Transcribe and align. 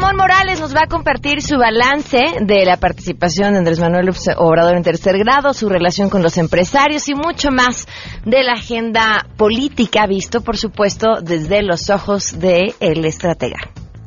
Ramón 0.00 0.16
Morales 0.16 0.60
nos 0.60 0.74
va 0.74 0.84
a 0.84 0.88
compartir 0.88 1.42
su 1.42 1.58
balance 1.58 2.16
de 2.40 2.64
la 2.64 2.78
participación 2.78 3.52
de 3.52 3.58
Andrés 3.58 3.80
Manuel 3.80 4.08
Obrador 4.38 4.74
en 4.74 4.82
tercer 4.82 5.18
grado, 5.18 5.52
su 5.52 5.68
relación 5.68 6.08
con 6.08 6.22
los 6.22 6.38
empresarios 6.38 7.06
y 7.10 7.14
mucho 7.14 7.50
más 7.50 7.86
de 8.24 8.42
la 8.42 8.54
agenda 8.54 9.26
política, 9.36 10.06
visto 10.06 10.40
por 10.40 10.56
supuesto 10.56 11.20
desde 11.20 11.62
los 11.62 11.90
ojos 11.90 12.38
de 12.38 12.74
el 12.80 13.04
estratega. 13.04 13.58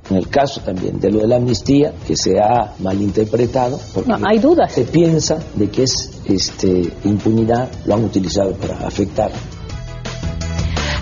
En 0.09 0.17
el 0.17 0.29
caso 0.29 0.61
también 0.61 0.99
de 0.99 1.11
lo 1.11 1.19
de 1.19 1.27
la 1.27 1.35
amnistía, 1.35 1.93
que 2.07 2.15
se 2.15 2.39
ha 2.39 2.73
malinterpretado, 2.79 3.79
porque 3.93 4.09
no, 4.09 4.27
hay 4.27 4.39
dudas. 4.39 4.73
se 4.73 4.85
piensa 4.85 5.37
de 5.53 5.69
que 5.69 5.83
es 5.83 6.23
este, 6.25 6.91
impunidad, 7.03 7.69
lo 7.85 7.93
han 7.93 8.03
utilizado 8.03 8.53
para 8.55 8.87
afectar 8.87 9.31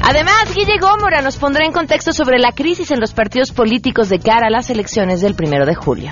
Además, 0.04 0.54
Guille 0.55 0.80
Gómora 0.80 1.22
nos 1.22 1.38
pondrá 1.38 1.66
en 1.66 1.72
contexto 1.72 2.12
sobre 2.14 2.40
la 2.40 2.52
crisis 2.52 2.92
en 2.92 3.00
los 3.00 3.14
partidos 3.14 3.52
políticos 3.52 4.09
de 4.09 4.20
cara 4.20 4.48
a 4.48 4.50
las 4.50 4.70
elecciones 4.70 5.22
del 5.22 5.36
primero 5.36 5.66
de 5.66 5.76
julio. 5.76 6.12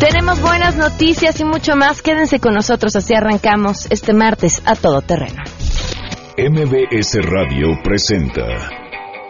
Tenemos 0.00 0.40
buenas 0.40 0.76
noticias 0.76 1.40
y 1.40 1.44
mucho 1.44 1.76
más. 1.76 2.02
Quédense 2.02 2.40
con 2.40 2.54
nosotros, 2.54 2.96
así 2.96 3.14
arrancamos 3.14 3.86
este 3.90 4.12
martes 4.12 4.62
a 4.66 4.74
todo 4.74 5.00
terreno. 5.02 5.42
MBS 6.36 7.16
Radio 7.22 7.78
presenta 7.82 8.42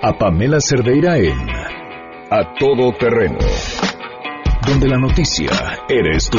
a 0.02 0.12
Pamela 0.18 0.58
Cerdeira 0.58 1.18
en 1.18 1.38
A 2.30 2.54
Todo 2.58 2.92
Terreno, 2.98 3.38
donde 4.66 4.88
la 4.88 4.98
noticia 4.98 5.50
eres 5.88 6.30
tú. 6.30 6.38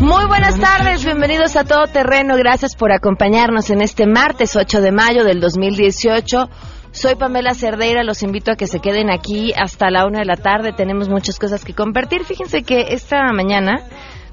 Muy 0.00 0.24
buenas 0.24 0.58
tardes, 0.58 1.04
bienvenidos 1.04 1.56
a 1.56 1.64
Todo 1.64 1.84
Terreno. 1.86 2.34
Gracias 2.36 2.74
por 2.74 2.90
acompañarnos 2.90 3.68
en 3.68 3.82
este 3.82 4.06
martes 4.06 4.56
8 4.56 4.80
de 4.80 4.92
mayo 4.92 5.24
del 5.24 5.40
2018. 5.40 6.48
Soy 6.90 7.16
Pamela 7.16 7.52
Cerdeira, 7.52 8.02
los 8.02 8.22
invito 8.22 8.50
a 8.50 8.56
que 8.56 8.66
se 8.66 8.80
queden 8.80 9.10
aquí 9.10 9.52
hasta 9.54 9.90
la 9.90 10.06
una 10.06 10.20
de 10.20 10.24
la 10.24 10.36
tarde. 10.36 10.72
Tenemos 10.72 11.10
muchas 11.10 11.38
cosas 11.38 11.66
que 11.66 11.74
compartir. 11.74 12.24
Fíjense 12.24 12.62
que 12.62 12.94
esta 12.94 13.30
mañana 13.34 13.84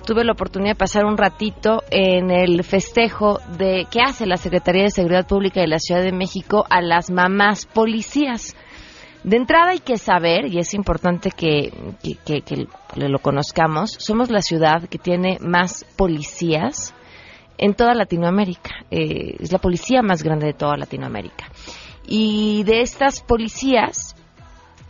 tuve 0.06 0.24
la 0.24 0.32
oportunidad 0.32 0.72
de 0.72 0.80
pasar 0.80 1.04
un 1.04 1.18
ratito 1.18 1.84
en 1.92 2.32
el 2.32 2.64
festejo 2.64 3.40
de 3.58 3.88
que 3.92 4.00
hace 4.00 4.26
la 4.26 4.38
Secretaría 4.38 4.84
de 4.84 4.90
Seguridad 4.90 5.28
Pública 5.28 5.60
de 5.60 5.68
la 5.68 5.80
Ciudad 5.80 6.02
de 6.02 6.14
México 6.14 6.66
a 6.70 6.82
las 6.82 7.12
mamás 7.12 7.66
policías. 7.66 8.56
De 9.28 9.36
entrada 9.36 9.72
hay 9.72 9.80
que 9.80 9.98
saber, 9.98 10.46
y 10.46 10.58
es 10.58 10.74
importante 10.74 11.32
que, 11.32 11.70
lo 12.96 13.20
conozcamos, 13.20 13.92
somos 14.00 14.30
la 14.30 14.40
ciudad 14.40 14.88
que 14.88 14.98
tiene 14.98 15.38
más 15.42 15.84
policías 15.98 16.94
en 17.58 17.74
toda 17.74 17.94
Latinoamérica. 17.94 18.86
Eh, 18.90 19.36
es 19.38 19.52
la 19.52 19.60
policía 19.60 20.02
más 20.02 20.24
grande 20.24 20.46
de 20.46 20.54
toda 20.54 20.78
Latinoamérica. 20.78 21.52
Y 22.08 22.64
de 22.64 22.80
estas 22.80 23.20
policías, 23.20 24.16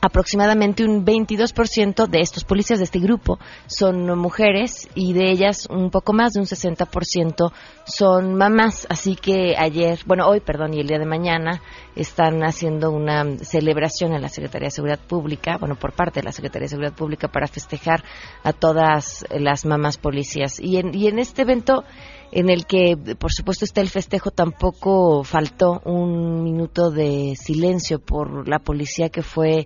aproximadamente 0.02 0.84
un 0.84 1.06
22% 1.06 2.08
de 2.08 2.20
estos 2.20 2.44
policías 2.44 2.80
de 2.80 2.86
este 2.86 3.00
grupo 3.00 3.40
son 3.66 4.18
mujeres 4.18 4.88
y 4.94 5.14
de 5.14 5.32
ellas 5.32 5.68
un 5.70 5.90
poco 5.90 6.14
más 6.14 6.34
de 6.34 6.40
un 6.40 6.46
60% 6.46 7.52
son 7.86 8.36
mamás. 8.36 8.86
Así 8.90 9.16
que 9.16 9.56
ayer, 9.58 10.00
bueno, 10.06 10.28
hoy, 10.28 10.40
perdón, 10.40 10.74
y 10.74 10.82
el 10.82 10.88
día 10.88 11.00
de 11.00 11.06
mañana 11.06 11.62
están 11.96 12.44
haciendo 12.44 12.92
una 12.92 13.38
celebración 13.40 14.14
en 14.14 14.22
la 14.22 14.30
Secretaría 14.30 14.68
de 14.68 14.72
Seguridad 14.72 15.00
Pública, 15.00 15.58
bueno, 15.58 15.76
por 15.76 15.94
parte 15.94 16.20
de 16.20 16.26
la 16.26 16.32
Secretaría 16.32 16.66
de 16.66 16.70
Seguridad 16.70 16.94
Pública 16.94 17.28
para 17.28 17.48
festejar 17.48 18.04
a 18.44 18.54
todas 18.54 19.26
las 19.32 19.66
mamás 19.66 19.98
policías. 19.98 20.60
Y 20.60 20.78
en, 20.78 20.94
y 20.94 21.08
en 21.08 21.18
este 21.20 21.42
evento 21.42 21.84
en 22.32 22.50
el 22.50 22.66
que, 22.66 22.98
por 23.18 23.32
supuesto, 23.32 23.66
está 23.66 23.82
el 23.82 23.90
festejo, 23.90 24.32
tampoco 24.32 25.24
faltó 25.24 25.82
un 25.86 26.44
minuto 26.44 26.92
de 26.92 27.36
silencio 27.36 28.00
por 28.00 28.48
la 28.48 28.60
policía 28.60 29.10
que 29.10 29.22
fue 29.22 29.66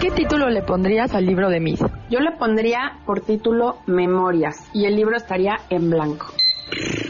¿Qué 0.00 0.10
título 0.10 0.50
le 0.50 0.62
pondrías 0.62 1.14
al 1.14 1.24
libro 1.24 1.48
de 1.48 1.60
Mid? 1.60 1.78
Yo 2.10 2.20
le 2.20 2.32
pondría 2.32 3.00
por 3.06 3.20
título 3.20 3.78
Memorias 3.86 4.56
y 4.72 4.86
el 4.86 4.96
libro 4.96 5.16
estaría 5.16 5.54
en 5.70 5.90
blanco. 5.90 6.26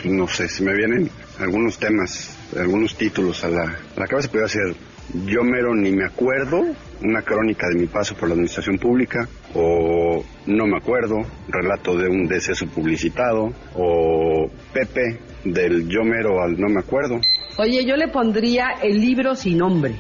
No 0.05 0.27
sé, 0.29 0.49
si 0.49 0.63
me 0.63 0.75
vienen 0.75 1.11
algunos 1.41 1.79
temas, 1.79 2.37
algunos 2.57 2.97
títulos 2.97 3.43
a 3.45 3.49
la, 3.49 3.63
a 3.63 4.01
la 4.01 4.07
cabeza, 4.07 4.29
podría 4.29 4.49
ser 4.49 4.77
Yo 5.13 5.43
mero 5.43 5.75
ni 5.75 5.93
me 5.93 6.07
acuerdo, 6.07 6.63
una 7.03 7.23
crónica 7.23 7.69
de 7.69 7.79
mi 7.79 7.87
paso 7.87 8.15
por 8.17 8.29
la 8.29 8.35
administración 8.35 8.79
pública, 8.79 9.29
o 9.55 10.25
No 10.47 10.67
me 10.67 10.79
acuerdo, 10.79 11.17
relato 11.49 11.97
de 11.97 12.09
un 12.09 12.27
deceso 12.27 12.67
publicitado, 12.67 13.53
o 13.75 14.51
Pepe, 14.73 15.21
del 15.45 15.89
Yo 15.89 16.03
mero 16.03 16.43
al 16.43 16.59
No 16.59 16.69
me 16.69 16.81
acuerdo. 16.81 17.21
Oye, 17.59 17.85
yo 17.87 17.97
le 17.97 18.09
pondría 18.09 18.71
el 18.83 19.01
libro 19.01 19.37
sin 19.37 19.59
nombre. 19.59 19.95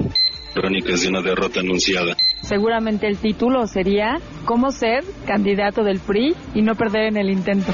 Crónicas 0.55 1.03
de 1.03 1.09
una 1.09 1.21
derrota 1.21 1.61
anunciada. 1.61 2.17
Seguramente 2.43 3.06
el 3.06 3.19
título 3.19 3.67
sería 3.67 4.17
¿Cómo 4.45 4.71
ser 4.71 5.05
candidato 5.27 5.83
del 5.83 6.01
PRI 6.01 6.35
y 6.55 6.62
no 6.62 6.75
perder 6.75 7.09
en 7.09 7.17
el 7.17 7.31
intento? 7.31 7.73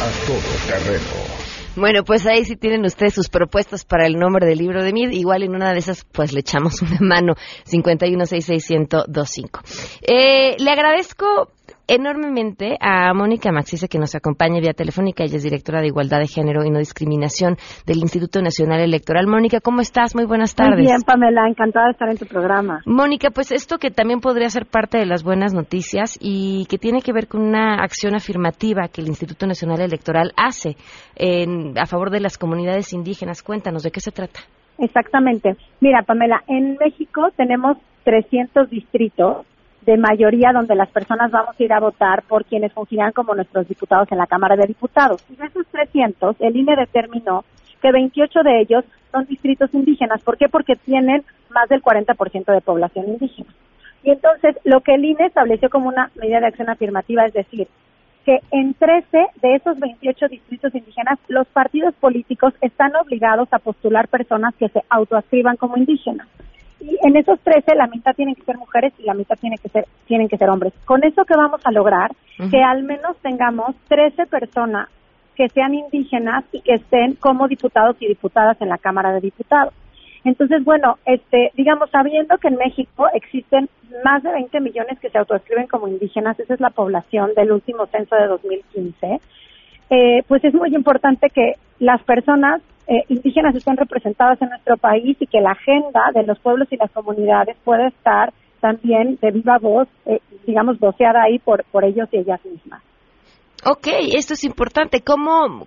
A 0.00 0.26
todo 0.26 0.40
terreno 0.66 1.39
bueno, 1.80 2.04
pues 2.04 2.26
ahí 2.26 2.44
sí 2.44 2.54
tienen 2.56 2.84
ustedes 2.84 3.14
sus 3.14 3.28
propuestas 3.28 3.84
para 3.84 4.06
el 4.06 4.14
nombre 4.14 4.46
del 4.46 4.58
libro 4.58 4.84
de 4.84 4.92
Mid. 4.92 5.10
Igual 5.10 5.42
en 5.42 5.54
una 5.54 5.72
de 5.72 5.78
esas, 5.78 6.04
pues 6.04 6.32
le 6.32 6.40
echamos 6.40 6.80
una 6.82 6.98
mano. 7.00 7.34
5166125. 7.66 9.60
Eh, 10.02 10.56
le 10.58 10.70
agradezco 10.70 11.50
enormemente 11.90 12.76
a 12.80 13.12
Mónica 13.14 13.50
Maxice, 13.50 13.88
que 13.88 13.98
nos 13.98 14.14
acompaña 14.14 14.60
vía 14.60 14.72
telefónica. 14.72 15.24
Ella 15.24 15.36
es 15.36 15.42
directora 15.42 15.80
de 15.80 15.88
Igualdad 15.88 16.20
de 16.20 16.28
Género 16.28 16.64
y 16.64 16.70
No 16.70 16.78
Discriminación 16.78 17.56
del 17.84 17.98
Instituto 17.98 18.40
Nacional 18.40 18.80
Electoral. 18.80 19.26
Mónica, 19.26 19.60
¿cómo 19.60 19.80
estás? 19.80 20.14
Muy 20.14 20.24
buenas 20.24 20.54
tardes. 20.54 20.76
Muy 20.76 20.86
bien, 20.86 21.02
Pamela, 21.04 21.48
encantada 21.48 21.86
de 21.86 21.92
estar 21.92 22.08
en 22.08 22.16
tu 22.16 22.26
programa. 22.26 22.80
Mónica, 22.86 23.30
pues 23.30 23.50
esto 23.50 23.78
que 23.78 23.90
también 23.90 24.20
podría 24.20 24.48
ser 24.50 24.66
parte 24.66 24.98
de 24.98 25.06
las 25.06 25.24
buenas 25.24 25.52
noticias 25.52 26.16
y 26.20 26.66
que 26.66 26.78
tiene 26.78 27.02
que 27.02 27.12
ver 27.12 27.26
con 27.26 27.42
una 27.42 27.82
acción 27.82 28.14
afirmativa 28.14 28.86
que 28.86 29.00
el 29.00 29.08
Instituto 29.08 29.48
Nacional 29.48 29.80
Electoral 29.80 30.30
hace 30.36 30.76
en, 31.16 31.76
a 31.76 31.86
favor 31.86 32.10
de 32.10 32.20
las 32.20 32.38
comunidades 32.38 32.92
indígenas. 32.92 33.42
Cuéntanos, 33.42 33.82
¿de 33.82 33.90
qué 33.90 33.98
se 33.98 34.12
trata? 34.12 34.38
Exactamente. 34.78 35.56
Mira, 35.80 36.04
Pamela, 36.06 36.44
en 36.46 36.76
México 36.78 37.30
tenemos 37.36 37.78
300 38.04 38.70
distritos 38.70 39.44
de 39.82 39.96
mayoría 39.96 40.52
donde 40.52 40.74
las 40.74 40.90
personas 40.90 41.30
vamos 41.30 41.58
a 41.58 41.62
ir 41.62 41.72
a 41.72 41.80
votar 41.80 42.22
por 42.22 42.44
quienes 42.44 42.72
fungirán 42.72 43.12
como 43.12 43.34
nuestros 43.34 43.66
diputados 43.66 44.10
en 44.12 44.18
la 44.18 44.26
Cámara 44.26 44.56
de 44.56 44.66
Diputados. 44.66 45.24
Y 45.30 45.36
de 45.36 45.46
esos 45.46 45.66
300, 45.66 46.36
el 46.40 46.56
INE 46.56 46.76
determinó 46.76 47.44
que 47.80 47.92
28 47.92 48.42
de 48.42 48.60
ellos 48.60 48.84
son 49.10 49.24
distritos 49.26 49.72
indígenas. 49.72 50.22
¿Por 50.22 50.36
qué? 50.36 50.48
Porque 50.48 50.76
tienen 50.76 51.24
más 51.50 51.68
del 51.68 51.82
40% 51.82 52.52
de 52.52 52.60
población 52.60 53.08
indígena. 53.08 53.48
Y 54.02 54.10
entonces, 54.10 54.56
lo 54.64 54.80
que 54.80 54.94
el 54.94 55.04
INE 55.04 55.26
estableció 55.26 55.68
como 55.70 55.88
una 55.88 56.10
medida 56.14 56.40
de 56.40 56.46
acción 56.46 56.70
afirmativa 56.70 57.26
es 57.26 57.32
decir, 57.32 57.68
que 58.24 58.40
en 58.50 58.74
13 58.74 59.26
de 59.40 59.54
esos 59.54 59.78
28 59.78 60.28
distritos 60.28 60.74
indígenas 60.74 61.18
los 61.28 61.46
partidos 61.48 61.94
políticos 61.94 62.52
están 62.60 62.94
obligados 62.96 63.48
a 63.52 63.58
postular 63.58 64.08
personas 64.08 64.54
que 64.56 64.68
se 64.68 64.82
autoascriban 64.90 65.56
como 65.56 65.76
indígenas. 65.76 66.28
Y 66.80 66.96
en 67.02 67.16
esos 67.16 67.38
13 67.40 67.74
la 67.74 67.86
mitad 67.86 68.14
tienen 68.14 68.34
que 68.34 68.42
ser 68.42 68.56
mujeres 68.56 68.92
y 68.98 69.04
la 69.04 69.14
mitad 69.14 69.36
tiene 69.38 69.58
que 69.58 69.68
ser, 69.68 69.86
tienen 70.06 70.28
que 70.28 70.38
ser 70.38 70.48
hombres. 70.48 70.72
Con 70.84 71.04
eso 71.04 71.24
que 71.24 71.36
vamos 71.36 71.60
a 71.64 71.72
lograr, 71.72 72.12
que 72.50 72.62
al 72.62 72.84
menos 72.84 73.16
tengamos 73.18 73.76
13 73.88 74.26
personas 74.26 74.88
que 75.36 75.48
sean 75.48 75.74
indígenas 75.74 76.44
y 76.52 76.60
que 76.60 76.74
estén 76.74 77.14
como 77.14 77.48
diputados 77.48 77.96
y 78.00 78.06
diputadas 78.06 78.60
en 78.60 78.68
la 78.68 78.78
Cámara 78.78 79.12
de 79.12 79.20
Diputados. 79.20 79.74
Entonces, 80.24 80.62
bueno, 80.64 80.98
este, 81.06 81.50
digamos, 81.54 81.90
sabiendo 81.90 82.36
que 82.38 82.48
en 82.48 82.56
México 82.56 83.06
existen 83.14 83.68
más 84.04 84.22
de 84.22 84.32
20 84.32 84.60
millones 84.60 84.98
que 85.00 85.08
se 85.08 85.18
autoescriben 85.18 85.66
como 85.66 85.88
indígenas, 85.88 86.38
esa 86.38 86.54
es 86.54 86.60
la 86.60 86.70
población 86.70 87.30
del 87.34 87.52
último 87.52 87.86
censo 87.86 88.16
de 88.16 88.26
2015, 88.26 89.20
eh, 89.90 90.22
pues 90.28 90.44
es 90.44 90.54
muy 90.54 90.74
importante 90.74 91.30
que 91.30 91.54
las 91.78 92.02
personas 92.02 92.60
eh, 92.90 93.04
indígenas 93.08 93.54
estén 93.54 93.76
representadas 93.76 94.42
en 94.42 94.48
nuestro 94.48 94.76
país 94.76 95.16
y 95.20 95.26
que 95.26 95.40
la 95.40 95.52
agenda 95.52 96.10
de 96.12 96.24
los 96.24 96.40
pueblos 96.40 96.66
y 96.72 96.76
las 96.76 96.90
comunidades 96.90 97.56
pueda 97.64 97.86
estar 97.86 98.32
también 98.60 99.16
de 99.22 99.30
viva 99.30 99.58
voz, 99.58 99.88
eh, 100.06 100.18
digamos, 100.44 100.78
voceada 100.80 101.22
ahí 101.22 101.38
por, 101.38 101.64
por 101.70 101.84
ellos 101.84 102.08
y 102.10 102.18
ellas 102.18 102.44
mismas. 102.44 102.82
Ok, 103.64 103.86
esto 104.12 104.34
es 104.34 104.42
importante. 104.42 105.02
¿Cómo, 105.02 105.66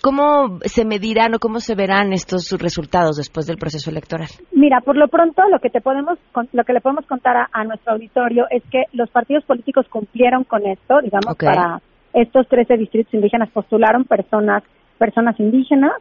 ¿Cómo 0.00 0.60
se 0.62 0.84
medirán 0.84 1.34
o 1.34 1.40
cómo 1.40 1.58
se 1.58 1.74
verán 1.74 2.12
estos 2.12 2.52
resultados 2.60 3.16
después 3.16 3.46
del 3.46 3.56
proceso 3.56 3.90
electoral? 3.90 4.28
Mira, 4.52 4.80
por 4.82 4.96
lo 4.96 5.08
pronto 5.08 5.42
lo 5.50 5.58
que 5.58 5.70
te 5.70 5.80
podemos 5.80 6.16
lo 6.52 6.64
que 6.64 6.72
le 6.72 6.80
podemos 6.80 7.06
contar 7.06 7.48
a, 7.50 7.64
nuestro 7.64 7.94
auditorio 7.94 8.46
es 8.50 8.62
que 8.70 8.84
los 8.92 9.10
partidos 9.10 9.44
políticos 9.44 9.86
cumplieron 9.90 10.44
con 10.44 10.64
esto, 10.64 11.00
digamos, 11.02 11.36
para 11.36 11.80
estos 12.12 12.46
13 12.48 12.76
distritos 12.76 13.12
indígenas 13.14 13.50
postularon 13.50 14.04
personas 14.04 14.62
personas 14.96 15.38
indígenas, 15.40 15.92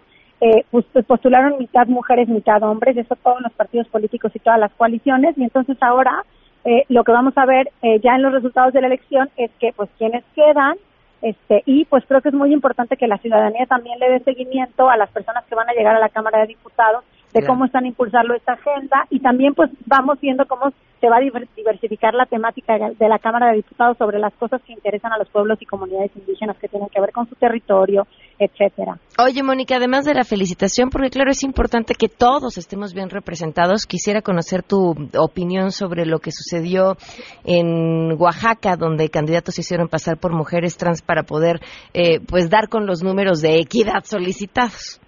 eh, 0.41 0.65
pues, 0.71 0.85
pues, 0.91 1.05
postularon 1.05 1.57
mitad 1.57 1.87
mujeres, 1.87 2.27
mitad 2.27 2.61
hombres, 2.63 2.97
eso 2.97 3.15
todos 3.15 3.41
los 3.41 3.51
partidos 3.53 3.87
políticos 3.87 4.31
y 4.35 4.39
todas 4.39 4.59
las 4.59 4.71
coaliciones, 4.73 5.37
y 5.37 5.43
entonces 5.43 5.77
ahora 5.81 6.23
eh, 6.65 6.83
lo 6.89 7.03
que 7.03 7.11
vamos 7.11 7.37
a 7.37 7.45
ver 7.45 7.71
eh, 7.81 7.99
ya 8.03 8.15
en 8.15 8.23
los 8.23 8.33
resultados 8.33 8.73
de 8.73 8.81
la 8.81 8.87
elección 8.87 9.29
es 9.37 9.51
que 9.59 9.71
pues 9.73 9.89
quienes 9.97 10.23
quedan 10.35 10.75
este, 11.21 11.63
y 11.65 11.85
pues 11.85 12.03
creo 12.07 12.21
que 12.21 12.29
es 12.29 12.35
muy 12.35 12.53
importante 12.53 12.97
que 12.97 13.07
la 13.07 13.17
ciudadanía 13.17 13.65
también 13.65 13.97
le 13.99 14.09
dé 14.09 14.19
seguimiento 14.19 14.89
a 14.89 14.97
las 14.97 15.09
personas 15.09 15.45
que 15.45 15.55
van 15.55 15.69
a 15.69 15.73
llegar 15.73 15.95
a 15.95 15.99
la 15.99 16.09
Cámara 16.09 16.39
de 16.39 16.47
Diputados 16.47 17.03
de 17.35 17.45
cómo 17.45 17.65
están 17.65 17.85
impulsando 17.85 18.33
esta 18.33 18.53
agenda 18.53 19.05
y 19.09 19.19
también 19.19 19.53
pues 19.53 19.69
vamos 19.85 20.19
viendo 20.21 20.45
cómo 20.47 20.71
se 21.01 21.09
va 21.09 21.17
a 21.17 21.19
diversificar 21.19 22.13
la 22.13 22.25
temática 22.25 22.77
de 22.77 23.09
la 23.09 23.19
Cámara 23.19 23.51
de 23.51 23.57
Diputados 23.57 23.97
sobre 23.97 24.19
las 24.19 24.33
cosas 24.35 24.61
que 24.63 24.71
interesan 24.71 25.11
a 25.11 25.17
los 25.17 25.29
pueblos 25.29 25.61
y 25.61 25.65
comunidades 25.65 26.11
indígenas 26.15 26.57
que 26.57 26.69
tienen 26.69 26.87
que 26.87 27.01
ver 27.01 27.11
con 27.11 27.27
su 27.27 27.35
territorio, 27.35 28.07
etcétera. 28.39 28.97
Oye, 29.19 29.43
Mónica, 29.43 29.75
además 29.75 30.05
de 30.05 30.13
la 30.13 30.23
felicitación, 30.23 30.89
porque 30.89 31.09
claro, 31.09 31.29
es 31.29 31.43
importante 31.43 31.93
que 31.93 32.07
todos 32.07 32.57
estemos 32.57 32.93
bien 32.93 33.09
representados, 33.09 33.85
quisiera 33.85 34.21
conocer 34.21 34.63
tu 34.63 34.95
opinión 35.17 35.71
sobre 35.71 36.05
lo 36.05 36.19
que 36.19 36.31
sucedió 36.31 36.95
en 37.43 38.13
Oaxaca, 38.17 38.77
donde 38.77 39.09
candidatos 39.09 39.55
se 39.55 39.61
hicieron 39.61 39.89
pasar 39.89 40.17
por 40.17 40.33
mujeres 40.33 40.77
trans 40.77 41.01
para 41.01 41.23
poder 41.23 41.59
eh, 41.93 42.21
pues 42.25 42.49
dar 42.49 42.69
con 42.69 42.85
los 42.85 43.03
números 43.03 43.41
de 43.41 43.59
equidad 43.59 44.05
solicitados. 44.05 45.01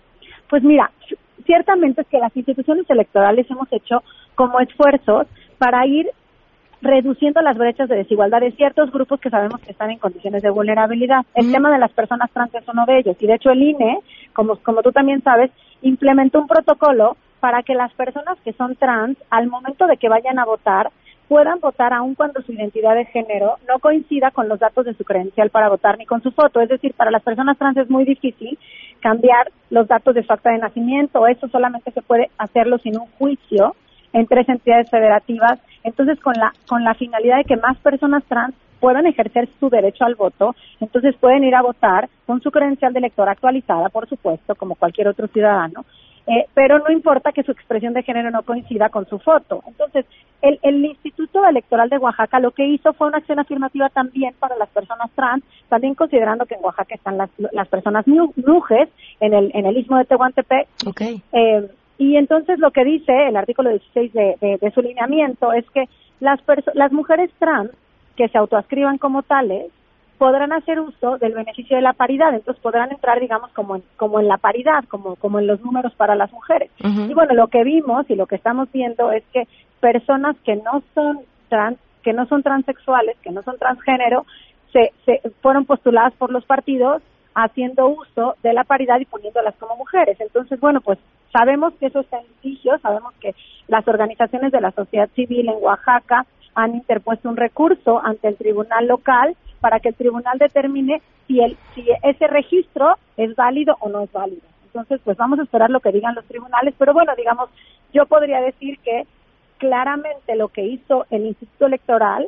Pues 0.49 0.63
mira, 0.63 0.91
ciertamente 1.47 2.01
es 2.01 2.07
que 2.07 2.19
las 2.19 2.35
instituciones 2.37 2.87
electorales 2.87 3.49
hemos 3.49 3.71
hecho 3.71 4.03
como 4.35 4.59
esfuerzos 4.59 5.25
para 5.57 5.87
ir 5.87 6.11
reduciendo 6.81 7.41
las 7.41 7.57
brechas 7.57 7.89
de 7.89 7.95
desigualdad 7.95 8.41
de 8.41 8.51
ciertos 8.51 8.91
grupos 8.91 9.19
que 9.19 9.31
sabemos 9.31 9.59
que 9.61 9.71
están 9.71 9.89
en 9.89 9.97
condiciones 9.97 10.43
de 10.43 10.51
vulnerabilidad. 10.51 11.25
El 11.33 11.51
tema 11.51 11.71
de 11.71 11.79
las 11.79 11.91
personas 11.91 12.29
trans 12.31 12.53
es 12.53 12.67
uno 12.67 12.85
de 12.85 12.99
ellos 12.99 13.17
y 13.19 13.25
de 13.25 13.33
hecho 13.33 13.49
el 13.49 13.63
INE, 13.63 13.97
como, 14.33 14.57
como 14.57 14.83
tú 14.83 14.91
también 14.91 15.23
sabes, 15.23 15.49
implementó 15.81 16.39
un 16.39 16.47
protocolo 16.47 17.17
para 17.39 17.63
que 17.63 17.73
las 17.73 17.91
personas 17.93 18.37
que 18.43 18.53
son 18.53 18.75
trans, 18.75 19.17
al 19.29 19.47
momento 19.47 19.87
de 19.87 19.97
que 19.97 20.09
vayan 20.09 20.37
a 20.37 20.45
votar, 20.45 20.91
puedan 21.27 21.59
votar 21.59 21.93
aun 21.93 22.15
cuando 22.15 22.41
su 22.41 22.53
identidad 22.53 22.95
de 22.95 23.05
género 23.05 23.57
no 23.67 23.79
coincida 23.79 24.31
con 24.31 24.47
los 24.47 24.59
datos 24.59 24.85
de 24.85 24.93
su 24.93 25.03
credencial 25.03 25.49
para 25.49 25.69
votar 25.69 25.97
ni 25.97 26.05
con 26.05 26.21
su 26.21 26.31
foto. 26.31 26.61
Es 26.61 26.69
decir, 26.69 26.93
para 26.93 27.11
las 27.11 27.23
personas 27.23 27.57
trans 27.57 27.77
es 27.77 27.89
muy 27.89 28.05
difícil 28.05 28.57
cambiar 28.99 29.51
los 29.69 29.87
datos 29.87 30.15
de 30.15 30.23
su 30.23 30.31
acta 30.31 30.51
de 30.51 30.59
nacimiento. 30.59 31.27
Eso 31.27 31.47
solamente 31.49 31.91
se 31.91 32.01
puede 32.01 32.29
hacerlo 32.37 32.77
sin 32.77 32.97
un 32.97 33.07
juicio 33.17 33.75
en 34.13 34.25
tres 34.25 34.47
entidades 34.47 34.89
federativas. 34.89 35.59
Entonces, 35.83 36.19
con 36.19 36.33
la, 36.33 36.53
con 36.67 36.83
la 36.83 36.93
finalidad 36.93 37.37
de 37.37 37.43
que 37.43 37.57
más 37.57 37.77
personas 37.77 38.23
trans 38.25 38.55
puedan 38.79 39.05
ejercer 39.07 39.49
su 39.59 39.69
derecho 39.69 40.05
al 40.05 40.15
voto, 40.15 40.55
entonces 40.79 41.15
pueden 41.19 41.43
ir 41.43 41.55
a 41.55 41.61
votar 41.61 42.09
con 42.25 42.41
su 42.41 42.51
credencial 42.51 42.93
de 42.93 42.99
elector 42.99 43.27
actualizada, 43.27 43.89
por 43.89 44.07
supuesto, 44.07 44.55
como 44.55 44.75
cualquier 44.75 45.07
otro 45.07 45.27
ciudadano, 45.27 45.83
eh, 46.27 46.45
pero 46.53 46.79
no 46.79 46.91
importa 46.91 47.31
que 47.31 47.43
su 47.43 47.51
expresión 47.51 47.93
de 47.93 48.03
género 48.03 48.29
no 48.31 48.43
coincida 48.43 48.89
con 48.89 49.07
su 49.07 49.17
foto. 49.17 49.63
Entonces, 49.65 50.05
el, 50.41 50.59
el, 50.61 50.83
Instituto 50.83 51.45
Electoral 51.47 51.89
de 51.89 51.97
Oaxaca 51.97 52.39
lo 52.39 52.51
que 52.51 52.67
hizo 52.67 52.91
fue 52.93 53.07
una 53.07 53.19
acción 53.19 53.39
afirmativa 53.39 53.87
también 53.89 54.35
para 54.37 54.57
las 54.57 54.69
personas 54.69 55.09
trans, 55.15 55.43
también 55.69 55.95
considerando 55.95 56.45
que 56.45 56.55
en 56.55 56.63
Oaxaca 56.63 56.95
están 56.95 57.17
las, 57.17 57.29
las 57.53 57.67
personas 57.69 58.05
nujes 58.07 58.89
en 59.21 59.33
el, 59.33 59.51
en 59.53 59.65
el 59.65 59.77
istmo 59.77 59.97
de 59.97 60.05
Tehuantepec. 60.05 60.67
Okay. 60.85 61.21
Eh, 61.31 61.69
y 61.97 62.17
entonces 62.17 62.59
lo 62.59 62.71
que 62.71 62.83
dice 62.83 63.29
el 63.29 63.37
artículo 63.37 63.69
16 63.69 64.13
de, 64.13 64.57
de, 64.61 64.71
su 64.71 64.81
lineamiento 64.81 65.53
es 65.53 65.65
que 65.71 65.85
las, 66.19 66.39
las 66.73 66.91
mujeres 66.91 67.31
trans 67.39 67.71
que 68.17 68.27
se 68.27 68.37
autoascriban 68.37 68.97
como 68.97 69.23
tales 69.23 69.71
podrán 70.17 70.51
hacer 70.51 70.79
uso 70.79 71.17
del 71.17 71.33
beneficio 71.33 71.75
de 71.75 71.81
la 71.81 71.93
paridad, 71.93 72.33
entonces 72.33 72.61
podrán 72.61 72.91
entrar, 72.91 73.19
digamos, 73.19 73.51
como 73.51 73.75
en, 73.75 73.83
como 73.97 74.19
en 74.19 74.27
la 74.27 74.37
paridad, 74.37 74.83
como, 74.87 75.15
como 75.15 75.39
en 75.39 75.47
los 75.47 75.61
números 75.61 75.93
para 75.95 76.15
las 76.15 76.31
mujeres. 76.31 76.71
Y 76.79 77.13
bueno, 77.13 77.33
lo 77.33 77.47
que 77.47 77.63
vimos 77.63 78.09
y 78.09 78.15
lo 78.15 78.25
que 78.25 78.35
estamos 78.35 78.71
viendo 78.71 79.11
es 79.11 79.23
que 79.31 79.47
personas 79.79 80.35
que 80.43 80.55
no 80.55 80.81
son 80.95 81.19
trans, 81.49 81.77
que 82.03 82.13
no 82.13 82.25
son 82.27 82.41
transexuales, 82.41 83.17
que 83.21 83.31
no 83.31 83.43
son 83.43 83.57
transgénero, 83.57 84.25
se, 84.73 84.91
se 85.05 85.21
fueron 85.41 85.65
postuladas 85.65 86.13
por 86.13 86.31
los 86.31 86.45
partidos 86.45 87.01
haciendo 87.35 87.87
uso 87.87 88.35
de 88.41 88.53
la 88.53 88.63
paridad 88.63 88.99
y 88.99 89.05
poniéndolas 89.05 89.55
como 89.57 89.75
mujeres. 89.75 90.19
Entonces, 90.19 90.59
bueno, 90.59 90.81
pues 90.81 90.97
sabemos 91.31 91.73
que 91.79 91.85
eso 91.85 91.99
está 91.99 92.17
en 92.19 92.25
litigio, 92.27 92.79
sabemos 92.79 93.13
que 93.21 93.35
las 93.67 93.87
organizaciones 93.87 94.51
de 94.51 94.61
la 94.61 94.71
sociedad 94.71 95.09
civil 95.15 95.47
en 95.47 95.55
Oaxaca 95.61 96.25
han 96.55 96.73
interpuesto 96.73 97.29
un 97.29 97.37
recurso 97.37 98.01
ante 98.03 98.29
el 98.29 98.37
tribunal 98.37 98.87
local 98.87 99.35
para 99.59 99.79
que 99.79 99.89
el 99.89 99.95
tribunal 99.95 100.37
determine 100.37 101.01
si, 101.27 101.41
el, 101.41 101.57
si 101.73 101.85
ese 102.03 102.27
registro 102.27 102.95
es 103.15 103.35
válido 103.35 103.75
o 103.79 103.89
no 103.89 104.01
es 104.01 104.11
válido. 104.11 104.41
Entonces, 104.65 105.01
pues 105.03 105.17
vamos 105.17 105.39
a 105.39 105.43
esperar 105.43 105.69
lo 105.69 105.79
que 105.79 105.91
digan 105.91 106.15
los 106.15 106.25
tribunales, 106.25 106.73
pero 106.77 106.93
bueno, 106.93 107.13
digamos, 107.15 107.49
yo 107.93 108.05
podría 108.05 108.41
decir 108.41 108.77
que 108.79 109.07
claramente 109.57 110.35
lo 110.35 110.49
que 110.49 110.63
hizo 110.63 111.05
el 111.09 111.25
Instituto 111.25 111.65
Electoral 111.65 112.27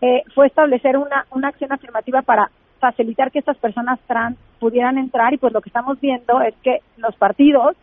eh, 0.00 0.22
fue 0.34 0.46
establecer 0.46 0.96
una, 0.96 1.26
una 1.30 1.48
acción 1.48 1.72
afirmativa 1.72 2.22
para 2.22 2.50
facilitar 2.80 3.30
que 3.30 3.38
estas 3.38 3.56
personas 3.56 3.98
trans 4.06 4.36
pudieran 4.58 4.98
entrar 4.98 5.32
y 5.32 5.38
pues 5.38 5.52
lo 5.52 5.60
que 5.60 5.68
estamos 5.68 6.00
viendo 6.00 6.40
es 6.40 6.54
que 6.62 6.80
los 6.96 7.14
partidos 7.16 7.76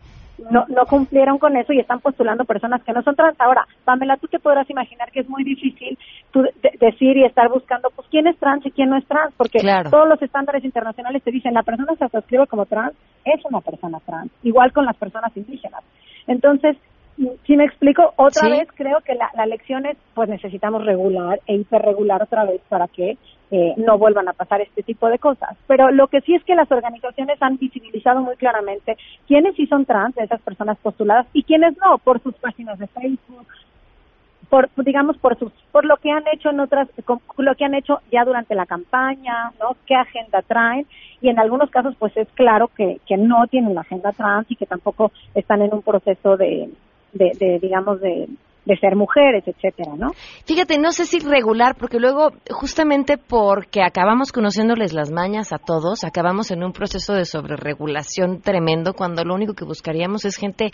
no, 0.50 0.64
no 0.68 0.86
cumplieron 0.86 1.38
con 1.38 1.56
eso 1.56 1.72
y 1.72 1.80
están 1.80 2.00
postulando 2.00 2.44
personas 2.44 2.82
que 2.82 2.92
no 2.92 3.02
son 3.02 3.14
trans. 3.14 3.40
Ahora, 3.40 3.66
Pamela, 3.84 4.16
tú 4.16 4.26
te 4.26 4.38
podrás 4.38 4.68
imaginar 4.68 5.10
que 5.10 5.20
es 5.20 5.28
muy 5.28 5.44
difícil 5.44 5.98
tú 6.32 6.44
decir 6.80 7.16
y 7.16 7.24
estar 7.24 7.48
buscando, 7.48 7.90
pues, 7.94 8.08
quién 8.10 8.26
es 8.26 8.36
trans 8.38 8.66
y 8.66 8.70
quién 8.70 8.90
no 8.90 8.96
es 8.96 9.06
trans, 9.06 9.32
porque 9.36 9.60
todos 9.90 10.08
los 10.08 10.20
estándares 10.20 10.64
internacionales 10.64 11.22
te 11.22 11.30
dicen, 11.30 11.54
la 11.54 11.62
persona 11.62 11.92
que 11.92 12.04
se 12.04 12.08
suscribe 12.08 12.46
como 12.46 12.66
trans 12.66 12.94
es 13.24 13.44
una 13.44 13.60
persona 13.60 14.00
trans, 14.00 14.30
igual 14.42 14.72
con 14.72 14.84
las 14.84 14.96
personas 14.96 15.36
indígenas. 15.36 15.82
Entonces, 16.26 16.76
Si 17.46 17.56
me 17.56 17.64
explico, 17.64 18.12
otra 18.16 18.48
vez 18.48 18.68
creo 18.74 19.00
que 19.00 19.14
la, 19.14 19.30
la 19.34 19.46
lección 19.46 19.86
es, 19.86 19.96
pues 20.14 20.28
necesitamos 20.28 20.84
regular 20.84 21.40
e 21.46 21.54
hiperregular 21.54 22.22
otra 22.22 22.44
vez 22.44 22.60
para 22.68 22.88
que 22.88 23.16
eh, 23.50 23.74
no 23.76 23.98
vuelvan 23.98 24.28
a 24.28 24.32
pasar 24.32 24.60
este 24.62 24.82
tipo 24.82 25.08
de 25.08 25.20
cosas. 25.20 25.56
Pero 25.68 25.92
lo 25.92 26.08
que 26.08 26.22
sí 26.22 26.34
es 26.34 26.42
que 26.42 26.56
las 26.56 26.70
organizaciones 26.72 27.40
han 27.40 27.56
visibilizado 27.56 28.20
muy 28.20 28.34
claramente 28.34 28.96
quiénes 29.28 29.54
sí 29.54 29.66
son 29.66 29.84
trans, 29.84 30.16
esas 30.16 30.40
personas 30.42 30.76
postuladas, 30.78 31.26
y 31.32 31.44
quiénes 31.44 31.76
no, 31.78 31.98
por 31.98 32.20
sus 32.20 32.34
páginas 32.34 32.80
de 32.80 32.88
Facebook, 32.88 33.46
por 34.48 34.68
digamos 34.84 35.16
por 35.18 35.38
sus 35.38 35.52
por 35.72 35.84
lo 35.84 35.96
que 35.96 36.10
han 36.10 36.24
hecho 36.32 36.50
en 36.50 36.60
otras 36.60 36.88
lo 37.38 37.54
que 37.54 37.64
han 37.64 37.74
hecho 37.74 38.00
ya 38.12 38.24
durante 38.24 38.54
la 38.54 38.66
campaña 38.66 39.50
no 39.58 39.74
qué 39.86 39.94
agenda 39.94 40.42
traen 40.42 40.86
y 41.22 41.30
en 41.30 41.38
algunos 41.38 41.70
casos 41.70 41.96
pues 41.98 42.14
es 42.16 42.28
claro 42.34 42.68
que, 42.68 43.00
que 43.06 43.16
no 43.16 43.46
tienen 43.46 43.74
la 43.74 43.80
agenda 43.80 44.12
trans 44.12 44.50
y 44.50 44.56
que 44.56 44.66
tampoco 44.66 45.12
están 45.34 45.62
en 45.62 45.72
un 45.72 45.80
proceso 45.80 46.36
de, 46.36 46.68
de, 47.14 47.58
digamos 47.60 48.00
de, 48.00 48.28
de 48.64 48.76
ser 48.78 48.96
mujeres, 48.96 49.44
etcétera, 49.46 49.92
¿no? 49.96 50.12
Fíjate, 50.44 50.78
no 50.78 50.92
sé 50.92 51.06
si 51.06 51.18
regular, 51.20 51.76
porque 51.78 51.98
luego, 51.98 52.30
justamente 52.50 53.18
porque 53.18 53.82
acabamos 53.82 54.32
conociéndoles 54.32 54.92
las 54.92 55.10
mañas 55.10 55.52
a 55.52 55.58
todos, 55.58 56.04
acabamos 56.04 56.50
en 56.50 56.64
un 56.64 56.72
proceso 56.72 57.14
de 57.14 57.24
sobreregulación 57.24 58.40
tremendo, 58.40 58.94
cuando 58.94 59.24
lo 59.24 59.34
único 59.34 59.54
que 59.54 59.64
buscaríamos 59.64 60.24
es 60.24 60.36
gente 60.36 60.70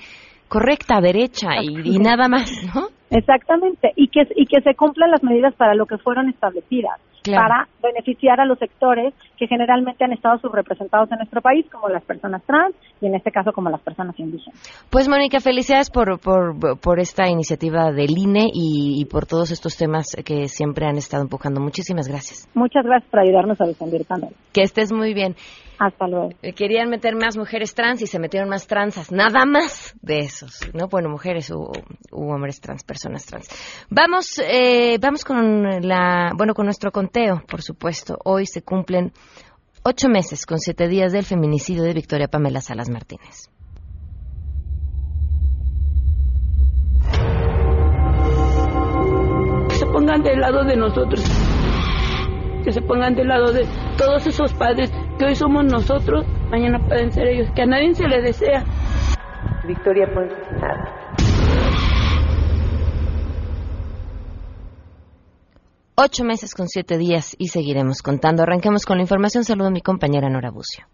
correcta, 0.49 1.00
derecha 1.00 1.49
y, 1.62 1.97
y 1.97 1.99
nada 1.99 2.28
más, 2.28 2.50
¿no? 2.75 2.88
Exactamente, 3.11 3.93
y 3.97 4.09
que, 4.09 4.23
y 4.37 4.47
que 4.47 4.61
se 4.62 4.75
cumplan 4.75 5.11
las 5.11 5.23
medidas 5.23 5.55
para 5.55 5.75
lo 5.75 5.87
que 5.87 5.99
fueron 5.99 6.29
establecidas, 6.29 7.00
para 7.25 7.67
beneficiar 7.83 8.40
a 8.40 8.47
los 8.47 8.59
sectores 8.59 9.12
que 9.37 9.47
generalmente 9.49 10.05
han 10.05 10.12
estado 10.12 10.38
subrepresentados 10.38 11.11
en 11.11 11.19
nuestro 11.19 11.43
país, 11.43 11.67
como 11.71 11.88
las 11.88 12.05
personas 12.05 12.43
trans 12.45 12.75
y 13.00 13.07
en 13.07 13.17
este 13.17 13.31
caso 13.33 13.52
como 13.52 13.69
las 13.69 13.81
personas 13.81 14.19
indígenas. 14.19 14.59
Pues 14.90 15.09
Mónica, 15.09 15.40
felicidades 15.40 15.90
por, 15.90 16.21
por, 16.21 16.79
por 16.81 17.00
esta 17.00 17.29
iniciativa 17.29 17.90
del 17.90 18.17
INE 18.17 18.47
y, 18.52 19.00
y, 19.00 19.05
por 19.07 19.26
todos 19.26 19.50
estos 19.50 19.76
temas 19.76 20.17
que 20.25 20.47
siempre 20.47 20.87
han 20.87 20.97
estado 20.97 21.25
empujando. 21.25 21.61
Muchísimas 21.61 22.09
gracias. 22.09 22.49
Muchas 22.55 22.85
gracias 22.85 23.11
por 23.11 23.21
ayudarnos 23.21 23.61
a 23.61 23.67
difundir 23.67 24.05
también. 24.05 24.33
Que 24.52 24.62
estés 24.62 24.93
muy 24.93 25.14
bien. 25.14 25.35
Hasta 25.80 26.06
luego. 26.06 26.28
Eh, 26.42 26.52
querían 26.52 26.90
meter 26.90 27.16
más 27.16 27.38
mujeres 27.38 27.75
trans 27.75 28.02
y 28.02 28.06
se 28.06 28.18
metieron 28.18 28.50
más 28.50 28.66
transas, 28.66 29.10
nada 29.10 29.46
más 29.46 29.94
de 30.02 30.18
esos, 30.18 30.60
¿no? 30.75 30.88
Bueno, 30.88 31.08
mujeres 31.08 31.50
u, 31.50 31.72
u 32.12 32.30
hombres 32.30 32.60
trans, 32.60 32.84
personas 32.84 33.25
trans. 33.25 33.49
Vamos, 33.88 34.38
eh, 34.44 34.99
vamos 35.00 35.25
con 35.25 35.62
la, 35.80 36.32
bueno, 36.37 36.52
con 36.52 36.66
nuestro 36.66 36.92
conteo, 36.92 37.42
por 37.49 37.62
supuesto. 37.62 38.18
Hoy 38.26 38.44
se 38.44 38.60
cumplen 38.60 39.12
ocho 39.82 40.10
meses 40.10 40.44
con 40.44 40.58
siete 40.58 40.87
días 40.87 41.12
del 41.12 41.25
feminicidio 41.25 41.82
de 41.82 41.94
Victoria 41.94 42.28
Pamela 42.28 42.60
Salas 42.60 42.90
Martínez. 42.90 43.49
Se 49.78 49.87
pongan 49.87 50.22
del 50.22 50.40
lado 50.40 50.62
de 50.62 50.76
nosotros 50.76 51.25
que 52.62 52.73
se 52.73 52.83
pongan 52.83 53.14
del 53.14 53.29
lado 53.29 53.52
de 53.52 53.67
todos 53.97 54.26
esos 54.26 54.52
padres 54.55 54.93
que 55.19 55.25
hoy 55.25 55.35
somos 55.35 55.64
nosotros, 55.64 56.26
mañana 56.50 56.79
pueden 56.87 57.12
ser 57.12 57.29
ellos, 57.29 57.49
que 57.55 57.62
a 57.62 57.67
nadie 57.67 57.95
se 57.95 58.07
le 58.07 58.23
desea. 58.23 58.64
Victoria 59.67 60.07
Ponce 60.12 60.35
nada. 60.61 61.00
Ocho 66.02 66.25
meses 66.25 66.55
con 66.55 66.67
siete 66.67 66.97
días 66.97 67.37
y 67.38 67.49
seguiremos 67.49 68.00
contando. 68.00 68.43
Arranquemos 68.43 68.87
con 68.87 68.97
la 68.97 69.02
información. 69.02 69.45
Saludo 69.45 69.69
a 69.69 69.71
mi 69.71 69.83
compañera 69.83 70.31
Nora 70.31 70.50
Bucio. 70.50 70.87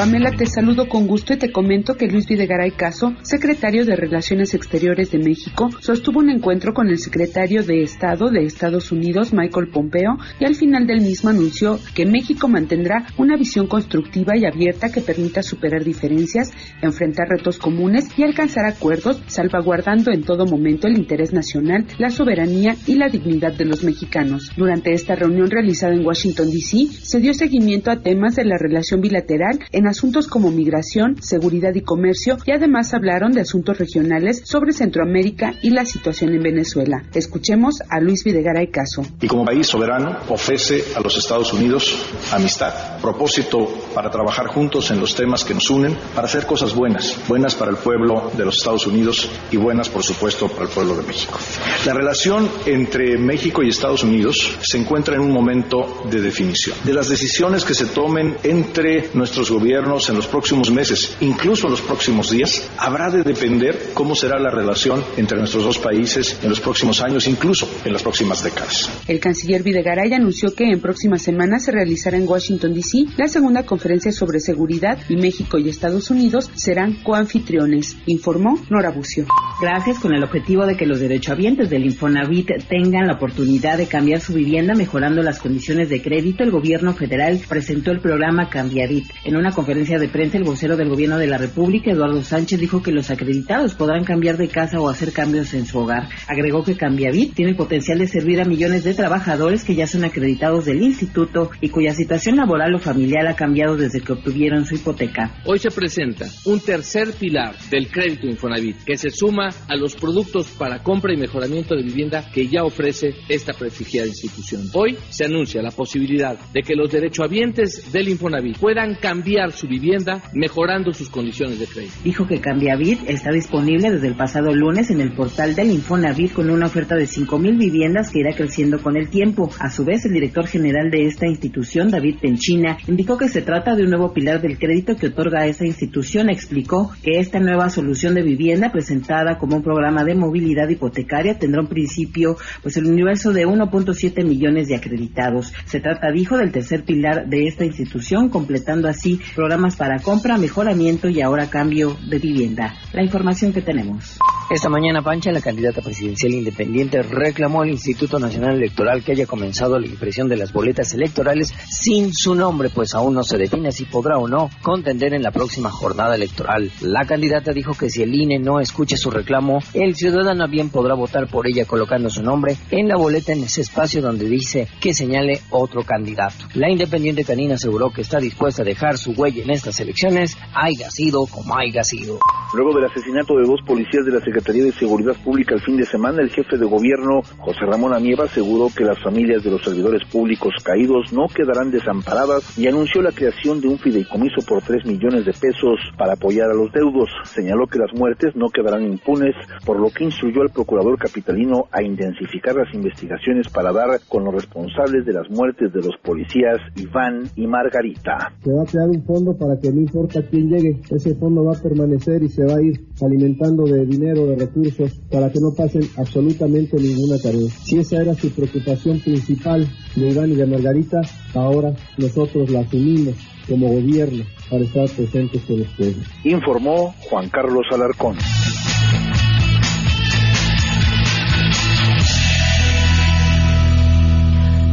Pamela, 0.00 0.30
te 0.30 0.46
saludo 0.46 0.88
con 0.88 1.06
gusto 1.06 1.34
y 1.34 1.36
te 1.36 1.52
comento 1.52 1.94
que 1.94 2.06
Luis 2.06 2.26
Videgaray 2.26 2.70
Caso, 2.70 3.12
secretario 3.20 3.84
de 3.84 3.96
Relaciones 3.96 4.54
Exteriores 4.54 5.10
de 5.10 5.18
México, 5.18 5.68
sostuvo 5.80 6.20
un 6.20 6.30
encuentro 6.30 6.72
con 6.72 6.88
el 6.88 6.98
secretario 6.98 7.62
de 7.62 7.82
Estado 7.82 8.30
de 8.30 8.42
Estados 8.44 8.92
Unidos, 8.92 9.34
Michael 9.34 9.68
Pompeo, 9.68 10.16
y 10.38 10.46
al 10.46 10.54
final 10.54 10.86
del 10.86 11.02
mismo 11.02 11.28
anunció 11.28 11.78
que 11.94 12.06
México 12.06 12.48
mantendrá 12.48 13.08
una 13.18 13.36
visión 13.36 13.66
constructiva 13.66 14.38
y 14.38 14.46
abierta 14.46 14.90
que 14.90 15.02
permita 15.02 15.42
superar 15.42 15.84
diferencias, 15.84 16.50
enfrentar 16.80 17.28
retos 17.28 17.58
comunes 17.58 18.08
y 18.16 18.22
alcanzar 18.22 18.64
acuerdos, 18.64 19.22
salvaguardando 19.26 20.12
en 20.12 20.22
todo 20.22 20.46
momento 20.46 20.88
el 20.88 20.96
interés 20.96 21.34
nacional, 21.34 21.84
la 21.98 22.08
soberanía 22.08 22.74
y 22.86 22.94
la 22.94 23.10
dignidad 23.10 23.52
de 23.52 23.66
los 23.66 23.84
mexicanos. 23.84 24.50
Durante 24.56 24.94
esta 24.94 25.14
reunión 25.14 25.50
realizada 25.50 25.92
en 25.92 26.06
Washington, 26.06 26.50
D.C., 26.50 26.86
se 27.02 27.20
dio 27.20 27.34
seguimiento 27.34 27.90
a 27.90 28.00
temas 28.00 28.36
de 28.36 28.46
la 28.46 28.56
relación 28.56 29.02
bilateral 29.02 29.58
en 29.72 29.89
asuntos 29.90 30.26
como 30.26 30.50
migración, 30.50 31.16
seguridad 31.20 31.74
y 31.74 31.82
comercio 31.82 32.38
y 32.46 32.52
además 32.52 32.94
hablaron 32.94 33.32
de 33.32 33.42
asuntos 33.42 33.78
regionales 33.78 34.42
sobre 34.44 34.72
Centroamérica 34.72 35.54
y 35.62 35.70
la 35.70 35.84
situación 35.84 36.32
en 36.32 36.42
Venezuela. 36.42 37.04
Escuchemos 37.12 37.82
a 37.88 38.00
Luis 38.00 38.24
Videgaray 38.24 38.68
Caso. 38.68 39.02
Y 39.20 39.26
como 39.26 39.44
país 39.44 39.66
soberano 39.66 40.16
ofrece 40.28 40.84
a 40.96 41.00
los 41.00 41.16
Estados 41.18 41.52
Unidos 41.52 41.96
amistad, 42.32 43.00
propósito 43.00 43.68
para 43.94 44.10
trabajar 44.10 44.46
juntos 44.46 44.90
en 44.90 45.00
los 45.00 45.14
temas 45.14 45.44
que 45.44 45.54
nos 45.54 45.68
unen, 45.70 45.96
para 46.14 46.26
hacer 46.26 46.46
cosas 46.46 46.74
buenas, 46.74 47.16
buenas 47.28 47.54
para 47.54 47.70
el 47.70 47.76
pueblo 47.76 48.30
de 48.36 48.44
los 48.44 48.58
Estados 48.58 48.86
Unidos 48.86 49.28
y 49.50 49.56
buenas, 49.56 49.88
por 49.88 50.02
supuesto, 50.02 50.48
para 50.48 50.64
el 50.64 50.70
pueblo 50.70 50.96
de 50.96 51.02
México. 51.02 51.38
La 51.84 51.94
relación 51.94 52.48
entre 52.66 53.18
México 53.18 53.62
y 53.62 53.68
Estados 53.68 54.04
Unidos 54.04 54.56
se 54.62 54.78
encuentra 54.78 55.16
en 55.16 55.20
un 55.20 55.32
momento 55.32 56.04
de 56.10 56.20
definición. 56.20 56.76
De 56.84 56.94
las 56.94 57.08
decisiones 57.08 57.64
que 57.64 57.74
se 57.74 57.86
tomen 57.86 58.36
entre 58.42 59.10
nuestros 59.14 59.50
gobiernos, 59.50 59.79
en 59.80 60.16
los 60.16 60.26
próximos 60.26 60.70
meses, 60.70 61.16
incluso 61.20 61.66
en 61.66 61.72
los 61.72 61.80
próximos 61.80 62.30
días, 62.30 62.70
habrá 62.76 63.10
de 63.10 63.22
depender 63.22 63.90
cómo 63.94 64.14
será 64.14 64.38
la 64.38 64.50
relación 64.50 65.02
entre 65.16 65.38
nuestros 65.38 65.64
dos 65.64 65.78
países 65.78 66.38
en 66.42 66.50
los 66.50 66.60
próximos 66.60 67.00
años, 67.00 67.26
incluso 67.26 67.68
en 67.84 67.92
las 67.92 68.02
próximas 68.02 68.44
décadas. 68.44 68.90
El 69.08 69.20
canciller 69.20 69.62
Videgaray 69.62 70.12
anunció 70.12 70.54
que 70.54 70.70
en 70.70 70.80
próximas 70.80 71.22
semanas 71.22 71.64
se 71.64 71.72
realizará 71.72 72.18
en 72.18 72.28
Washington, 72.28 72.74
D.C. 72.74 73.06
la 73.16 73.26
segunda 73.26 73.64
conferencia 73.64 74.12
sobre 74.12 74.40
seguridad 74.40 74.98
y 75.08 75.16
México 75.16 75.58
y 75.58 75.68
Estados 75.68 76.10
Unidos 76.10 76.50
serán 76.54 77.02
coanfitriones, 77.02 77.96
informó 78.06 78.58
Nora 78.68 78.90
Bucio. 78.90 79.26
Gracias 79.60 79.98
con 79.98 80.14
el 80.14 80.22
objetivo 80.22 80.66
de 80.66 80.76
que 80.76 80.86
los 80.86 81.00
derechohabientes 81.00 81.70
del 81.70 81.86
Infonavit 81.86 82.50
tengan 82.68 83.06
la 83.06 83.14
oportunidad 83.14 83.78
de 83.78 83.86
cambiar 83.86 84.20
su 84.20 84.34
vivienda 84.34 84.74
mejorando 84.74 85.22
las 85.22 85.40
condiciones 85.40 85.88
de 85.88 86.02
crédito, 86.02 86.44
el 86.44 86.50
gobierno 86.50 86.92
federal 86.92 87.40
presentó 87.48 87.90
el 87.90 88.00
programa 88.00 88.48
Cambiavit 88.50 89.06
en 89.24 89.36
una 89.36 89.52
conferencia 89.60 89.98
de 89.98 90.08
prensa, 90.08 90.38
el 90.38 90.44
vocero 90.44 90.74
del 90.74 90.88
Gobierno 90.88 91.18
de 91.18 91.26
la 91.26 91.36
República, 91.36 91.90
Eduardo 91.90 92.22
Sánchez, 92.22 92.58
dijo 92.58 92.82
que 92.82 92.92
los 92.92 93.10
acreditados 93.10 93.74
podrán 93.74 94.04
cambiar 94.04 94.38
de 94.38 94.48
casa 94.48 94.80
o 94.80 94.88
hacer 94.88 95.12
cambios 95.12 95.52
en 95.52 95.66
su 95.66 95.80
hogar. 95.80 96.08
Agregó 96.28 96.64
que 96.64 96.78
Cambiavit 96.78 97.34
tiene 97.34 97.50
el 97.50 97.58
potencial 97.58 97.98
de 97.98 98.08
servir 98.08 98.40
a 98.40 98.46
millones 98.46 98.84
de 98.84 98.94
trabajadores 98.94 99.62
que 99.62 99.74
ya 99.74 99.86
son 99.86 100.02
acreditados 100.04 100.64
del 100.64 100.80
instituto 100.80 101.50
y 101.60 101.68
cuya 101.68 101.92
situación 101.92 102.36
laboral 102.36 102.74
o 102.74 102.78
familiar 102.78 103.26
ha 103.26 103.36
cambiado 103.36 103.76
desde 103.76 104.00
que 104.00 104.14
obtuvieron 104.14 104.64
su 104.64 104.76
hipoteca. 104.76 105.42
Hoy 105.44 105.58
se 105.58 105.70
presenta 105.70 106.24
un 106.46 106.60
tercer 106.60 107.12
pilar 107.12 107.54
del 107.70 107.88
crédito 107.88 108.28
Infonavit 108.28 108.82
que 108.84 108.96
se 108.96 109.10
suma 109.10 109.50
a 109.68 109.76
los 109.76 109.94
productos 109.94 110.48
para 110.52 110.82
compra 110.82 111.12
y 111.12 111.18
mejoramiento 111.18 111.74
de 111.74 111.82
vivienda 111.82 112.30
que 112.32 112.48
ya 112.48 112.64
ofrece 112.64 113.14
esta 113.28 113.52
prestigiada 113.52 114.08
institución. 114.08 114.70
Hoy 114.72 114.96
se 115.10 115.26
anuncia 115.26 115.60
la 115.60 115.70
posibilidad 115.70 116.38
de 116.50 116.62
que 116.62 116.74
los 116.74 116.90
derechohabientes 116.90 117.92
del 117.92 118.08
Infonavit 118.08 118.56
puedan 118.56 118.94
cambiar 118.94 119.49
su 119.52 119.66
vivienda, 119.66 120.22
mejorando 120.32 120.92
sus 120.92 121.08
condiciones 121.08 121.58
de 121.58 121.66
crédito. 121.66 121.94
Dijo 122.04 122.26
que 122.26 122.40
Cambiavit 122.40 123.08
está 123.08 123.30
disponible 123.30 123.90
desde 123.90 124.08
el 124.08 124.14
pasado 124.14 124.54
lunes 124.54 124.90
en 124.90 125.00
el 125.00 125.12
portal 125.12 125.54
del 125.54 125.70
Infonavit 125.70 126.32
con 126.32 126.50
una 126.50 126.66
oferta 126.66 126.96
de 126.96 127.04
5.000 127.04 127.58
viviendas 127.58 128.10
que 128.10 128.20
irá 128.20 128.34
creciendo 128.34 128.82
con 128.82 128.96
el 128.96 129.08
tiempo. 129.08 129.50
A 129.58 129.70
su 129.70 129.84
vez, 129.84 130.04
el 130.04 130.12
director 130.12 130.46
general 130.46 130.90
de 130.90 131.06
esta 131.06 131.26
institución, 131.26 131.90
David 131.90 132.16
Penchina, 132.20 132.78
indicó 132.86 133.16
que 133.16 133.28
se 133.28 133.42
trata 133.42 133.74
de 133.74 133.84
un 133.84 133.90
nuevo 133.90 134.12
pilar 134.12 134.40
del 134.40 134.58
crédito 134.58 134.96
que 134.96 135.08
otorga 135.08 135.42
a 135.42 135.46
esa 135.46 135.66
institución. 135.66 136.30
Explicó 136.30 136.92
que 137.02 137.18
esta 137.18 137.40
nueva 137.40 137.70
solución 137.70 138.14
de 138.14 138.22
vivienda 138.22 138.70
presentada 138.72 139.38
como 139.38 139.56
un 139.56 139.62
programa 139.62 140.04
de 140.04 140.14
movilidad 140.14 140.68
hipotecaria 140.68 141.38
tendrá 141.38 141.60
un 141.60 141.68
principio, 141.68 142.36
pues 142.62 142.76
el 142.76 142.86
universo 142.86 143.32
de 143.32 143.46
1.7 143.46 144.24
millones 144.24 144.68
de 144.68 144.76
acreditados. 144.76 145.52
Se 145.64 145.80
trata, 145.80 146.10
dijo, 146.12 146.36
del 146.36 146.52
tercer 146.52 146.84
pilar 146.84 147.28
de 147.28 147.46
esta 147.46 147.64
institución, 147.64 148.28
completando 148.28 148.88
así 148.88 149.20
programas 149.40 149.74
para 149.74 149.98
compra, 150.00 150.36
mejoramiento 150.36 151.08
y 151.08 151.22
ahora 151.22 151.48
cambio 151.48 151.96
de 152.06 152.18
vivienda. 152.18 152.74
La 152.92 153.02
información 153.02 153.54
que 153.54 153.62
tenemos. 153.62 154.18
Esta 154.50 154.68
mañana, 154.68 155.00
Pancha, 155.00 155.30
la 155.30 155.40
candidata 155.40 155.80
presidencial 155.80 156.34
independiente, 156.34 157.02
reclamó 157.02 157.62
al 157.62 157.70
Instituto 157.70 158.18
Nacional 158.18 158.56
Electoral 158.56 159.04
que 159.04 159.12
haya 159.12 159.24
comenzado 159.24 159.78
la 159.78 159.86
impresión 159.86 160.28
de 160.28 160.36
las 160.36 160.52
boletas 160.52 160.92
electorales 160.92 161.54
sin 161.70 162.12
su 162.12 162.34
nombre, 162.34 162.68
pues 162.68 162.94
aún 162.94 163.14
no 163.14 163.22
se 163.22 163.38
define 163.38 163.70
si 163.70 163.84
podrá 163.84 164.18
o 164.18 164.26
no 164.26 164.50
contender 164.60 165.14
en 165.14 165.22
la 165.22 165.30
próxima 165.30 165.70
jornada 165.70 166.16
electoral. 166.16 166.68
La 166.80 167.06
candidata 167.06 167.52
dijo 167.52 167.74
que 167.74 167.88
si 167.88 168.02
el 168.02 168.12
INE 168.12 168.40
no 168.40 168.58
escucha 168.58 168.96
su 168.96 169.12
reclamo, 169.12 169.60
el 169.72 169.94
ciudadano 169.94 170.48
bien 170.48 170.68
podrá 170.70 170.94
votar 170.94 171.28
por 171.28 171.46
ella 171.46 171.64
colocando 171.64 172.10
su 172.10 172.20
nombre 172.20 172.56
en 172.72 172.88
la 172.88 172.96
boleta 172.96 173.32
en 173.32 173.44
ese 173.44 173.60
espacio 173.60 174.02
donde 174.02 174.28
dice 174.28 174.66
que 174.80 174.94
señale 174.94 175.40
otro 175.50 175.84
candidato. 175.84 176.46
La 176.54 176.68
independiente 176.68 177.22
canina 177.22 177.54
aseguró 177.54 177.90
que 177.90 178.02
está 178.02 178.18
dispuesta 178.18 178.62
a 178.62 178.64
dejar 178.66 178.98
su 178.98 179.12
huella 179.12 179.29
en 179.38 179.50
estas 179.50 179.78
elecciones, 179.80 180.36
haya 180.54 180.90
sido 180.90 181.26
como 181.26 181.56
haya 181.56 181.82
sido. 181.84 182.18
Luego 182.52 182.74
del 182.74 182.86
asesinato 182.86 183.36
de 183.36 183.46
dos 183.46 183.60
policías 183.64 184.04
de 184.04 184.12
la 184.12 184.20
Secretaría 184.20 184.64
de 184.64 184.72
Seguridad 184.72 185.14
Pública 185.22 185.54
el 185.54 185.62
fin 185.62 185.76
de 185.76 185.86
semana, 185.86 186.20
el 186.20 186.30
jefe 186.30 186.58
de 186.58 186.66
gobierno, 186.66 187.22
José 187.38 187.60
Ramón 187.66 187.94
Anieva, 187.94 188.24
aseguró 188.24 188.68
que 188.74 188.84
las 188.84 188.98
familias 189.02 189.44
de 189.44 189.52
los 189.52 189.62
servidores 189.62 190.02
públicos 190.10 190.54
caídos 190.64 191.12
no 191.12 191.28
quedarán 191.28 191.70
desamparadas 191.70 192.58
y 192.58 192.66
anunció 192.66 193.02
la 193.02 193.12
creación 193.12 193.60
de 193.60 193.68
un 193.68 193.78
fideicomiso 193.78 194.40
por 194.46 194.62
3 194.62 194.84
millones 194.84 195.24
de 195.24 195.32
pesos 195.32 195.78
para 195.96 196.14
apoyar 196.14 196.50
a 196.50 196.54
los 196.54 196.72
deudos. 196.72 197.08
Señaló 197.24 197.66
que 197.66 197.78
las 197.78 197.92
muertes 197.94 198.34
no 198.34 198.48
quedarán 198.48 198.84
impunes, 198.84 199.34
por 199.64 199.78
lo 199.78 199.90
que 199.90 200.04
instruyó 200.04 200.42
al 200.42 200.50
procurador 200.50 200.98
capitalino 200.98 201.66
a 201.70 201.82
intensificar 201.82 202.56
las 202.56 202.72
investigaciones 202.74 203.48
para 203.48 203.72
dar 203.72 204.00
con 204.08 204.24
los 204.24 204.34
responsables 204.34 205.04
de 205.06 205.12
las 205.12 205.30
muertes 205.30 205.72
de 205.72 205.82
los 205.82 205.96
policías 206.02 206.58
Iván 206.76 207.24
y 207.36 207.46
Margarita. 207.46 208.32
Se 208.42 208.52
va 208.52 208.62
a 208.62 208.66
crear 208.66 208.88
un 208.88 209.04
fondo 209.20 209.36
para 209.36 209.58
que 209.60 209.70
no 209.70 209.80
importa 209.80 210.22
quién 210.30 210.48
llegue, 210.48 210.80
ese 210.90 211.14
fondo 211.14 211.44
va 211.44 211.52
a 211.52 211.60
permanecer 211.60 212.22
y 212.22 212.28
se 212.28 212.44
va 212.44 212.54
a 212.54 212.62
ir 212.62 212.88
alimentando 213.02 213.64
de 213.64 213.84
dinero, 213.84 214.26
de 214.26 214.36
recursos, 214.36 214.98
para 215.10 215.30
que 215.30 215.40
no 215.40 215.52
pasen 215.56 215.82
absolutamente 215.96 216.76
ninguna 216.76 217.18
tarea. 217.18 217.48
Si 217.62 217.78
esa 217.78 218.00
era 218.00 218.14
su 218.14 218.30
preocupación 218.30 219.00
principal 219.00 219.68
de 219.96 220.10
Iván 220.10 220.32
y 220.32 220.36
de 220.36 220.46
Margarita, 220.46 221.00
ahora 221.34 221.74
nosotros 221.98 222.50
la 222.50 222.60
asumimos 222.60 223.14
como 223.48 223.68
gobierno 223.68 224.24
para 224.48 224.64
estar 224.64 224.88
presentes 224.88 225.42
con 225.44 225.60
ustedes. 225.60 225.96
Informó 226.24 226.94
Juan 227.10 227.28
Carlos 227.28 227.66
Alarcón. 227.72 228.16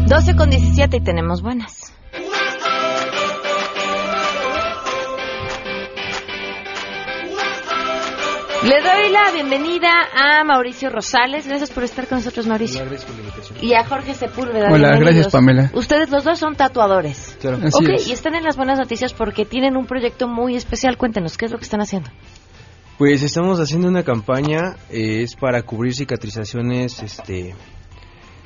Doce 0.07 0.35
con 0.37 0.49
17 0.49 0.97
y 0.97 1.01
tenemos 1.01 1.41
buenas. 1.41 1.96
Le 8.63 8.81
doy 8.81 9.11
la 9.11 9.31
bienvenida 9.33 9.89
a 10.13 10.43
Mauricio 10.43 10.89
Rosales. 10.89 11.47
Gracias 11.47 11.69
por 11.71 11.83
estar 11.83 12.07
con 12.07 12.17
nosotros, 12.17 12.47
Mauricio. 12.47 12.83
Y 13.61 13.73
a 13.73 13.85
Jorge 13.85 14.13
Sepúlveda. 14.13 14.69
Hola, 14.71 14.97
gracias, 14.97 15.29
Pamela. 15.29 15.71
Ustedes 15.73 16.09
los 16.09 16.23
dos 16.23 16.39
son 16.39 16.55
tatuadores. 16.55 17.37
Claro. 17.39 17.59
Así 17.63 17.83
ok, 17.83 17.89
es. 17.95 18.07
y 18.07 18.11
están 18.13 18.35
en 18.35 18.43
las 18.43 18.57
buenas 18.57 18.79
noticias 18.79 19.13
porque 19.13 19.45
tienen 19.45 19.77
un 19.77 19.85
proyecto 19.85 20.27
muy 20.27 20.55
especial. 20.55 20.97
Cuéntenos, 20.97 21.37
¿qué 21.37 21.45
es 21.45 21.51
lo 21.51 21.57
que 21.57 21.63
están 21.65 21.81
haciendo? 21.81 22.09
Pues 22.97 23.21
estamos 23.21 23.59
haciendo 23.59 23.87
una 23.87 24.03
campaña, 24.03 24.75
eh, 24.89 25.21
es 25.21 25.35
para 25.35 25.61
cubrir 25.61 25.93
cicatrizaciones 25.93 27.01
este, 27.03 27.53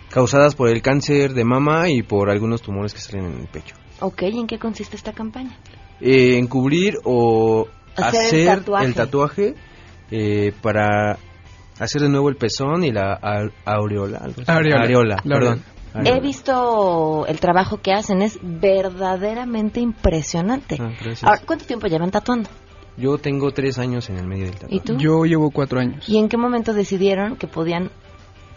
causadas 0.10 0.56
por 0.56 0.68
el 0.70 0.82
cáncer 0.82 1.34
de 1.34 1.46
mama 1.46 1.90
y 1.90 2.04
por 2.04 2.30
algunos 2.30 2.62
tumores 2.62 2.94
que 2.94 3.00
salen 3.00 3.26
en 3.28 3.40
el 3.42 3.48
pecho. 3.48 3.76
Ok, 4.02 4.24
¿y 4.24 4.40
en 4.40 4.48
qué 4.48 4.60
consiste 4.60 4.98
esta 4.98 5.14
campaña? 5.14 5.58
Eh, 6.02 6.38
en 6.38 6.48
cubrir 6.48 6.98
o 7.06 7.68
Hacer 7.96 8.20
hacer, 8.26 8.40
el 8.40 8.48
tatuaje. 8.60 8.86
el 8.86 8.94
tatuaje 8.94 9.56
eh, 10.12 10.54
para 10.62 11.18
hacer 11.80 12.02
de 12.02 12.10
nuevo 12.10 12.30
el 12.30 12.36
pezón 12.36 12.84
y 12.84 12.92
la 12.92 13.20
aureola. 13.66 14.20
así. 14.26 14.44
Areola. 14.48 14.84
Areola, 14.84 15.16
La 15.24 15.36
perdón. 15.36 15.64
He 16.06 16.22
visto 16.22 17.26
el 17.28 17.40
trabajo 17.40 17.82
que 17.82 17.92
hacen, 17.92 18.22
es 18.22 18.40
verdaderamente 18.42 19.82
impresionante. 19.82 20.78
Ah. 20.80 20.94
Ahora, 21.24 21.42
¿cuánto 21.46 21.66
tiempo 21.66 21.88
llevan 21.88 22.12
tatuando? 22.12 22.50
Yo 22.98 23.18
tengo 23.18 23.52
tres 23.52 23.78
años 23.78 24.10
en 24.10 24.18
el 24.18 24.28
medio 24.28 24.46
del 24.46 24.54
tatuaje. 24.54 24.76
¿Y 24.76 24.80
tú? 24.80 24.98
Yo 24.98 25.24
llevo 25.26 25.52
cuatro 25.52 25.80
años. 25.80 26.08
¿Y 26.08 26.18
en 26.18 26.30
qué 26.30 26.38
momento 26.38 26.74
decidieron 26.74 27.36
que 27.36 27.48
podían 27.48 27.90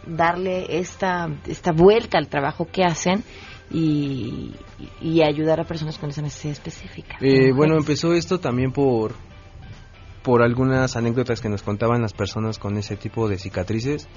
darle 0.06 0.78
esta, 0.78 1.28
esta 1.46 1.72
vuelta 1.72 2.18
al 2.18 2.28
trabajo 2.28 2.68
que 2.70 2.84
hacen 2.84 3.24
y, 3.70 4.52
y 5.00 5.22
ayudar 5.22 5.60
a 5.60 5.64
personas 5.64 5.98
con 5.98 6.10
esa 6.10 6.22
necesidad 6.22 6.52
específica? 6.52 7.16
Eh, 7.20 7.52
bueno, 7.52 7.76
empezó 7.76 8.12
esto 8.12 8.38
también 8.38 8.70
por 8.70 9.14
por 10.24 10.42
algunas 10.42 10.96
anécdotas 10.96 11.42
que 11.42 11.50
nos 11.50 11.62
contaban 11.62 12.00
las 12.00 12.14
personas 12.14 12.58
con 12.58 12.78
ese 12.78 12.96
tipo 12.96 13.28
de 13.28 13.38
cicatrices, 13.38 14.08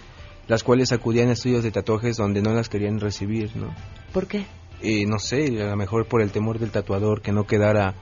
las 0.48 0.64
cuales 0.64 0.94
acudían 0.94 1.28
a 1.28 1.34
estudios 1.34 1.64
de 1.64 1.72
tatuajes 1.72 2.16
donde 2.16 2.42
no 2.42 2.54
las 2.54 2.70
querían 2.70 3.02
recibir, 3.02 3.56
¿no? 3.58 3.76
¿Por 4.14 4.26
qué? 4.26 4.46
Eh, 4.82 5.06
no 5.06 5.20
sé, 5.20 5.62
a 5.62 5.70
lo 5.70 5.76
mejor 5.76 6.08
por 6.08 6.22
el 6.22 6.32
temor 6.32 6.60
del 6.60 6.72
tatuador 6.72 7.22
que 7.22 7.34
no 7.34 7.46
quedara 7.46 7.94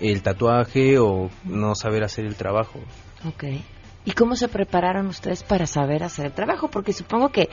el 0.00 0.22
tatuaje 0.22 0.98
o 0.98 1.30
no 1.44 1.76
saber 1.76 2.02
hacer 2.02 2.24
el 2.24 2.34
trabajo. 2.34 2.80
Ok. 3.24 3.44
¿Y 4.04 4.12
cómo 4.12 4.34
se 4.34 4.48
prepararon 4.48 5.06
ustedes 5.06 5.44
para 5.44 5.68
saber 5.68 6.02
hacer 6.02 6.26
el 6.26 6.32
trabajo? 6.32 6.68
Porque 6.68 6.92
supongo 6.92 7.28
que 7.28 7.48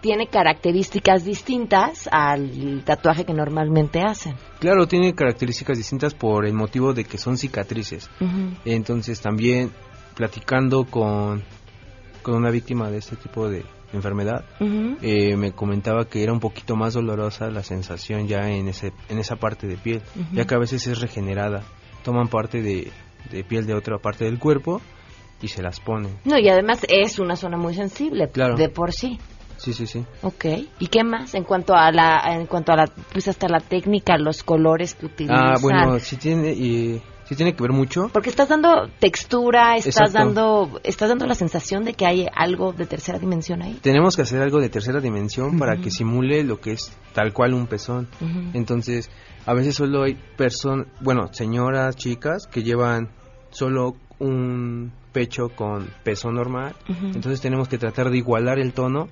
tiene 0.00 0.28
características 0.28 1.24
distintas 1.24 2.08
al 2.12 2.82
tatuaje 2.84 3.24
que 3.24 3.34
normalmente 3.34 4.00
hacen. 4.00 4.34
Claro, 4.60 4.86
tiene 4.86 5.14
características 5.14 5.76
distintas 5.78 6.14
por 6.14 6.46
el 6.46 6.54
motivo 6.54 6.92
de 6.92 7.04
que 7.04 7.18
son 7.18 7.36
cicatrices. 7.36 8.08
Entonces 8.64 9.20
también 9.20 9.70
platicando 10.14 10.84
con, 10.84 11.42
con 12.22 12.34
una 12.34 12.50
víctima 12.50 12.90
de 12.90 12.98
este 12.98 13.16
tipo 13.16 13.48
de 13.48 13.64
enfermedad, 13.92 14.44
eh, 15.00 15.36
me 15.36 15.52
comentaba 15.52 16.04
que 16.06 16.22
era 16.22 16.32
un 16.32 16.40
poquito 16.40 16.76
más 16.76 16.94
dolorosa 16.94 17.50
la 17.50 17.62
sensación 17.62 18.26
ya 18.28 18.50
en, 18.50 18.68
ese, 18.68 18.92
en 19.08 19.18
esa 19.18 19.36
parte 19.36 19.66
de 19.66 19.76
piel, 19.76 20.02
ya 20.32 20.44
que 20.46 20.54
a 20.54 20.58
veces 20.58 20.86
es 20.86 21.00
regenerada. 21.00 21.62
Toman 22.04 22.28
parte 22.28 22.62
de, 22.62 22.90
de 23.30 23.44
piel 23.44 23.66
de 23.66 23.74
otra 23.74 23.98
parte 23.98 24.24
del 24.24 24.38
cuerpo 24.38 24.80
y 25.40 25.48
se 25.48 25.62
las 25.62 25.80
ponen. 25.80 26.18
No, 26.24 26.38
y 26.38 26.48
además 26.48 26.84
es 26.88 27.18
una 27.18 27.36
zona 27.36 27.56
muy 27.56 27.74
sensible 27.74 28.28
Claro. 28.28 28.56
de 28.56 28.68
por 28.68 28.92
sí. 28.92 29.18
Sí, 29.58 29.72
sí, 29.72 29.86
sí. 29.86 30.04
Ok. 30.22 30.44
¿Y 30.78 30.86
qué 30.86 31.04
más 31.04 31.34
en 31.34 31.44
cuanto 31.44 31.74
a 31.74 31.90
la 31.90 32.20
en 32.32 32.46
cuanto 32.46 32.72
a 32.72 32.76
la 32.76 32.86
pues 33.12 33.28
hasta 33.28 33.48
la 33.48 33.60
técnica, 33.60 34.16
los 34.16 34.42
colores 34.42 34.94
que 34.94 35.06
utilizan? 35.06 35.36
Ah, 35.36 35.56
bueno, 35.60 35.98
sí 35.98 36.16
tiene, 36.16 36.52
y, 36.52 37.02
sí 37.24 37.34
tiene 37.34 37.54
que 37.54 37.62
ver 37.62 37.72
mucho. 37.72 38.08
Porque 38.12 38.30
estás 38.30 38.48
dando 38.48 38.88
textura, 39.00 39.76
estás 39.76 39.96
Exacto. 39.96 40.18
dando 40.18 40.80
estás 40.84 41.08
dando 41.08 41.26
la 41.26 41.34
sensación 41.34 41.84
de 41.84 41.94
que 41.94 42.06
hay 42.06 42.26
algo 42.34 42.72
de 42.72 42.86
tercera 42.86 43.18
dimensión 43.18 43.60
ahí. 43.62 43.78
Tenemos 43.82 44.14
que 44.16 44.22
hacer 44.22 44.40
algo 44.40 44.60
de 44.60 44.68
tercera 44.68 45.00
dimensión 45.00 45.58
para 45.58 45.76
que 45.76 45.90
simule 45.90 46.44
lo 46.44 46.60
que 46.60 46.72
es 46.72 46.96
tal 47.12 47.32
cual 47.32 47.52
un 47.52 47.66
pezón. 47.66 48.08
Ujú. 48.20 48.50
Entonces, 48.54 49.10
a 49.44 49.54
veces 49.54 49.74
solo 49.74 50.04
hay 50.04 50.16
personas, 50.36 50.86
bueno, 51.00 51.32
señoras, 51.32 51.96
chicas 51.96 52.46
que 52.46 52.62
llevan 52.62 53.10
solo 53.50 53.96
un 54.20 54.92
pecho 55.12 55.48
con 55.48 55.90
peso 56.04 56.30
normal. 56.30 56.76
Ujú. 56.88 57.06
Entonces 57.06 57.40
tenemos 57.40 57.68
que 57.68 57.78
tratar 57.78 58.10
de 58.10 58.18
igualar 58.18 58.58
el 58.60 58.72
tono 58.72 59.08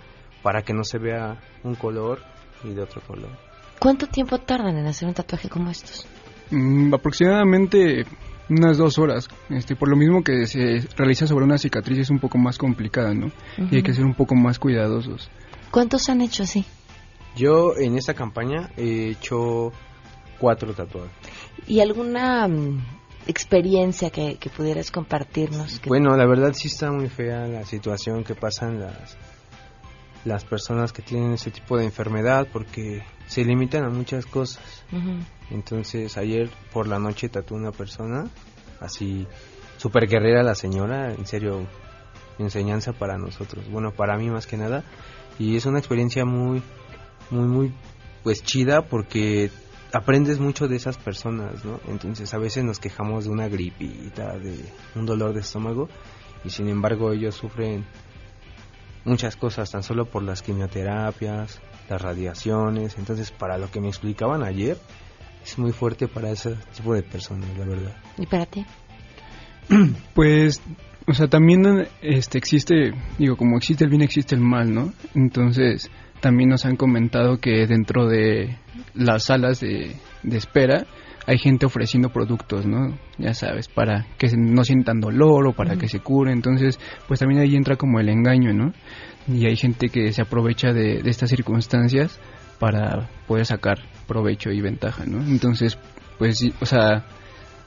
para 0.46 0.62
que 0.62 0.72
no 0.72 0.85
se 0.85 0.98
vea 0.98 1.37
un 1.64 1.74
color 1.74 2.20
y 2.62 2.72
de 2.72 2.80
otro 2.80 3.00
color. 3.04 3.30
¿Cuánto 3.80 4.06
tiempo 4.06 4.38
tardan 4.38 4.76
en 4.78 4.87
hacer 4.87 5.09
un 5.09 5.12
tatuaje 5.14 5.48
como 5.48 5.72
estos? 5.72 6.06
Mm, 6.52 6.94
aproximadamente 6.94 8.06
unas 8.48 8.78
dos 8.78 8.96
horas. 9.00 9.26
Este, 9.50 9.74
por 9.74 9.88
lo 9.88 9.96
mismo 9.96 10.22
que 10.22 10.46
se 10.46 10.87
realiza 10.96 11.26
sobre 11.26 11.44
una 11.44 11.59
cicatriz 11.59 11.98
es 11.98 12.11
un 12.11 12.20
poco 12.20 12.38
más 12.38 12.59
complicada, 12.59 13.12
¿no? 13.12 13.32
Y 13.72 13.74
hay 13.74 13.82
que 13.82 13.92
ser 13.92 14.04
un 14.04 14.14
poco 14.14 14.37
más 14.37 14.61
cuidadosos. 14.61 15.28
¿Cuántos 15.72 16.09
han 16.09 16.20
hecho 16.20 16.44
así? 16.44 16.64
Yo 17.35 17.76
en 17.76 17.98
esta 17.98 18.14
campaña 18.14 18.70
he 18.76 19.09
hecho 19.11 19.72
cuatro 20.38 20.72
tatuajes. 20.74 21.11
¿Y 21.66 21.80
alguna 21.80 22.46
mm, 22.46 22.78
experiencia 23.26 24.11
que, 24.11 24.37
que 24.37 24.48
pudieras 24.48 24.92
compartirnos? 24.92 25.80
que- 25.80 25.88
Bueno, 25.88 26.16
la 26.16 26.24
verdad 26.24 26.52
sí 26.54 26.68
está 26.68 26.92
muy 26.92 27.09
fea 27.09 27.48
la 27.48 27.64
situación 27.64 28.22
que 28.22 28.37
pasan 28.37 28.78
las 28.78 29.18
las 30.26 30.44
personas 30.44 30.92
que 30.92 31.02
tienen 31.02 31.32
ese 31.32 31.52
tipo 31.52 31.78
de 31.78 31.84
enfermedad 31.84 32.48
porque 32.52 33.02
se 33.28 33.44
limitan 33.44 33.84
a 33.84 33.90
muchas 33.90 34.26
cosas. 34.26 34.84
Entonces 35.50 36.16
ayer 36.16 36.50
por 36.72 36.88
la 36.88 36.98
noche 36.98 37.28
tatué 37.28 37.56
una 37.56 37.70
persona, 37.70 38.28
así 38.80 39.26
super 39.76 40.08
guerrera 40.08 40.42
la 40.42 40.56
señora, 40.56 41.12
en 41.12 41.26
serio 41.26 41.66
enseñanza 42.38 42.92
para 42.92 43.16
nosotros, 43.16 43.70
bueno 43.70 43.92
para 43.92 44.18
mí 44.18 44.28
más 44.28 44.46
que 44.46 44.58
nada 44.58 44.84
y 45.38 45.56
es 45.56 45.64
una 45.64 45.78
experiencia 45.78 46.26
muy 46.26 46.60
muy 47.30 47.46
muy 47.46 47.74
pues 48.22 48.42
chida 48.42 48.82
porque 48.82 49.50
aprendes 49.92 50.38
mucho 50.40 50.68
de 50.68 50.76
esas 50.76 50.98
personas, 50.98 51.64
¿no? 51.64 51.80
Entonces 51.88 52.34
a 52.34 52.38
veces 52.38 52.64
nos 52.64 52.78
quejamos 52.80 53.24
de 53.24 53.30
una 53.30 53.48
gripita, 53.48 54.36
de 54.36 54.58
un 54.96 55.06
dolor 55.06 55.32
de 55.32 55.40
estómago 55.40 55.88
y 56.44 56.50
sin 56.50 56.68
embargo 56.68 57.12
ellos 57.12 57.36
sufren 57.36 57.86
muchas 59.07 59.37
cosas 59.37 59.71
tan 59.71 59.83
solo 59.83 60.05
por 60.05 60.23
las 60.23 60.42
quimioterapias, 60.42 61.61
las 61.88 62.03
radiaciones, 62.03 62.99
entonces 62.99 63.31
para 63.31 63.57
lo 63.57 63.71
que 63.71 63.81
me 63.81 63.88
explicaban 63.88 64.42
ayer 64.42 64.77
es 65.42 65.59
muy 65.59 65.73
fuerte 65.73 66.09
para 66.09 66.31
ese 66.31 66.57
tipo 66.77 66.92
de 66.92 67.03
personas, 67.03 67.49
la 67.57 67.64
verdad. 67.64 67.97
¿Y 68.19 68.27
para 68.27 68.47
ti? 68.47 68.66
Pues 70.14 70.61
O 71.09 71.14
sea, 71.14 71.29
también 71.29 71.87
este, 72.03 72.37
existe, 72.38 72.92
digo, 73.16 73.37
como 73.37 73.57
existe 73.57 73.85
el 73.85 73.90
bien, 73.90 74.03
existe 74.03 74.35
el 74.35 74.40
mal, 74.40 74.75
¿no? 74.75 74.92
Entonces, 75.14 75.88
también 76.21 76.51
nos 76.51 76.64
han 76.64 76.77
comentado 76.77 77.38
que 77.38 77.66
dentro 77.66 78.09
de 78.09 78.59
las 78.95 79.25
salas 79.25 79.61
de, 79.61 79.97
espera 80.25 80.87
hay 81.26 81.38
gente 81.38 81.66
ofreciendo 81.66 82.10
productos, 82.10 82.66
¿no? 82.66 82.96
Ya 83.18 83.34
sabes, 83.34 83.68
para 83.68 84.06
que 84.16 84.28
no 84.36 84.62
sientan 84.64 85.00
dolor 85.00 85.48
o 85.48 85.52
para 85.52 85.76
que 85.76 85.88
se 85.88 86.00
cure. 86.00 86.32
Entonces, 86.32 86.78
pues 87.08 87.20
también 87.20 87.40
ahí 87.40 87.56
entra 87.56 87.76
como 87.76 87.98
el 87.98 88.08
engaño, 88.08 88.52
¿no? 88.52 88.72
Y 89.26 89.46
hay 89.46 89.56
gente 89.56 89.88
que 89.88 90.12
se 90.12 90.22
aprovecha 90.22 90.72
de, 90.72 91.02
de 91.02 91.10
estas 91.10 91.30
circunstancias 91.30 92.20
para 92.60 93.08
poder 93.26 93.44
sacar 93.44 93.78
provecho 94.06 94.50
y 94.50 94.60
ventaja, 94.60 95.04
¿no? 95.04 95.20
Entonces, 95.26 95.76
pues, 96.18 96.42
o 96.60 96.66
sea, 96.66 97.04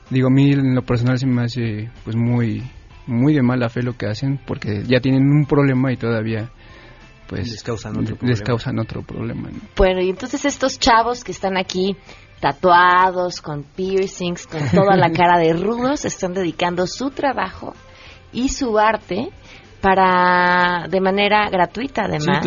digo, 0.09 0.27
a 0.27 0.31
mí 0.31 0.53
en 0.53 0.75
lo 0.75 0.83
personal 0.83 1.17
se 1.17 1.27
me 1.27 1.43
hace 1.43 1.89
pues 2.03 2.15
muy 2.15 2.63
muy 3.07 3.33
de 3.33 3.41
mala 3.41 3.69
fe 3.69 3.81
lo 3.81 3.97
que 3.97 4.05
hacen 4.05 4.39
porque 4.45 4.83
ya 4.83 4.99
tienen 4.99 5.23
un 5.23 5.45
problema 5.45 5.91
y 5.91 5.97
todavía 5.97 6.51
pues 7.27 7.49
les 7.49 7.63
causan 7.63 7.97
otro 7.99 8.15
problema. 8.15 8.41
causan 8.43 8.79
otro 8.79 9.01
problema 9.01 9.49
Bueno, 9.75 10.01
y 10.01 10.09
entonces 10.09 10.45
estos 10.45 10.79
chavos 10.79 11.23
que 11.23 11.31
están 11.31 11.57
aquí 11.57 11.95
tatuados, 12.39 13.41
con 13.41 13.63
piercings, 13.63 14.47
con 14.47 14.61
toda 14.69 14.95
la 14.95 15.11
cara 15.13 15.37
de 15.37 15.53
rudos, 15.53 16.05
están 16.05 16.33
dedicando 16.33 16.87
su 16.87 17.11
trabajo 17.11 17.73
y 18.31 18.49
su 18.49 18.77
arte 18.77 19.29
para, 19.81 20.87
de 20.89 20.99
manera 20.99 21.49
gratuita 21.49 22.03
además, 22.03 22.45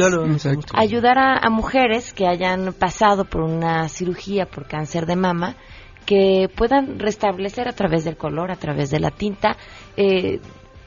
ayudar 0.75 1.19
a, 1.19 1.51
mujeres 1.51 2.13
que 2.13 2.27
hayan 2.27 2.75
pasado 2.75 3.25
por 3.25 3.43
una 3.43 3.89
cirugía 3.89 4.47
por 4.47 4.67
cáncer 4.67 5.07
de 5.07 5.17
mama, 5.17 5.57
que 6.05 6.51
puedan 6.55 6.99
restablecer 6.99 7.69
a 7.69 7.73
través 7.73 8.05
del 8.05 8.17
color, 8.17 8.51
a 8.51 8.57
través 8.57 8.91
de 8.91 9.01
la 9.01 9.11
tinta, 9.11 9.57
eh, 9.97 10.41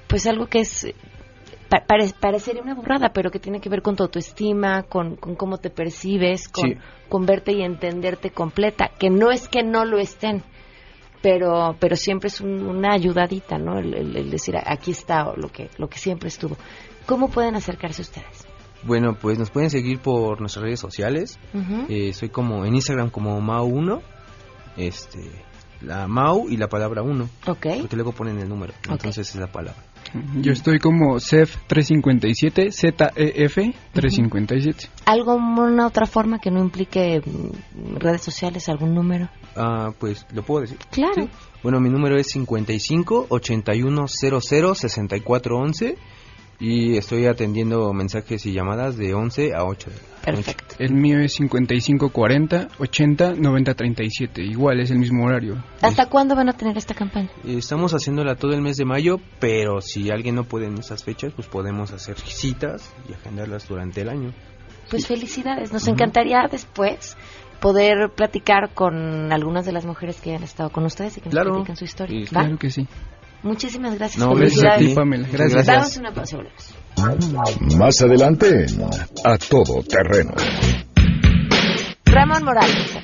pues 0.08 0.28
algo 0.28 0.48
que 0.48 0.60
es 0.60 0.88
parecería 2.20 2.62
una 2.62 2.76
burrada, 2.76 3.10
pero 3.14 3.32
que 3.32 3.40
tiene 3.40 3.60
que 3.60 3.70
ver 3.70 3.82
con 3.82 3.96
tu 3.96 4.04
autoestima, 4.04 4.84
con, 4.84 5.16
cómo 5.16 5.58
te 5.58 5.70
percibes, 5.70 6.50
con, 7.10 7.26
verte 7.26 7.54
y 7.54 7.62
entenderte 7.62 8.32
completa, 8.32 8.92
que 9.00 9.10
no 9.10 9.32
es 9.32 9.48
que 9.48 9.64
no 9.64 9.86
lo 9.86 9.98
estén, 9.98 10.44
pero, 11.22 11.76
pero 11.80 11.96
siempre 11.96 12.28
es 12.28 12.42
una 12.42 12.94
ayudadita, 12.94 13.58
¿no? 13.58 13.80
El, 13.80 14.30
decir, 14.30 14.56
aquí 14.58 14.92
está 14.92 15.34
lo 15.36 15.50
que, 15.50 15.70
lo 15.78 15.88
que 15.88 15.98
siempre 15.98 16.30
estuvo. 16.30 16.58
¿Cómo 17.06 17.30
pueden 17.30 17.56
acercarse 17.56 18.02
ustedes? 18.02 18.48
Bueno, 18.84 19.18
pues 19.20 19.40
nos 19.40 19.50
pueden 19.50 19.72
seguir 19.72 20.00
por 20.00 20.40
nuestras 20.40 20.64
redes 20.64 20.80
sociales. 20.80 21.40
Eh, 21.90 22.14
soy 22.14 22.30
como 22.30 22.66
en 22.66 22.76
Instagram 22.76 23.10
como 23.10 23.40
Mau1, 23.42 24.02
este, 24.78 25.32
la 25.82 26.08
Mau 26.08 26.48
y 26.50 26.58
la 26.58 26.68
palabra 26.68 27.02
1. 27.02 27.30
Ok. 27.48 27.68
Porque 27.82 27.96
luego 27.96 28.12
ponen 28.12 28.40
el 28.40 28.48
número, 28.48 28.74
entonces 28.88 29.30
es 29.30 29.36
la 29.36 29.48
palabra. 29.48 29.82
Yo 30.42 30.52
estoy 30.52 30.80
como 30.80 31.16
CEF357, 31.16 32.72
ZEF357. 32.72 34.90
¿Alguna 35.06 35.88
otra 35.88 36.06
forma 36.06 36.40
que 36.40 36.52
no 36.52 36.62
implique 36.62 37.22
mm, 37.26 37.96
redes 37.98 38.22
sociales, 38.22 38.68
algún 38.70 38.94
número? 38.94 39.30
Ah, 39.56 39.92
pues 40.00 40.26
lo 40.32 40.44
puedo 40.44 40.62
decir. 40.62 40.78
Claro. 40.92 41.28
Bueno, 41.64 41.80
mi 41.80 41.90
número 41.90 42.18
es 42.18 42.28
55 42.28 43.26
8100 43.30 44.76
6411 44.76 45.98
y 46.60 46.98
estoy 46.98 47.26
atendiendo 47.26 47.92
mensajes 47.94 48.46
y 48.46 48.54
llamadas 48.54 48.98
de 48.98 49.14
11 49.14 49.54
a 49.54 49.66
8 49.66 49.92
Perfecto. 50.26 50.76
El 50.80 50.94
mío 50.94 51.20
es 51.20 51.34
5540 51.34 52.70
80 52.80 53.34
90 53.36 53.74
37. 53.76 54.42
Igual 54.42 54.80
es 54.80 54.90
el 54.90 54.98
mismo 54.98 55.24
horario. 55.26 55.64
¿Hasta 55.82 56.08
cuándo 56.08 56.36
van 56.36 56.50
a 56.50 56.54
tener 56.54 56.76
esta 56.78 56.96
campaña? 56.96 57.30
Estamos 57.46 57.94
haciéndola 57.94 58.36
todo 58.36 58.54
el 58.54 58.62
mes 58.62 58.78
de 58.78 58.86
mayo, 58.86 59.20
pero 59.40 59.82
si 59.82 60.10
alguien 60.10 60.34
no 60.34 60.44
puede 60.44 60.66
en 60.66 60.80
esas 60.80 61.04
fechas, 61.04 61.32
pues 61.36 61.48
podemos 61.48 61.92
hacer 61.92 62.18
citas 62.18 62.92
y 63.08 63.14
agendarlas 63.14 63.68
durante 63.68 64.02
el 64.02 64.10
año. 64.10 64.34
Pues 64.90 65.06
felicidades. 65.06 65.72
Nos 65.72 65.88
encantaría 65.88 66.48
después 66.50 67.16
poder 67.60 68.10
platicar 68.16 68.74
con 68.74 69.32
algunas 69.32 69.66
de 69.66 69.72
las 69.72 69.86
mujeres 69.86 70.20
que 70.22 70.36
han 70.36 70.44
estado 70.44 70.72
con 70.72 70.86
ustedes 70.86 71.18
y 71.18 71.22
que 71.22 71.30
nos 71.30 71.46
platican 71.46 71.76
su 71.76 71.86
historia. 71.86 72.26
Claro 72.28 72.58
que 72.58 72.70
sí. 72.70 72.88
Muchísimas 73.46 73.96
gracias. 73.96 74.18
No, 74.18 74.34
gracias 74.34 74.66
a 74.66 74.78
ti, 74.78 74.96
Pamela. 74.96 75.28
Gracias. 75.32 75.68
Damos 75.68 75.96
una 75.98 76.12
pausa 76.12 76.40
Más 77.78 78.02
adelante, 78.02 78.66
a 79.24 79.38
todo 79.38 79.84
terreno. 79.84 80.34
Ramón 82.06 82.44
Morales. 82.44 82.98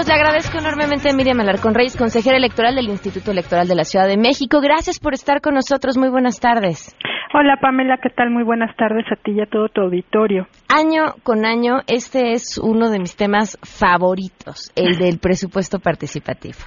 le 0.00 0.14
agradezco 0.14 0.58
enormemente 0.58 1.10
a 1.10 1.12
Miriam 1.12 1.38
Alarcón 1.40 1.74
Reyes, 1.74 1.96
consejera 1.96 2.36
electoral 2.36 2.74
del 2.74 2.88
Instituto 2.88 3.30
Electoral 3.30 3.68
de 3.68 3.74
la 3.74 3.84
Ciudad 3.84 4.08
de 4.08 4.16
México. 4.16 4.60
Gracias 4.60 4.98
por 4.98 5.12
estar 5.12 5.40
con 5.42 5.54
nosotros. 5.54 5.98
Muy 5.98 6.08
buenas 6.08 6.40
tardes. 6.40 6.96
Hola 7.34 7.58
Pamela, 7.60 7.98
¿qué 8.02 8.08
tal? 8.08 8.30
Muy 8.30 8.42
buenas 8.42 8.74
tardes 8.76 9.04
a 9.12 9.16
ti 9.16 9.32
y 9.32 9.40
a 9.40 9.46
todo 9.46 9.68
tu 9.68 9.82
auditorio. 9.82 10.46
Año 10.68 11.14
con 11.22 11.44
año, 11.44 11.80
este 11.86 12.32
es 12.32 12.58
uno 12.58 12.90
de 12.90 12.98
mis 12.98 13.16
temas 13.16 13.58
favoritos, 13.62 14.72
el 14.76 14.96
del 14.98 15.18
presupuesto 15.18 15.78
participativo. 15.78 16.58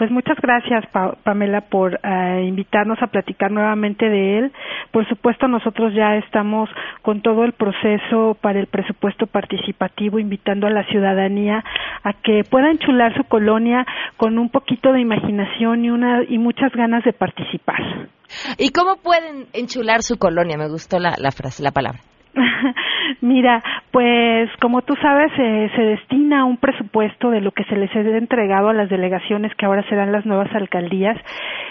Pues 0.00 0.10
muchas 0.10 0.38
gracias, 0.40 0.82
Pamela, 1.24 1.60
por 1.60 2.00
eh, 2.02 2.44
invitarnos 2.48 2.96
a 3.02 3.08
platicar 3.08 3.50
nuevamente 3.50 4.08
de 4.08 4.38
él. 4.38 4.52
Por 4.92 5.06
supuesto, 5.06 5.46
nosotros 5.46 5.92
ya 5.92 6.16
estamos 6.16 6.70
con 7.02 7.20
todo 7.20 7.44
el 7.44 7.52
proceso 7.52 8.34
para 8.40 8.60
el 8.60 8.66
presupuesto 8.66 9.26
participativo, 9.26 10.18
invitando 10.18 10.66
a 10.66 10.70
la 10.70 10.86
ciudadanía 10.86 11.62
a 12.02 12.14
que 12.14 12.44
pueda 12.48 12.70
enchular 12.70 13.14
su 13.14 13.24
colonia 13.24 13.84
con 14.16 14.38
un 14.38 14.48
poquito 14.48 14.90
de 14.90 15.02
imaginación 15.02 15.84
y, 15.84 15.90
una, 15.90 16.22
y 16.26 16.38
muchas 16.38 16.72
ganas 16.72 17.04
de 17.04 17.12
participar. 17.12 18.08
¿Y 18.56 18.70
cómo 18.70 18.96
pueden 19.02 19.48
enchular 19.52 20.02
su 20.02 20.16
colonia? 20.16 20.56
Me 20.56 20.70
gustó 20.70 20.98
la, 20.98 21.14
la 21.18 21.30
frase, 21.30 21.62
la 21.62 21.72
palabra. 21.72 22.00
Mira, 23.20 23.62
pues 23.90 24.50
como 24.60 24.82
tú 24.82 24.94
sabes, 24.96 25.32
eh, 25.38 25.70
se 25.74 25.82
destina 25.82 26.44
un 26.44 26.56
presupuesto 26.56 27.30
de 27.30 27.40
lo 27.40 27.52
que 27.52 27.64
se 27.64 27.76
les 27.76 27.94
ha 27.94 28.00
entregado 28.00 28.68
a 28.68 28.74
las 28.74 28.88
delegaciones 28.88 29.54
que 29.56 29.66
ahora 29.66 29.82
serán 29.88 30.12
las 30.12 30.26
nuevas 30.26 30.52
alcaldías. 30.54 31.16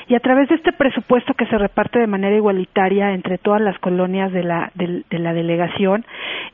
Y 0.08 0.16
a 0.16 0.20
través 0.20 0.50
de 0.50 0.56
este 0.56 0.74
presupuesto 0.74 1.34
que 1.34 1.46
se 1.46 1.58
reparte 1.58 2.00
de 2.00 2.08
manera 2.08 2.36
igualitaria 2.36 3.14
entre 3.14 3.38
todas 3.38 3.62
las 3.62 3.78
colonias 3.80 4.32
de 4.32 4.44
la, 4.44 4.72
de, 4.76 5.04
la 5.12 5.34
delegación, 5.34 6.06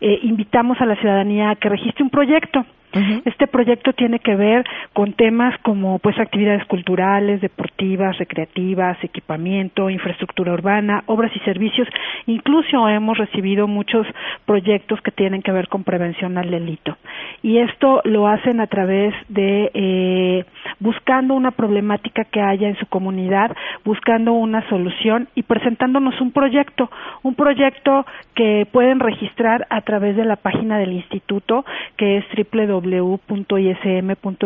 eh, 0.02 0.20
invitamos 0.24 0.80
a 0.82 0.86
la 0.86 0.96
ciudadanía 0.98 1.52
a 1.52 1.56
que 1.56 1.70
registre 1.70 2.04
un 2.04 2.10
proyecto 2.10 2.66
este 3.26 3.48
proyecto 3.48 3.92
tiene 3.92 4.20
que 4.20 4.36
ver 4.36 4.66
con 4.94 5.12
temas 5.14 5.54
como 5.64 6.00
pues 6.00 6.18
actividades 6.18 6.64
culturales, 6.66 7.42
deportivas, 7.42 8.18
recreativas, 8.18 8.98
equipamiento, 9.04 9.90
infraestructura 9.90 10.54
urbana, 10.54 11.04
obras 11.08 11.32
y 11.36 11.40
servicios. 11.40 11.88
Incluso 12.26 12.88
hemos 12.88 13.18
recibido 13.18 13.68
muchos 13.68 14.08
proyectos 14.46 15.02
que 15.02 15.12
tienen 15.12 15.42
que 15.42 15.52
ver 15.52 15.68
con 15.68 15.84
prevención 15.84 16.38
al 16.38 16.50
delito. 16.50 16.96
Y 17.44 17.58
esto 17.58 18.02
lo 18.06 18.28
hacen 18.28 18.62
a 18.62 18.68
través 18.68 19.14
de 19.28 19.72
eh, 19.74 20.46
buscando 20.80 21.34
una 21.34 21.52
problemática 21.52 22.24
que 22.24 22.42
haya 22.42 22.70
en 22.70 22.78
su 22.78 22.86
comunidad, 22.86 23.56
buscando 23.84 24.32
una 24.32 24.68
solución 24.70 25.28
y 25.36 25.44
presentándonos 25.44 26.20
un 26.22 26.32
proyecto, 26.32 26.90
un 27.24 27.36
proyecto 27.36 28.06
que 28.36 28.66
pueden 28.72 29.00
registrar 29.00 29.68
a 29.70 29.82
través 29.82 30.16
de 30.16 30.24
la 30.24 30.38
página 30.38 30.78
del 30.78 30.94
instituto 30.94 31.66
que 31.98 32.18
es 32.18 32.26
www 32.36 32.85
www.ism.mx 32.86 34.46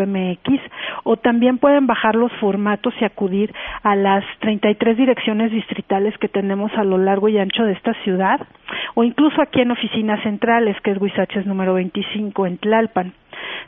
o 1.04 1.18
también 1.18 1.58
pueden 1.58 1.88
bajar 1.88 2.16
los 2.16 2.32
formatos 2.40 2.94
y 3.00 3.06
acudir 3.06 3.54
a 3.84 3.96
las 3.96 4.24
33 4.40 4.98
direcciones 4.98 5.52
distritales 5.52 6.18
que 6.18 6.28
tenemos 6.28 6.72
a 6.76 6.84
lo 6.84 6.98
largo 6.98 7.30
y 7.30 7.38
ancho 7.38 7.64
de 7.64 7.74
esta 7.74 7.94
ciudad 8.04 8.42
o 8.96 9.04
incluso 9.04 9.42
aquí 9.42 9.62
en 9.62 9.72
oficinas 9.72 10.22
centrales, 10.24 10.76
que 10.82 10.92
es 10.92 10.98
Huizaches 11.00 11.46
número 11.46 11.74
25 11.74 12.48
en 12.48 12.58
Tlalpan. 12.58 13.14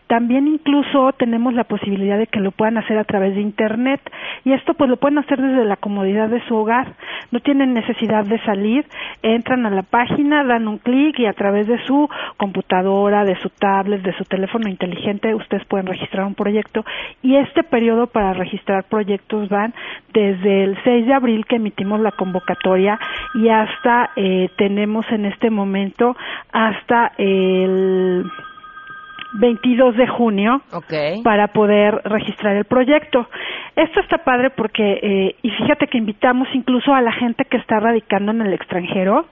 También 0.07 0.47
incluso 0.47 1.13
tenemos 1.13 1.53
la 1.53 1.63
posibilidad 1.63 2.17
de 2.17 2.27
que 2.27 2.39
lo 2.39 2.51
puedan 2.51 2.77
hacer 2.77 2.97
a 2.97 3.05
través 3.05 3.35
de 3.35 3.41
internet 3.41 4.01
y 4.43 4.53
esto 4.53 4.73
pues 4.73 4.89
lo 4.89 4.97
pueden 4.97 5.19
hacer 5.19 5.41
desde 5.41 5.63
la 5.63 5.77
comodidad 5.77 6.29
de 6.29 6.41
su 6.47 6.55
hogar. 6.55 6.93
No 7.31 7.39
tienen 7.39 7.73
necesidad 7.73 8.25
de 8.25 8.39
salir, 8.39 8.85
entran 9.21 9.65
a 9.65 9.69
la 9.69 9.83
página, 9.83 10.43
dan 10.43 10.67
un 10.67 10.79
clic 10.79 11.19
y 11.19 11.25
a 11.25 11.33
través 11.33 11.67
de 11.67 11.77
su 11.85 12.09
computadora, 12.37 13.23
de 13.23 13.39
su 13.39 13.49
tablet, 13.49 14.01
de 14.01 14.13
su 14.13 14.25
teléfono 14.25 14.69
inteligente 14.69 15.33
ustedes 15.33 15.65
pueden 15.65 15.87
registrar 15.87 16.25
un 16.25 16.35
proyecto 16.35 16.83
y 17.21 17.35
este 17.35 17.63
periodo 17.63 18.07
para 18.07 18.33
registrar 18.33 18.83
proyectos 18.83 19.49
van 19.49 19.73
desde 20.13 20.63
el 20.63 20.77
6 20.83 21.05
de 21.05 21.13
abril 21.13 21.45
que 21.45 21.57
emitimos 21.57 21.99
la 21.99 22.11
convocatoria 22.11 22.99
y 23.35 23.49
hasta 23.49 24.11
eh, 24.15 24.49
tenemos 24.57 25.05
en 25.11 25.25
este 25.25 25.49
momento 25.49 26.15
hasta 26.51 27.11
el 27.17 28.25
22 29.33 29.95
de 29.97 30.07
junio 30.07 30.61
para 31.23 31.47
poder 31.47 32.01
registrar 32.05 32.55
el 32.55 32.65
proyecto. 32.65 33.27
Esto 33.75 33.99
está 34.01 34.19
padre 34.19 34.49
porque, 34.49 34.99
eh, 35.01 35.35
y 35.41 35.49
fíjate 35.49 35.87
que 35.87 35.97
invitamos 35.97 36.47
incluso 36.53 36.93
a 36.93 37.01
la 37.01 37.11
gente 37.11 37.45
que 37.45 37.57
está 37.57 37.79
radicando 37.79 38.31
en 38.31 38.41
el 38.41 38.53
extranjero, 38.53 39.25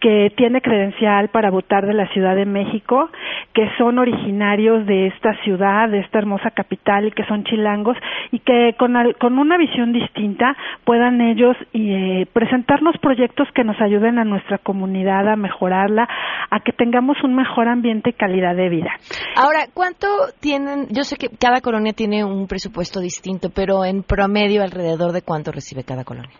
que 0.00 0.32
tiene 0.36 0.60
credencial 0.60 1.28
para 1.28 1.50
votar 1.50 1.86
de 1.86 1.94
la 1.94 2.08
Ciudad 2.08 2.34
de 2.34 2.44
México, 2.44 3.08
que 3.54 3.68
son 3.78 3.98
originarios 3.98 4.84
de 4.84 5.06
esta 5.06 5.32
ciudad, 5.44 5.88
de 5.88 6.00
esta 6.00 6.18
hermosa 6.18 6.50
capital 6.50 7.06
y 7.06 7.12
que 7.12 7.24
son 7.26 7.44
chilangos 7.44 7.96
y 8.32 8.40
que 8.40 8.74
con, 8.78 8.94
con 9.20 9.38
una 9.38 9.56
visión 9.56 9.92
distinta 9.92 10.56
puedan 10.84 11.20
ellos 11.20 11.56
eh, 11.72 12.26
presentarnos 12.32 12.96
proyectos 13.00 13.46
que 13.54 13.62
nos 13.62 13.80
ayuden 13.80 14.18
a 14.18 14.24
nuestra 14.24 14.58
comunidad 14.58 15.28
a 15.28 15.36
mejorarla, 15.36 16.08
a 16.50 16.60
que 16.60 16.72
tengamos 16.72 17.16
un 17.22 17.36
mejor 17.36 17.68
ambiente 17.68 18.10
y 18.10 18.14
calidad 18.14 18.56
de 18.56 18.68
vida. 18.68 18.90
Ahora, 19.36 19.66
¿cuánto 19.72 20.08
tienen? 20.40 20.88
Yo 20.90 21.04
sé 21.04 21.16
que 21.16 21.28
cada 21.28 21.60
colonia 21.60 21.92
tiene 21.92 22.24
un 22.24 22.48
presupuesto 22.48 23.00
distinto, 23.00 23.50
pero 23.54 23.84
en 23.84 24.02
promedio 24.02 24.62
alrededor 24.62 25.12
de 25.12 25.22
cuánto 25.22 25.52
recibe 25.52 25.84
cada 25.84 26.04
colonia. 26.04 26.32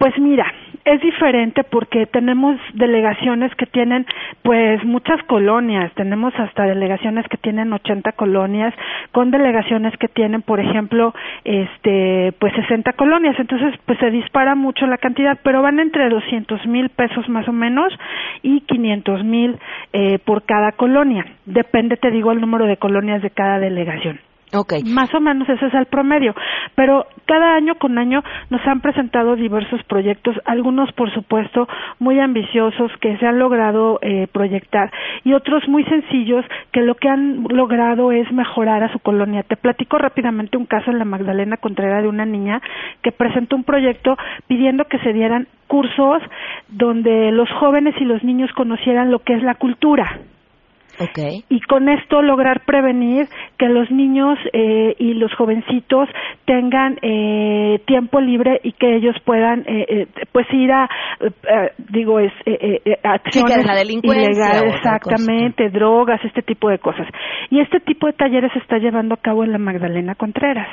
Pues 0.00 0.18
mira, 0.18 0.50
es 0.86 0.98
diferente 1.02 1.62
porque 1.62 2.06
tenemos 2.06 2.58
delegaciones 2.72 3.54
que 3.56 3.66
tienen 3.66 4.06
pues 4.40 4.82
muchas 4.82 5.22
colonias, 5.24 5.92
tenemos 5.92 6.32
hasta 6.40 6.64
delegaciones 6.64 7.28
que 7.28 7.36
tienen 7.36 7.70
80 7.70 8.12
colonias, 8.12 8.72
con 9.12 9.30
delegaciones 9.30 9.94
que 9.98 10.08
tienen, 10.08 10.40
por 10.40 10.58
ejemplo, 10.58 11.12
este 11.44 12.32
pues 12.38 12.54
60 12.54 12.94
colonias, 12.94 13.38
entonces 13.38 13.74
pues 13.84 13.98
se 13.98 14.10
dispara 14.10 14.54
mucho 14.54 14.86
la 14.86 14.96
cantidad, 14.96 15.38
pero 15.42 15.60
van 15.60 15.78
entre 15.80 16.08
200 16.08 16.66
mil 16.66 16.88
pesos 16.88 17.28
más 17.28 17.46
o 17.46 17.52
menos 17.52 17.92
y 18.40 18.62
500 18.62 19.22
mil 19.22 19.58
eh, 19.92 20.18
por 20.24 20.44
cada 20.44 20.72
colonia, 20.72 21.26
depende, 21.44 21.98
te 21.98 22.10
digo, 22.10 22.32
el 22.32 22.40
número 22.40 22.64
de 22.64 22.78
colonias 22.78 23.20
de 23.20 23.28
cada 23.28 23.58
delegación. 23.58 24.18
Okay. 24.52 24.82
Más 24.82 25.12
o 25.14 25.20
menos 25.20 25.48
ese 25.48 25.66
es 25.66 25.74
el 25.74 25.86
promedio. 25.86 26.34
Pero 26.74 27.06
cada 27.26 27.54
año 27.54 27.76
con 27.76 27.98
año 27.98 28.22
nos 28.50 28.66
han 28.66 28.80
presentado 28.80 29.36
diversos 29.36 29.82
proyectos, 29.84 30.36
algunos 30.44 30.90
por 30.92 31.12
supuesto 31.12 31.68
muy 31.98 32.18
ambiciosos 32.18 32.90
que 33.00 33.16
se 33.18 33.26
han 33.26 33.38
logrado 33.38 33.98
eh, 34.02 34.26
proyectar 34.32 34.90
y 35.24 35.34
otros 35.34 35.68
muy 35.68 35.84
sencillos 35.84 36.44
que 36.72 36.80
lo 36.80 36.96
que 36.96 37.08
han 37.08 37.44
logrado 37.48 38.10
es 38.12 38.30
mejorar 38.32 38.82
a 38.82 38.92
su 38.92 38.98
colonia. 38.98 39.44
Te 39.44 39.56
platico 39.56 39.98
rápidamente 39.98 40.56
un 40.56 40.66
caso 40.66 40.90
en 40.90 40.98
la 40.98 41.04
Magdalena 41.04 41.56
Contreras 41.56 42.02
de 42.02 42.08
una 42.08 42.26
niña 42.26 42.60
que 43.02 43.12
presentó 43.12 43.56
un 43.56 43.64
proyecto 43.64 44.16
pidiendo 44.48 44.84
que 44.86 44.98
se 44.98 45.12
dieran 45.12 45.46
cursos 45.68 46.22
donde 46.68 47.30
los 47.30 47.48
jóvenes 47.60 47.94
y 48.00 48.04
los 48.04 48.24
niños 48.24 48.50
conocieran 48.52 49.10
lo 49.10 49.20
que 49.20 49.34
es 49.34 49.42
la 49.42 49.54
cultura. 49.54 50.18
Y 51.48 51.60
con 51.62 51.88
esto 51.88 52.22
lograr 52.22 52.64
prevenir 52.64 53.26
que 53.58 53.68
los 53.68 53.90
niños 53.90 54.38
eh, 54.52 54.94
y 54.98 55.14
los 55.14 55.32
jovencitos 55.34 56.08
tengan 56.44 56.98
eh, 57.02 57.80
tiempo 57.86 58.20
libre 58.20 58.60
y 58.62 58.72
que 58.72 58.96
ellos 58.96 59.16
puedan 59.24 59.60
eh, 59.60 59.86
eh 59.88 60.06
pues 60.32 60.46
ir 60.52 60.72
a 60.72 60.88
digo 61.90 62.18
es 62.18 62.32
acciones 63.02 63.66
la 63.66 63.82
ilegales 63.82 64.74
exactamente 64.74 65.70
drogas 65.70 66.20
este 66.24 66.42
tipo 66.42 66.68
de 66.68 66.78
cosas. 66.78 67.06
Y 67.50 67.60
este 67.60 67.80
tipo 67.80 68.06
de 68.06 68.12
talleres 68.12 68.52
se 68.52 68.58
está 68.58 68.78
llevando 68.78 69.14
a 69.14 69.18
cabo 69.18 69.44
en 69.44 69.52
la 69.52 69.58
Magdalena 69.58 70.14
Contreras 70.14 70.68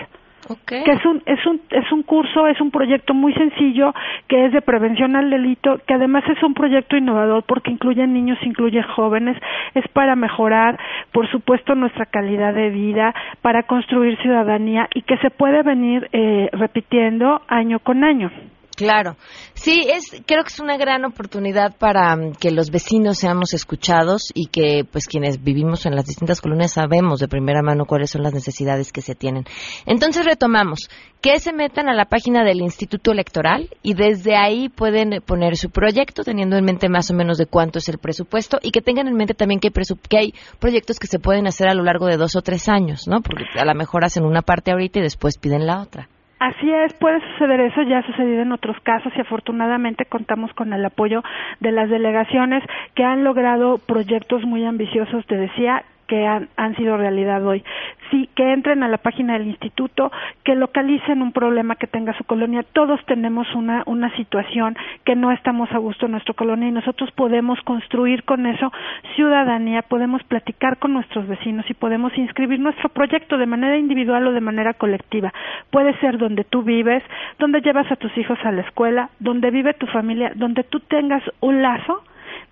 que 0.65 0.91
es 0.91 1.05
un 1.05 1.21
es 1.25 1.45
un 1.45 1.61
es 1.69 1.91
un 1.91 2.03
curso 2.03 2.47
es 2.47 2.59
un 2.61 2.71
proyecto 2.71 3.13
muy 3.13 3.33
sencillo 3.33 3.93
que 4.27 4.45
es 4.45 4.53
de 4.53 4.61
prevención 4.61 5.15
al 5.15 5.29
delito 5.29 5.79
que 5.85 5.93
además 5.93 6.23
es 6.29 6.41
un 6.43 6.53
proyecto 6.53 6.95
innovador 6.95 7.43
porque 7.43 7.71
incluye 7.71 8.05
niños 8.07 8.37
incluye 8.43 8.81
jóvenes 8.83 9.37
es 9.73 9.87
para 9.89 10.15
mejorar 10.15 10.79
por 11.11 11.29
supuesto 11.29 11.75
nuestra 11.75 12.05
calidad 12.05 12.53
de 12.53 12.69
vida 12.69 13.13
para 13.41 13.63
construir 13.63 14.17
ciudadanía 14.21 14.87
y 14.93 15.01
que 15.01 15.17
se 15.17 15.29
puede 15.29 15.63
venir 15.63 16.09
eh, 16.13 16.49
repitiendo 16.53 17.41
año 17.47 17.79
con 17.79 18.03
año 18.03 18.31
Claro, 18.77 19.17
sí, 19.55 19.87
es, 19.91 20.21
creo 20.27 20.43
que 20.43 20.49
es 20.49 20.59
una 20.59 20.77
gran 20.77 21.03
oportunidad 21.03 21.75
para 21.75 22.15
mm, 22.15 22.33
que 22.33 22.51
los 22.51 22.69
vecinos 22.69 23.17
seamos 23.17 23.55
escuchados 23.55 24.31
y 24.35 24.49
que, 24.49 24.85
pues, 24.89 25.07
quienes 25.07 25.43
vivimos 25.43 25.87
en 25.87 25.95
las 25.95 26.05
distintas 26.05 26.41
colonias 26.41 26.73
sabemos 26.73 27.19
de 27.19 27.27
primera 27.27 27.63
mano 27.63 27.85
cuáles 27.87 28.11
son 28.11 28.21
las 28.21 28.35
necesidades 28.35 28.91
que 28.91 29.01
se 29.01 29.15
tienen. 29.15 29.45
Entonces 29.87 30.25
retomamos, 30.25 30.91
que 31.21 31.39
se 31.39 31.53
metan 31.53 31.89
a 31.89 31.95
la 31.95 32.05
página 32.05 32.43
del 32.43 32.61
Instituto 32.61 33.11
Electoral 33.11 33.67
y 33.81 33.95
desde 33.95 34.35
ahí 34.35 34.69
pueden 34.69 35.23
poner 35.25 35.57
su 35.57 35.71
proyecto 35.71 36.23
teniendo 36.23 36.55
en 36.55 36.63
mente 36.65 36.87
más 36.87 37.09
o 37.09 37.15
menos 37.15 37.39
de 37.39 37.47
cuánto 37.47 37.79
es 37.79 37.89
el 37.89 37.97
presupuesto 37.97 38.59
y 38.61 38.69
que 38.69 38.83
tengan 38.83 39.07
en 39.07 39.15
mente 39.15 39.33
también 39.33 39.59
que 39.59 39.71
que 40.07 40.17
hay 40.19 40.35
proyectos 40.59 40.99
que 40.99 41.07
se 41.07 41.17
pueden 41.17 41.47
hacer 41.47 41.67
a 41.67 41.73
lo 41.73 41.81
largo 41.81 42.05
de 42.05 42.17
dos 42.17 42.35
o 42.35 42.43
tres 42.43 42.69
años, 42.69 43.07
¿no? 43.07 43.21
Porque 43.21 43.43
a 43.59 43.65
lo 43.65 43.73
mejor 43.73 44.05
hacen 44.05 44.23
una 44.23 44.43
parte 44.43 44.69
ahorita 44.69 44.99
y 44.99 45.01
después 45.01 45.39
piden 45.39 45.65
la 45.65 45.81
otra. 45.81 46.09
Así 46.39 46.71
es, 46.71 46.93
puede 46.93 47.19
suceder 47.31 47.59
eso, 47.61 47.81
ya 47.81 47.99
ha 47.99 48.05
sucedido 48.05 48.43
en 48.43 48.51
otros 48.51 48.77
casos 48.81 49.11
y 49.15 49.21
afortunadamente 49.21 50.05
contamos 50.05 50.53
con 50.53 50.71
el 50.71 50.85
apoyo 50.85 51.23
de 51.61 51.71
las 51.71 51.89
delegaciones 51.89 52.63
que 52.93 53.03
han 53.03 53.23
logrado 53.23 53.79
proyectos 53.79 54.43
muy 54.43 54.63
ambiciosos, 54.63 55.25
te 55.25 55.35
decía, 55.35 55.83
que 56.07 56.25
han, 56.25 56.49
han, 56.57 56.75
sido 56.75 56.97
realidad 56.97 57.45
hoy. 57.45 57.63
Sí, 58.09 58.29
que 58.35 58.53
entren 58.53 58.83
a 58.83 58.87
la 58.87 58.97
página 58.97 59.33
del 59.33 59.47
instituto, 59.47 60.11
que 60.43 60.55
localicen 60.55 61.21
un 61.21 61.33
problema 61.33 61.75
que 61.75 61.87
tenga 61.87 62.17
su 62.17 62.23
colonia. 62.23 62.63
Todos 62.63 63.03
tenemos 63.05 63.53
una, 63.53 63.83
una 63.85 64.15
situación 64.15 64.77
que 65.03 65.15
no 65.15 65.31
estamos 65.31 65.71
a 65.71 65.77
gusto 65.77 66.05
en 66.05 66.13
nuestra 66.13 66.33
colonia 66.33 66.69
y 66.69 66.71
nosotros 66.71 67.11
podemos 67.11 67.59
construir 67.61 68.23
con 68.23 68.45
eso 68.45 68.71
ciudadanía, 69.15 69.81
podemos 69.81 70.23
platicar 70.23 70.77
con 70.77 70.93
nuestros 70.93 71.27
vecinos 71.27 71.65
y 71.69 71.73
podemos 71.73 72.17
inscribir 72.17 72.59
nuestro 72.59 72.89
proyecto 72.89 73.37
de 73.37 73.45
manera 73.45 73.77
individual 73.77 74.27
o 74.27 74.31
de 74.31 74.41
manera 74.41 74.73
colectiva. 74.73 75.33
Puede 75.71 75.97
ser 75.99 76.17
donde 76.17 76.43
tú 76.43 76.63
vives, 76.63 77.03
donde 77.39 77.61
llevas 77.61 77.91
a 77.91 77.95
tus 77.97 78.15
hijos 78.17 78.39
a 78.43 78.51
la 78.51 78.61
escuela, 78.61 79.09
donde 79.19 79.51
vive 79.51 79.73
tu 79.73 79.87
familia, 79.87 80.31
donde 80.35 80.63
tú 80.63 80.79
tengas 80.79 81.23
un 81.41 81.61
lazo 81.61 82.03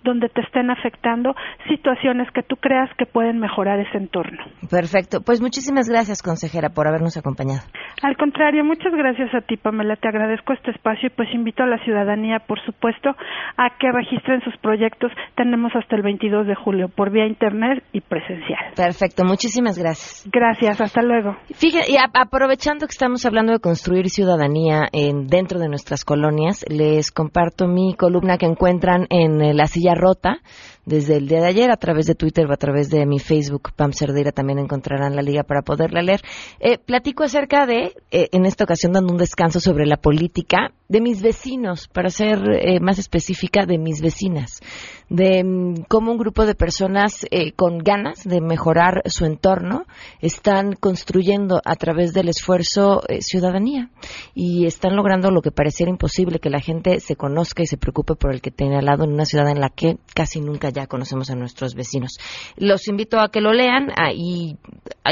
donde 0.02 0.28
te 0.28 0.40
estén 0.40 0.70
afectando 0.70 1.34
situaciones 1.68 2.30
que 2.32 2.42
tú 2.42 2.56
creas 2.56 2.88
que 2.96 3.06
pueden 3.06 3.38
mejorar 3.38 3.80
ese 3.80 3.98
entorno. 3.98 4.38
Perfecto. 4.70 5.20
Pues 5.20 5.40
muchísimas 5.40 5.88
gracias, 5.88 6.22
consejera, 6.22 6.70
por 6.70 6.86
habernos 6.86 7.16
acompañado. 7.16 7.62
Al 8.02 8.16
contrario, 8.16 8.64
muchas 8.64 8.92
gracias 8.92 9.34
a 9.34 9.40
ti, 9.40 9.56
Pamela. 9.56 9.96
Te 9.96 10.08
agradezco 10.08 10.52
este 10.52 10.70
espacio 10.70 11.08
y 11.08 11.10
pues 11.10 11.28
invito 11.32 11.62
a 11.62 11.66
la 11.66 11.82
ciudadanía, 11.84 12.40
por 12.40 12.60
supuesto, 12.64 13.10
a 13.56 13.70
que 13.78 13.90
registren 13.90 14.42
sus 14.42 14.56
proyectos. 14.58 15.10
Tenemos 15.34 15.72
hasta 15.74 15.96
el 15.96 16.02
22 16.02 16.46
de 16.46 16.54
julio 16.54 16.88
por 16.88 17.10
vía 17.10 17.26
internet 17.26 17.82
y 17.92 18.00
presencial. 18.00 18.74
Perfecto. 18.76 19.24
Muchísimas 19.24 19.78
gracias. 19.78 20.28
Gracias. 20.30 20.80
Hasta 20.80 21.02
luego. 21.02 21.36
Fíjate, 21.54 21.90
y 21.90 21.96
aprovechando 21.96 22.86
que 22.86 22.92
estamos 22.92 23.24
hablando 23.24 23.52
de 23.52 23.60
construir 23.60 24.08
ciudadanía 24.10 24.88
en, 24.92 25.26
dentro 25.26 25.58
de 25.58 25.68
nuestras 25.68 26.04
colonias, 26.04 26.64
les 26.68 27.10
comparto 27.10 27.66
mi 27.66 27.94
columna 27.94 28.36
que 28.36 28.46
encuentran 28.46 29.06
en 29.10 29.56
la 29.56 29.66
silla 29.66 29.85
rota 29.94 30.40
desde 30.86 31.16
el 31.16 31.26
día 31.26 31.40
de 31.40 31.48
ayer 31.48 31.70
a 31.70 31.76
través 31.76 32.06
de 32.06 32.14
Twitter 32.14 32.46
o 32.46 32.52
a 32.52 32.56
través 32.56 32.88
de 32.90 33.04
mi 33.06 33.18
Facebook, 33.18 33.72
Pam 33.74 33.92
Cerdeira, 33.92 34.30
también 34.30 34.60
encontrarán 34.60 35.16
la 35.16 35.22
liga 35.22 35.42
para 35.42 35.62
poderla 35.62 36.00
leer. 36.00 36.22
Eh, 36.60 36.78
platico 36.78 37.24
acerca 37.24 37.66
de, 37.66 37.92
eh, 38.12 38.28
en 38.30 38.46
esta 38.46 38.64
ocasión 38.64 38.92
dando 38.92 39.12
un 39.12 39.18
descanso 39.18 39.58
sobre 39.58 39.84
la 39.84 39.96
política, 39.96 40.72
de 40.88 41.00
mis 41.00 41.20
vecinos, 41.20 41.88
para 41.88 42.10
ser 42.10 42.38
eh, 42.60 42.78
más 42.78 43.00
específica, 43.00 43.66
de 43.66 43.76
mis 43.76 44.00
vecinas, 44.00 44.60
de 45.08 45.42
mm, 45.42 45.82
cómo 45.88 46.12
un 46.12 46.18
grupo 46.18 46.46
de 46.46 46.54
personas 46.54 47.26
con 47.56 47.78
ganas 47.78 48.22
de 48.22 48.40
mejorar 48.40 49.02
su 49.06 49.24
entorno 49.24 49.86
están 50.20 50.74
construyendo 50.74 51.60
a 51.64 51.74
través 51.74 52.12
del 52.12 52.28
esfuerzo 52.28 53.02
ciudadanía 53.18 53.90
y 54.32 54.66
están 54.66 54.94
logrando 54.94 55.32
lo 55.32 55.42
que 55.42 55.50
pareciera 55.50 55.90
imposible, 55.90 56.38
que 56.38 56.50
la 56.50 56.60
gente 56.60 57.00
se 57.00 57.16
conozca 57.16 57.64
y 57.64 57.66
se 57.66 57.76
preocupe 57.76 58.14
por 58.14 58.32
el 58.32 58.40
que 58.40 58.52
tiene 58.52 58.78
al 58.78 58.84
lado 58.84 59.04
en 59.04 59.12
una 59.12 59.24
ciudad 59.24 59.48
en 59.48 59.60
la 59.60 59.70
que 59.70 59.98
casi 60.14 60.40
nunca 60.40 60.70
ya 60.76 60.86
conocemos 60.86 61.30
a 61.30 61.34
nuestros 61.34 61.74
vecinos. 61.74 62.18
Los 62.56 62.86
invito 62.88 63.18
a 63.18 63.30
que 63.30 63.40
lo 63.40 63.52
lean 63.52 63.90
ah, 63.96 64.12
y 64.12 64.58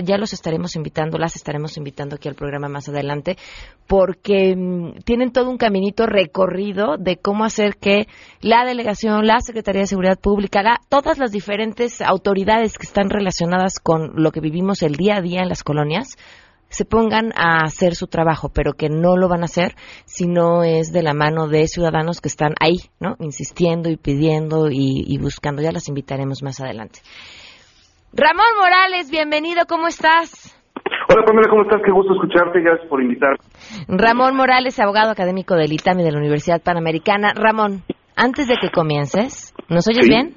ya 0.05 0.19
los 0.19 0.33
estaremos 0.33 0.77
invitando, 0.77 1.19
las 1.19 1.37
estaremos 1.37 1.77
invitando 1.77 2.17
aquí 2.17 2.29
al 2.29 2.35
programa 2.35 2.69
más 2.69 2.89
adelante, 2.89 3.37
porque 3.87 4.55
mm, 4.57 5.03
tienen 5.05 5.33
todo 5.33 5.51
un 5.51 5.57
caminito 5.57 6.07
recorrido 6.07 6.97
de 6.99 7.17
cómo 7.17 7.45
hacer 7.45 7.77
que 7.77 8.07
la 8.41 8.65
delegación, 8.65 9.27
la 9.27 9.41
Secretaría 9.41 9.83
de 9.83 9.87
Seguridad 9.87 10.19
Pública, 10.21 10.63
todas 10.89 11.19
las 11.19 11.33
diferentes 11.33 12.01
autoridades 12.03 12.79
que 12.79 12.87
están 12.87 13.09
relacionadas 13.09 13.79
con 13.83 14.13
lo 14.23 14.31
que 14.31 14.41
vivimos 14.41 14.83
el 14.83 14.97
día 14.97 15.17
a 15.17 15.23
día 15.23 15.41
en 15.43 15.49
las 15.49 15.63
colonias, 15.63 16.17
se 16.75 16.85
pongan 16.85 17.31
a 17.37 17.63
hacer 17.63 17.95
su 17.95 18.09
trabajo, 18.09 18.51
pero 18.53 18.73
que 18.73 18.89
no 18.89 19.17
lo 19.17 19.29
van 19.29 19.43
a 19.43 19.45
hacer 19.45 19.75
si 20.07 20.27
no 20.27 20.65
es 20.65 20.93
de 20.93 21.05
la 21.05 21.15
mano 21.15 21.47
de 21.47 21.69
ciudadanos 21.69 22.21
que 22.21 22.27
están 22.27 22.55
ahí, 22.61 22.91
¿no? 22.99 23.15
Insistiendo 23.21 23.91
y 23.91 23.97
pidiendo 23.97 24.67
y, 24.73 25.17
buscando. 25.19 25.63
Ya 25.63 25.71
las 25.71 25.89
invitaremos 25.89 26.43
más 26.43 26.61
adelante. 26.61 26.99
Ramón 28.13 28.59
Morales, 28.59 29.09
bienvenido, 29.09 29.67
¿cómo 29.69 29.87
estás? 29.87 30.61
Hola 31.09 31.25
Pamela, 31.25 31.49
¿cómo 31.49 31.63
estás? 31.63 31.81
Qué 31.85 31.93
gusto 31.93 32.13
escucharte, 32.15 32.61
gracias 32.61 32.89
por 32.89 33.01
invitar. 33.01 33.37
Ramón 33.87 34.35
Morales, 34.35 34.81
abogado 34.81 35.13
académico 35.13 35.55
del 35.55 35.73
ITAMI 35.73 36.03
de 36.03 36.11
la 36.11 36.19
Universidad 36.19 36.61
Panamericana. 36.61 37.35
Ramón, 37.37 37.83
antes 38.17 38.49
de 38.49 38.57
que 38.61 38.71
comiences, 38.71 39.55
¿nos 39.69 39.87
oyes 39.87 40.09
bien? 40.09 40.35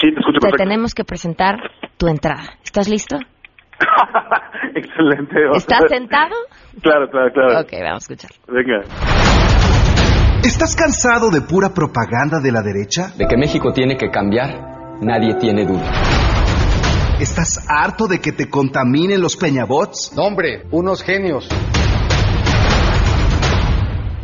Sí, 0.00 0.12
te 0.12 0.18
escucho 0.18 0.40
Te 0.40 0.56
tenemos 0.56 0.92
que 0.92 1.04
presentar 1.04 1.54
tu 1.96 2.08
entrada. 2.08 2.58
¿Estás 2.64 2.88
listo? 2.88 3.18
Excelente. 4.74 5.36
¿Estás 5.54 5.82
sentado? 5.88 6.34
Claro, 6.82 7.08
claro, 7.10 7.32
claro. 7.32 7.60
Ok, 7.60 7.72
vamos 7.82 8.08
a 8.08 8.12
escuchar. 8.12 8.30
Venga. 8.48 8.82
¿Estás 10.44 10.76
cansado 10.76 11.30
de 11.30 11.42
pura 11.42 11.70
propaganda 11.74 12.40
de 12.40 12.52
la 12.52 12.62
derecha? 12.62 13.08
De 13.16 13.26
que 13.26 13.36
México 13.36 13.72
tiene 13.72 13.96
que 13.96 14.10
cambiar, 14.10 14.98
nadie 15.00 15.34
tiene 15.34 15.64
duda. 15.64 15.90
¿Estás 17.20 17.66
harto 17.68 18.06
de 18.06 18.20
que 18.20 18.30
te 18.30 18.48
contaminen 18.48 19.20
los 19.20 19.36
peñabots? 19.36 20.12
No, 20.14 20.22
hombre, 20.22 20.62
unos 20.70 21.02
genios. 21.02 21.48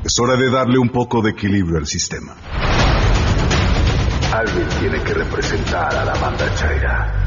Es 0.05 0.19
hora 0.21 0.37
de 0.37 0.51
darle 0.51 0.79
un 0.79 0.91
poco 0.91 1.21
de 1.21 1.31
equilibrio 1.31 1.79
al 1.79 1.87
sistema. 1.87 2.37
Alguien 4.33 4.69
tiene 4.81 5.03
que 5.03 5.15
representar 5.15 5.95
a 5.97 6.05
la 6.05 6.15
banda 6.15 6.55
Chaira. 6.55 7.24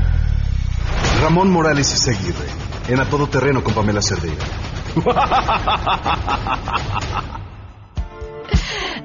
Ramón 1.21 1.49
Morales 1.51 1.93
y 1.93 1.97
Seguirre, 1.97 2.47
en 2.89 2.99
A 2.99 3.05
Todo 3.05 3.27
Terreno 3.27 3.63
con 3.63 3.73
Pamela 3.73 4.01
Cerdeira. 4.01 4.43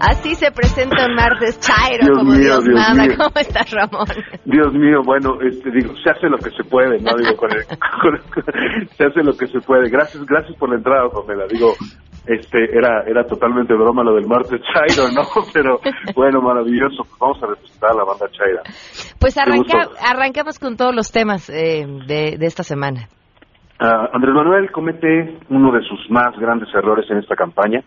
Así 0.01 0.35
se 0.35 0.51
presenta 0.51 1.07
un 1.07 1.15
martes 1.15 1.61
Chairo, 1.61 2.15
como 2.15 2.33
Dios, 2.35 2.65
manda. 2.67 3.17
¿Cómo 3.17 3.37
estás, 3.37 3.71
Ramón? 3.71 4.07
Dios 4.45 4.73
mío, 4.73 5.01
bueno, 5.05 5.39
este, 5.41 5.71
digo, 5.71 5.95
se 6.03 6.11
hace 6.11 6.29
lo 6.29 6.39
que 6.39 6.51
se 6.51 6.65
puede, 6.65 7.01
¿no? 7.01 7.17
Digo, 7.17 7.37
con 7.37 7.51
se 8.97 9.05
hace 9.05 9.23
lo 9.23 9.37
que 9.37 9.47
se 9.47 9.61
puede. 9.61 9.89
Gracias, 9.89 10.25
gracias 10.27 10.57
por 10.59 10.71
la 10.71 10.77
entrada, 10.77 11.09
Pamela. 11.09 11.47
Digo, 11.49 11.75
este, 12.27 12.77
era, 12.77 13.03
era 13.07 13.25
totalmente 13.25 13.75
broma 13.75 14.05
lo 14.05 14.15
del 14.15 14.27
martes 14.27 14.61
Chairo, 14.63 15.11
¿no? 15.13 15.23
Pero 15.53 15.81
bueno, 16.15 16.41
maravilloso. 16.41 17.05
Pues 17.05 17.19
vamos 17.19 17.43
a 17.43 17.47
representar 17.47 17.91
a 17.91 17.95
la 17.95 18.05
banda 18.05 18.27
Chaira. 18.31 18.63
Pues 19.19 19.37
arranca, 19.39 19.89
arrancamos 20.05 20.59
con 20.59 20.77
todos 20.77 20.95
los 20.95 21.11
temas 21.11 21.51
eh, 21.51 21.87
de, 22.07 22.37
de 22.39 22.47
esta 22.47 22.63
semana. 22.63 23.09
Uh, 23.81 24.15
Andrés 24.15 24.35
Manuel 24.35 24.71
comete 24.71 25.39
uno 25.49 25.73
de 25.73 25.81
sus 25.83 26.09
más 26.09 26.39
grandes 26.39 26.69
errores 26.75 27.05
en 27.11 27.19
esta 27.19 27.35
campaña. 27.35 27.83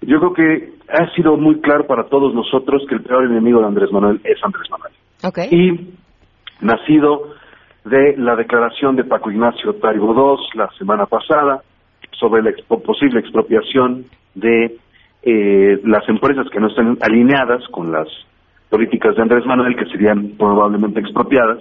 Yo 0.00 0.18
creo 0.18 0.32
que 0.32 0.72
ha 0.88 1.14
sido 1.14 1.36
muy 1.36 1.60
claro 1.60 1.86
para 1.86 2.04
todos 2.04 2.34
nosotros 2.34 2.82
que 2.88 2.94
el 2.94 3.02
peor 3.02 3.24
enemigo 3.24 3.60
de 3.60 3.66
Andrés 3.66 3.90
Manuel 3.92 4.20
es 4.24 4.38
Andrés 4.42 4.70
Manuel. 4.70 4.92
Okay. 5.22 5.48
Y 5.50 5.94
nacido 6.60 7.34
de 7.84 8.16
la 8.16 8.36
declaración 8.36 8.96
de 8.96 9.04
Paco 9.04 9.30
Ignacio 9.30 9.74
Taribo 9.74 10.14
II 10.14 10.58
la 10.58 10.70
semana 10.78 11.06
pasada, 11.06 11.62
sobre 12.24 12.42
la 12.42 12.52
posible 12.66 13.20
expropiación 13.20 14.06
de 14.34 14.78
eh, 15.22 15.80
las 15.84 16.08
empresas 16.08 16.46
que 16.50 16.58
no 16.58 16.68
estén 16.68 16.96
alineadas 17.02 17.62
con 17.68 17.92
las 17.92 18.08
políticas 18.70 19.14
de 19.14 19.22
Andrés 19.22 19.44
Manuel, 19.44 19.76
que 19.76 19.84
serían 19.86 20.32
probablemente 20.38 21.00
expropiadas. 21.00 21.58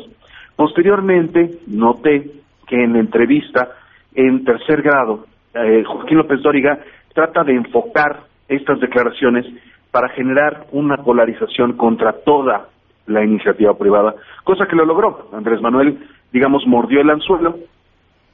Posteriormente, 0.56 1.60
noté 1.68 2.32
que 2.66 2.82
en 2.82 2.94
la 2.94 3.00
entrevista 3.00 3.72
en 4.16 4.46
tercer 4.46 4.82
grado, 4.82 5.26
eh, 5.54 5.84
Joaquín 5.86 6.18
López 6.18 6.42
Dóriga 6.42 6.80
trata 7.14 7.44
de 7.44 7.56
enfocar 7.56 8.22
estas 8.48 8.80
declaraciones 8.80 9.46
para 9.92 10.10
generar 10.10 10.68
una 10.72 10.98
polarización 10.98 11.74
contra 11.74 12.14
toda 12.24 12.70
la 13.08 13.24
iniciativa 13.24 13.78
privada, 13.78 14.16
cosa 14.46 14.66
que 14.66 14.78
lo 14.78 14.86
logró. 14.86 15.28
Andrés 15.34 15.62
Manuel, 15.62 16.00
digamos, 16.32 16.66
mordió 16.66 17.02
el 17.02 17.10
anzuelo 17.10 17.58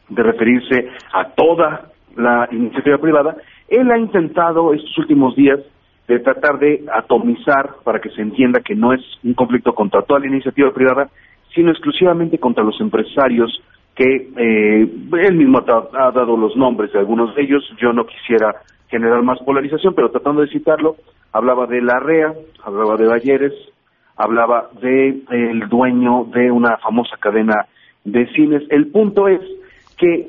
de 0.09 0.23
referirse 0.23 0.89
a 1.11 1.29
toda 1.29 1.89
la 2.15 2.47
iniciativa 2.51 2.97
privada, 2.97 3.35
él 3.67 3.91
ha 3.91 3.97
intentado 3.97 4.73
estos 4.73 4.97
últimos 4.97 5.35
días 5.35 5.59
de 6.07 6.19
tratar 6.19 6.57
de 6.57 6.85
atomizar 6.91 7.75
para 7.83 7.99
que 7.99 8.09
se 8.09 8.21
entienda 8.21 8.61
que 8.61 8.75
no 8.75 8.93
es 8.93 9.01
un 9.23 9.35
conflicto 9.35 9.73
contra 9.73 10.01
toda 10.01 10.19
la 10.19 10.27
iniciativa 10.27 10.73
privada, 10.73 11.09
sino 11.53 11.71
exclusivamente 11.71 12.39
contra 12.39 12.63
los 12.63 12.79
empresarios 12.81 13.61
que 13.95 14.29
eh, 14.37 14.87
él 15.21 15.35
mismo 15.35 15.59
ha, 15.59 16.11
dado 16.11 16.37
los 16.37 16.55
nombres 16.55 16.91
de 16.93 16.99
algunos 16.99 17.35
de 17.35 17.43
ellos. 17.43 17.63
Yo 17.79 17.93
no 17.93 18.05
quisiera 18.05 18.55
generar 18.87 19.21
más 19.21 19.39
polarización, 19.39 19.93
pero 19.93 20.09
tratando 20.09 20.41
de 20.41 20.47
citarlo, 20.47 20.95
hablaba 21.31 21.67
de 21.67 21.81
la 21.81 21.99
REA, 21.99 22.33
hablaba 22.63 22.95
de 22.97 23.07
Balleres, 23.07 23.53
hablaba 24.15 24.69
de 24.81 25.21
el 25.29 25.69
dueño 25.69 26.25
de 26.33 26.49
una 26.49 26.77
famosa 26.77 27.17
cadena 27.19 27.67
de 28.03 28.25
cines. 28.33 28.63
El 28.69 28.87
punto 28.87 29.27
es 29.27 29.41
que 29.97 30.27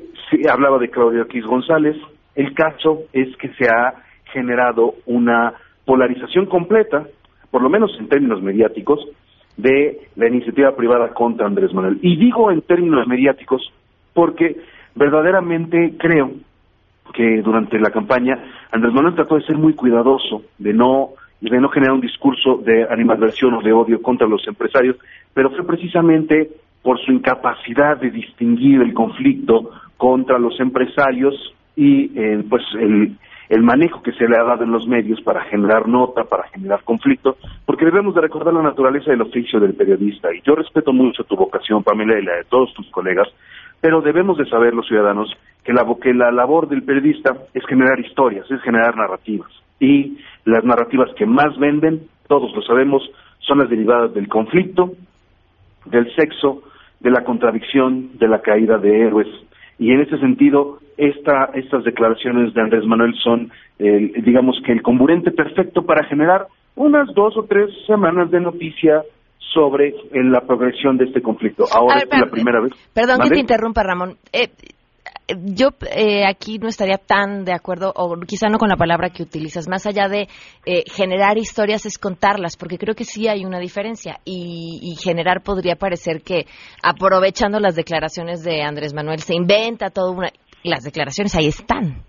hablaba 0.49 0.77
de 0.79 0.89
Claudio 0.89 1.23
X 1.23 1.45
González. 1.45 1.95
El 2.35 2.53
caso 2.53 3.03
es 3.13 3.35
que 3.37 3.49
se 3.55 3.67
ha 3.67 3.93
generado 4.25 4.95
una 5.05 5.53
polarización 5.85 6.45
completa, 6.45 7.05
por 7.49 7.61
lo 7.61 7.69
menos 7.69 7.91
en 7.99 8.07
términos 8.07 8.41
mediáticos, 8.41 8.99
de 9.57 10.07
la 10.15 10.27
iniciativa 10.27 10.75
privada 10.75 11.13
contra 11.13 11.45
Andrés 11.45 11.73
Manuel. 11.73 11.99
Y 12.01 12.15
digo 12.15 12.51
en 12.51 12.61
términos 12.61 13.07
mediáticos 13.07 13.61
porque 14.13 14.57
verdaderamente 14.95 15.95
creo 15.97 16.31
que 17.13 17.41
durante 17.41 17.79
la 17.79 17.91
campaña 17.91 18.37
Andrés 18.71 18.93
Manuel 18.93 19.15
trató 19.15 19.35
de 19.35 19.45
ser 19.45 19.57
muy 19.57 19.73
cuidadoso, 19.73 20.43
de 20.57 20.73
no 20.73 21.11
de 21.41 21.59
no 21.59 21.69
generar 21.69 21.95
un 21.95 22.01
discurso 22.01 22.57
de 22.57 22.85
animadversión 22.87 23.55
o 23.55 23.61
de 23.63 23.73
odio 23.73 23.99
contra 24.01 24.27
los 24.27 24.47
empresarios, 24.47 24.95
pero 25.33 25.49
fue 25.49 25.65
precisamente 25.65 26.51
por 26.81 26.99
su 26.99 27.11
incapacidad 27.11 27.97
de 27.97 28.11
distinguir 28.11 28.81
el 28.81 28.93
conflicto 28.93 29.71
contra 29.97 30.39
los 30.39 30.59
empresarios 30.59 31.35
y 31.75 32.11
eh, 32.19 32.43
pues 32.49 32.63
el, 32.73 33.15
el 33.51 33.63
manejo 33.63 34.01
que 34.01 34.13
se 34.13 34.27
le 34.27 34.37
ha 34.37 34.43
dado 34.43 34.63
en 34.63 34.71
los 34.71 34.87
medios 34.87 35.19
para 35.21 35.41
generar 35.43 35.85
nota, 35.85 36.23
para 36.23 36.47
generar 36.49 36.83
conflicto, 36.83 37.35
porque 37.65 37.83
debemos 37.83 38.15
de 38.15 38.21
recordar 38.21 38.53
la 38.53 38.63
naturaleza 38.63 39.11
del 39.11 39.23
oficio 39.23 39.59
del 39.59 39.73
periodista. 39.73 40.33
Y 40.33 40.41
yo 40.41 40.55
respeto 40.55 40.93
mucho 40.93 41.25
tu 41.25 41.35
vocación, 41.35 41.83
Pamela, 41.83 42.17
y 42.17 42.23
la 42.23 42.37
de 42.37 42.43
todos 42.45 42.73
tus 42.73 42.89
colegas, 42.91 43.27
pero 43.81 43.99
debemos 44.01 44.37
de 44.37 44.45
saber 44.45 44.73
los 44.73 44.87
ciudadanos 44.87 45.29
que 45.65 45.73
la, 45.73 45.85
que 46.01 46.13
la 46.13 46.31
labor 46.31 46.69
del 46.69 46.83
periodista 46.83 47.35
es 47.53 47.65
generar 47.65 47.99
historias, 47.99 48.49
es 48.49 48.61
generar 48.61 48.95
narrativas. 48.95 49.51
Y 49.81 50.17
las 50.45 50.63
narrativas 50.63 51.09
que 51.15 51.25
más 51.25 51.57
venden, 51.57 52.07
todos 52.27 52.55
lo 52.55 52.61
sabemos, 52.61 53.03
son 53.39 53.59
las 53.59 53.69
derivadas 53.69 54.13
del 54.13 54.29
conflicto, 54.29 54.93
del 55.85 56.13
sexo, 56.15 56.63
de 57.01 57.11
la 57.11 57.23
contradicción, 57.23 58.17
de 58.17 58.27
la 58.27 58.41
caída 58.41 58.77
de 58.77 59.01
héroes. 59.01 59.27
Y 59.77 59.91
en 59.91 60.01
ese 60.01 60.17
sentido, 60.19 60.79
esta, 60.97 61.49
estas 61.55 61.83
declaraciones 61.83 62.53
de 62.53 62.61
Andrés 62.61 62.85
Manuel 62.85 63.15
son, 63.23 63.51
digamos 63.79 64.61
que 64.65 64.71
el 64.71 64.83
comburente 64.83 65.31
perfecto 65.31 65.83
para 65.83 66.05
generar 66.05 66.47
unas 66.75 67.13
dos 67.15 67.35
o 67.37 67.43
tres 67.43 67.69
semanas 67.87 68.29
de 68.29 68.39
noticia 68.39 69.03
sobre 69.53 69.93
la 70.13 70.41
progresión 70.41 70.97
de 70.97 71.05
este 71.05 71.21
conflicto. 71.21 71.65
Ahora 71.73 71.99
es 71.99 72.19
la 72.19 72.29
primera 72.29 72.61
vez. 72.61 72.73
Perdón 72.93 73.19
que 73.21 73.29
te 73.29 73.39
interrumpa, 73.39 73.83
Ramón. 73.83 74.15
Eh, 74.31 74.49
yo 75.43 75.69
eh, 75.89 76.25
aquí 76.25 76.57
no 76.57 76.67
estaría 76.67 76.97
tan 76.97 77.45
de 77.45 77.53
acuerdo, 77.53 77.91
o 77.95 78.15
quizá 78.21 78.47
no 78.49 78.57
con 78.57 78.69
la 78.69 78.77
palabra 78.77 79.09
que 79.09 79.23
utilizas, 79.23 79.67
más 79.67 79.85
allá 79.85 80.07
de 80.07 80.27
eh, 80.65 80.83
generar 80.91 81.37
historias 81.37 81.85
es 81.85 81.97
contarlas, 81.97 82.57
porque 82.57 82.77
creo 82.77 82.95
que 82.95 83.05
sí 83.05 83.27
hay 83.27 83.45
una 83.45 83.59
diferencia 83.59 84.19
y, 84.25 84.79
y, 84.81 84.95
generar 85.01 85.41
podría 85.41 85.75
parecer 85.75 86.21
que 86.21 86.45
aprovechando 86.83 87.59
las 87.59 87.75
declaraciones 87.75 88.43
de 88.43 88.61
Andrés 88.61 88.93
Manuel 88.93 89.19
se 89.19 89.35
inventa 89.35 89.89
todo 89.89 90.11
una... 90.11 90.31
Las 90.63 90.83
declaraciones 90.83 91.33
ahí 91.35 91.47
están. 91.47 92.03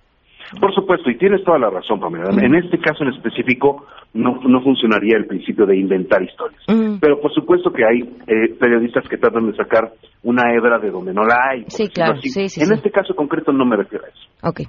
Por 0.60 0.74
supuesto, 0.74 1.10
y 1.10 1.16
tienes 1.16 1.42
toda 1.44 1.58
la 1.58 1.70
razón, 1.70 1.98
Pamela. 1.98 2.30
En 2.42 2.54
este 2.54 2.78
caso 2.78 3.04
en 3.04 3.10
específico 3.10 3.86
no, 4.14 4.40
no 4.46 4.62
funcionaría 4.62 5.16
el 5.16 5.26
principio 5.26 5.66
de 5.66 5.76
inventar 5.76 6.22
historias. 6.22 6.60
Pero 7.00 7.20
por 7.20 7.32
supuesto 7.32 7.72
que 7.72 7.84
hay 7.84 8.00
eh, 8.26 8.54
periodistas 8.58 9.08
que 9.08 9.16
tratan 9.16 9.50
de 9.50 9.56
sacar 9.56 9.92
una 10.22 10.52
hebra 10.54 10.78
de 10.78 10.90
donde 10.90 11.14
no 11.14 11.22
la 11.24 11.36
hay. 11.50 11.64
Sí, 11.68 11.88
claro. 11.88 12.20
Sí, 12.20 12.48
sí, 12.48 12.60
en 12.60 12.72
este 12.72 12.90
caso 12.90 13.14
concreto 13.14 13.52
no 13.52 13.64
me 13.64 13.76
refiero 13.76 14.04
a 14.04 14.08
eso. 14.08 14.48
Ok. 14.48 14.60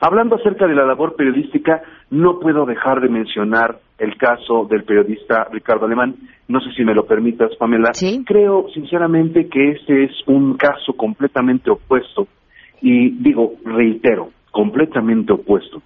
Hablando 0.00 0.34
acerca 0.34 0.66
de 0.66 0.74
la 0.74 0.84
labor 0.84 1.14
periodística, 1.14 1.80
no 2.10 2.40
puedo 2.40 2.66
dejar 2.66 3.00
de 3.00 3.08
mencionar 3.08 3.78
el 3.98 4.16
caso 4.16 4.66
del 4.68 4.82
periodista 4.82 5.44
Ricardo 5.52 5.86
Alemán. 5.86 6.16
No 6.48 6.58
sé 6.60 6.72
si 6.76 6.84
me 6.84 6.92
lo 6.92 7.06
permitas, 7.06 7.54
Pamela. 7.56 7.92
Creo 8.26 8.66
sinceramente 8.74 9.48
que 9.48 9.70
este 9.70 10.04
es 10.04 10.10
un 10.26 10.56
caso 10.56 10.94
completamente 10.94 11.70
opuesto 11.70 12.26
y 12.80 13.10
digo, 13.22 13.52
reitero, 13.64 14.30
completamente 14.52 15.32
opuesto 15.32 15.82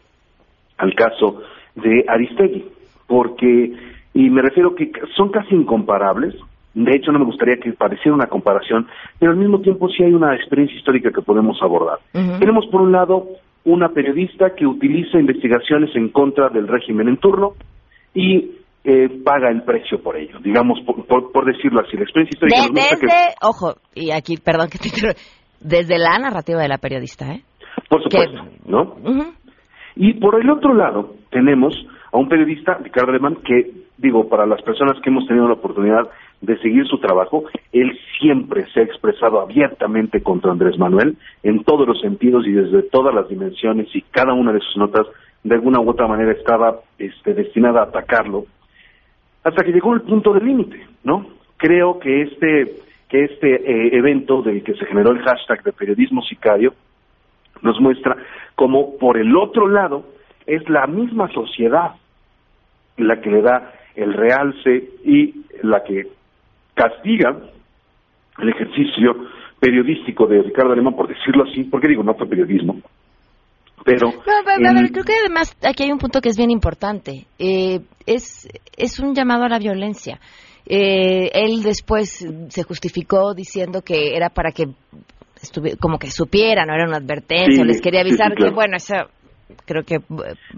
al 0.76 0.94
caso 0.94 1.42
de 1.74 2.04
Aristegui, 2.06 2.66
porque, 3.06 3.72
y 4.12 4.30
me 4.30 4.42
refiero 4.42 4.74
que 4.74 4.90
son 5.16 5.30
casi 5.30 5.54
incomparables, 5.54 6.34
de 6.74 6.90
hecho 6.94 7.12
no 7.12 7.18
me 7.18 7.24
gustaría 7.24 7.56
que 7.56 7.72
pareciera 7.72 8.14
una 8.14 8.26
comparación, 8.26 8.86
pero 9.18 9.32
al 9.32 9.38
mismo 9.38 9.60
tiempo 9.60 9.88
sí 9.88 10.02
hay 10.02 10.12
una 10.12 10.34
experiencia 10.34 10.76
histórica 10.76 11.10
que 11.10 11.22
podemos 11.22 11.56
abordar. 11.62 12.00
Tenemos 12.12 12.66
por 12.70 12.82
un 12.82 12.92
lado 12.92 13.26
una 13.64 13.88
periodista 13.88 14.54
que 14.54 14.66
utiliza 14.66 15.18
investigaciones 15.18 15.94
en 15.96 16.10
contra 16.10 16.50
del 16.50 16.68
régimen 16.68 17.08
en 17.08 17.16
turno 17.16 17.54
y 18.14 18.50
eh, 18.84 19.08
paga 19.24 19.50
el 19.50 19.62
precio 19.62 20.00
por 20.02 20.16
ello, 20.16 20.38
digamos, 20.40 20.78
por, 20.84 21.44
decirlo 21.44 21.80
así. 21.80 21.96
La 21.96 22.04
experiencia 22.04 22.36
histórica 22.36 22.68
desde, 22.72 23.34
ojo, 23.42 23.74
y 23.94 24.10
aquí, 24.12 24.36
perdón 24.36 24.68
que 24.68 24.78
te 24.78 24.90
desde 25.60 25.98
la 25.98 26.18
narrativa 26.18 26.60
de 26.60 26.68
la 26.68 26.78
periodista, 26.78 27.32
¿eh? 27.32 27.42
Por 27.88 28.02
supuesto, 28.02 28.44
¿no? 28.66 28.96
Y 29.94 30.14
por 30.14 30.40
el 30.40 30.50
otro 30.50 30.74
lado, 30.74 31.14
tenemos 31.30 31.74
a 32.12 32.18
un 32.18 32.28
periodista, 32.28 32.78
Ricardo 32.82 33.10
Alemán, 33.10 33.38
que, 33.44 33.70
digo, 33.98 34.28
para 34.28 34.46
las 34.46 34.62
personas 34.62 35.00
que 35.00 35.10
hemos 35.10 35.26
tenido 35.26 35.46
la 35.46 35.54
oportunidad 35.54 36.08
de 36.40 36.58
seguir 36.58 36.86
su 36.86 36.98
trabajo, 36.98 37.44
él 37.72 37.98
siempre 38.20 38.66
se 38.72 38.80
ha 38.80 38.82
expresado 38.82 39.40
abiertamente 39.40 40.22
contra 40.22 40.52
Andrés 40.52 40.78
Manuel 40.78 41.16
en 41.42 41.64
todos 41.64 41.88
los 41.88 42.00
sentidos 42.00 42.46
y 42.46 42.52
desde 42.52 42.82
todas 42.82 43.14
las 43.14 43.28
dimensiones 43.28 43.88
y 43.94 44.02
cada 44.02 44.34
una 44.34 44.52
de 44.52 44.60
sus 44.60 44.76
notas 44.76 45.06
de 45.42 45.54
alguna 45.54 45.80
u 45.80 45.88
otra 45.88 46.06
manera 46.06 46.32
estaba 46.32 46.80
este, 46.98 47.32
destinada 47.32 47.80
a 47.80 47.84
atacarlo 47.84 48.44
hasta 49.44 49.62
que 49.62 49.72
llegó 49.72 49.94
el 49.94 50.02
punto 50.02 50.32
de 50.32 50.40
límite, 50.40 50.84
¿no? 51.04 51.24
Creo 51.56 52.00
que 52.00 52.22
este 52.22 52.72
que 53.08 53.24
este 53.24 53.54
eh, 53.54 53.96
evento 53.96 54.42
del 54.42 54.64
que 54.64 54.74
se 54.74 54.84
generó 54.86 55.12
el 55.12 55.22
hashtag 55.22 55.62
de 55.62 55.72
periodismo 55.72 56.20
sicario 56.22 56.74
nos 57.62 57.80
muestra 57.80 58.16
cómo 58.54 58.96
por 58.98 59.18
el 59.18 59.36
otro 59.36 59.68
lado 59.68 60.04
es 60.46 60.68
la 60.68 60.86
misma 60.86 61.28
sociedad 61.32 61.96
la 62.96 63.20
que 63.20 63.30
le 63.30 63.42
da 63.42 63.72
el 63.94 64.12
realce 64.12 64.90
y 65.04 65.44
la 65.62 65.82
que 65.84 66.08
castiga 66.74 67.36
el 68.38 68.48
ejercicio 68.48 69.16
periodístico 69.58 70.26
de 70.26 70.42
Ricardo 70.42 70.72
Alemán, 70.72 70.94
por 70.94 71.08
decirlo 71.08 71.44
así, 71.44 71.64
porque 71.64 71.88
digo, 71.88 72.02
no 72.02 72.14
fue 72.14 72.28
periodismo, 72.28 72.76
pero... 73.86 74.08
a 74.08 74.72
ver, 74.72 74.90
creo 74.90 75.04
que 75.04 75.14
además 75.14 75.56
aquí 75.62 75.84
hay 75.84 75.92
un 75.92 75.98
punto 75.98 76.20
que 76.20 76.28
es 76.28 76.36
bien 76.36 76.50
importante. 76.50 77.26
Eh, 77.38 77.80
es, 78.04 78.48
es 78.76 78.98
un 78.98 79.14
llamado 79.14 79.44
a 79.44 79.48
la 79.48 79.60
violencia. 79.60 80.18
Eh, 80.66 81.30
él 81.32 81.62
después 81.62 82.26
se 82.48 82.62
justificó 82.64 83.32
diciendo 83.32 83.82
que 83.82 84.16
era 84.16 84.28
para 84.28 84.50
que 84.50 84.64
como 85.80 85.98
que 85.98 86.10
supiera, 86.10 86.64
no 86.64 86.74
era 86.74 86.86
una 86.86 86.98
advertencia, 86.98 87.64
les 87.64 87.80
quería 87.80 88.00
avisar 88.00 88.34
que, 88.34 88.50
bueno, 88.50 88.76
eso 88.76 88.94
creo 89.64 89.82
que... 89.84 89.98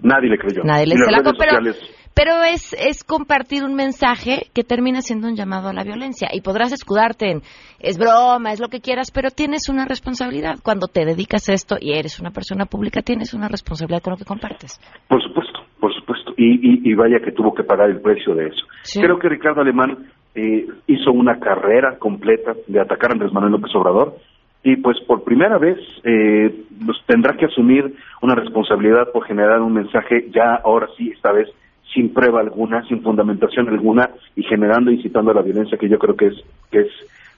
Nadie 0.01 0.29
le 0.29 0.37
creyó. 0.37 0.63
Nadie 0.63 0.87
le 0.87 0.97
se 0.97 1.11
la 1.11 1.21
pero, 1.37 1.73
pero 2.13 2.43
es, 2.43 2.73
es 2.73 3.03
compartir 3.03 3.63
un 3.63 3.75
mensaje 3.75 4.47
que 4.53 4.63
termina 4.63 5.01
siendo 5.01 5.27
un 5.27 5.35
llamado 5.35 5.69
a 5.69 5.73
la 5.73 5.83
violencia. 5.83 6.29
Y 6.33 6.41
podrás 6.41 6.73
escudarte 6.73 7.31
en, 7.31 7.41
es 7.79 7.97
broma, 7.97 8.51
es 8.51 8.59
lo 8.59 8.67
que 8.67 8.81
quieras, 8.81 9.11
pero 9.11 9.29
tienes 9.29 9.69
una 9.69 9.85
responsabilidad. 9.85 10.55
Cuando 10.63 10.87
te 10.87 11.05
dedicas 11.05 11.47
a 11.49 11.53
esto 11.53 11.77
y 11.79 11.93
eres 11.93 12.19
una 12.19 12.31
persona 12.31 12.65
pública, 12.65 13.01
tienes 13.01 13.33
una 13.33 13.47
responsabilidad 13.47 14.01
con 14.01 14.11
lo 14.11 14.17
que 14.17 14.25
compartes. 14.25 14.79
Por 15.07 15.21
supuesto, 15.23 15.59
por 15.79 15.93
supuesto. 15.93 16.33
Y, 16.37 16.89
y, 16.89 16.93
vaya 16.93 17.19
que 17.23 17.31
tuvo 17.31 17.53
que 17.53 17.63
pagar 17.63 17.89
el 17.89 18.01
precio 18.01 18.35
de 18.35 18.47
eso. 18.47 18.65
Creo 18.99 19.19
que 19.19 19.29
Ricardo 19.29 19.61
Alemán 19.61 20.07
eh, 20.35 20.67
hizo 20.87 21.11
una 21.11 21.39
carrera 21.39 21.97
completa 21.99 22.53
de 22.67 22.79
atacar 22.79 23.11
a 23.11 23.13
Andrés 23.13 23.33
Manuel 23.33 23.53
López 23.53 23.75
Obrador 23.75 24.17
y 24.63 24.75
pues 24.77 24.99
por 25.01 25.23
primera 25.23 25.57
vez 25.57 25.77
eh, 26.03 26.53
pues, 26.85 26.97
tendrá 27.05 27.35
que 27.37 27.45
asumir 27.45 27.95
una 28.21 28.35
responsabilidad 28.35 29.11
por 29.11 29.25
generar 29.25 29.61
un 29.61 29.73
mensaje 29.73 30.29
ya 30.31 30.55
ahora 30.55 30.87
sí 30.97 31.11
esta 31.15 31.31
vez 31.31 31.49
sin 31.93 32.13
prueba 32.13 32.41
alguna, 32.41 32.83
sin 32.87 33.01
fundamentación 33.01 33.67
alguna 33.67 34.09
y 34.35 34.43
generando, 34.43 34.91
incitando 34.91 35.31
a 35.31 35.33
la 35.33 35.41
violencia, 35.41 35.77
que 35.77 35.89
yo 35.89 35.97
creo 35.97 36.15
que 36.15 36.27
es, 36.27 36.35
que 36.71 36.81
es 36.81 36.91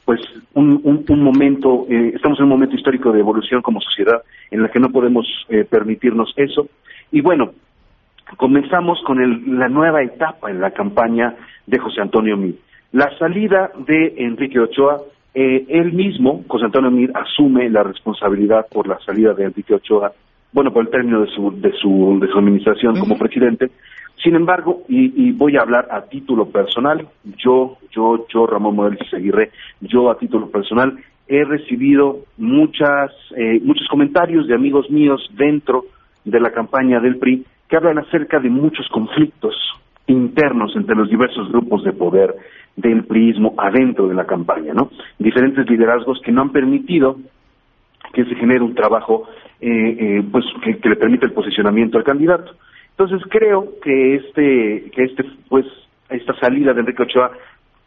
pues 0.03 0.19
un, 0.53 0.82
un, 1.07 1.24
momento, 1.24 1.86
eh, 1.89 2.11
estamos 2.15 2.39
en 2.39 2.45
un 2.45 2.49
momento 2.49 2.76
histórico 2.76 3.11
de 3.11 3.19
evolución 3.19 3.61
como 3.61 3.80
sociedad 3.80 4.22
en 4.49 4.63
la 4.63 4.69
que 4.69 4.80
no 4.80 4.89
podemos 4.89 5.26
eh, 5.47 5.63
permitirnos 5.63 6.34
eso. 6.36 6.67
Y 7.11 7.22
bueno, 7.22 7.53
comenzamos 8.36 9.01
con 9.05 9.22
el, 9.22 9.57
la 9.57 9.69
nueva 9.69 10.01
etapa 10.01 10.49
en 10.49 10.59
la 10.59 10.72
campaña 10.72 11.36
de 11.67 11.80
José 11.80 12.01
Antonio 12.01 12.36
Mir. 12.36 12.55
La 12.91 13.15
salida 13.17 13.72
de 13.88 14.15
Enrique 14.17 14.59
Ochoa, 14.59 15.01
eh, 15.34 15.65
él 15.69 15.93
mismo, 15.93 16.43
José 16.47 16.65
Antonio 16.65 16.91
Mir, 16.91 17.11
asume 17.15 17.69
la 17.69 17.84
responsabilidad 17.84 18.67
por 18.69 18.88
la 18.88 18.99
salida 18.99 19.34
de 19.34 19.45
Enrique 19.45 19.75
Ochoa, 19.75 20.11
bueno, 20.51 20.73
por 20.73 20.84
el 20.84 20.91
término 20.91 21.21
de 21.21 21.27
su, 21.27 21.51
de 21.61 21.71
su, 21.73 22.19
de 22.19 22.27
su 22.27 22.38
administración 22.38 22.99
como 22.99 23.17
presidente, 23.17 23.71
sin 24.21 24.36
embargo, 24.36 24.84
y, 24.88 25.32
voy 25.32 25.57
a 25.57 25.61
hablar 25.61 25.88
a 25.89 26.01
título 26.03 26.49
personal, 26.49 27.07
yo, 27.38 27.77
yo, 27.91 28.27
yo, 28.32 28.45
Ramón 28.45 28.75
Morales 28.75 29.11
Aguirre, 29.13 29.51
yo 29.79 30.11
a 30.11 30.17
título 30.17 30.49
personal 30.51 30.95
he 31.27 31.43
recibido 31.43 32.19
muchas, 32.38 33.11
eh, 33.36 33.59
muchos 33.63 33.88
comentarios 33.88 34.47
de 34.47 34.53
amigos 34.53 34.91
míos 34.91 35.27
dentro 35.34 35.86
de 36.25 36.39
la 36.39 36.51
campaña 36.51 36.99
del 36.99 37.17
PRI 37.17 37.45
que 37.67 37.77
hablan 37.77 37.99
acerca 37.99 38.39
de 38.39 38.49
muchos 38.49 38.88
conflictos 38.89 39.55
internos 40.08 40.76
entre 40.76 40.95
los 40.95 41.10
diversos 41.10 41.52
grupos 41.52 41.84
de 41.84 41.93
poder 41.93 42.36
del 42.76 43.04
priismo 43.06 43.54
adentro 43.58 44.08
de 44.08 44.16
la 44.16 44.26
campaña, 44.26 44.74
¿no? 44.74 44.89
Diferentes 45.20 45.70
liderazgos 45.70 46.22
que 46.22 46.32
no 46.32 46.41
han 46.41 46.52
permitido 46.52 47.18
que 48.14 48.26
se 48.26 48.36
genere 48.36 48.62
un 48.62 48.76
trabajo 48.76 49.28
eh, 49.60 49.68
eh, 49.99 50.24
pues 50.32 50.45
que 50.64 50.89
le 50.89 50.95
permita 50.95 51.26
el 51.26 51.34
posicionamiento 51.34 51.97
al 51.97 52.04
candidato. 52.04 52.56
Entonces 52.97 53.22
creo 53.30 53.80
que 53.82 54.16
este, 54.16 54.91
que 54.91 55.04
este, 55.04 55.26
pues, 55.47 55.66
esta 56.10 56.34
salida 56.39 56.74
de 56.74 56.82
Enrique 56.82 57.04
Ochoa 57.04 57.32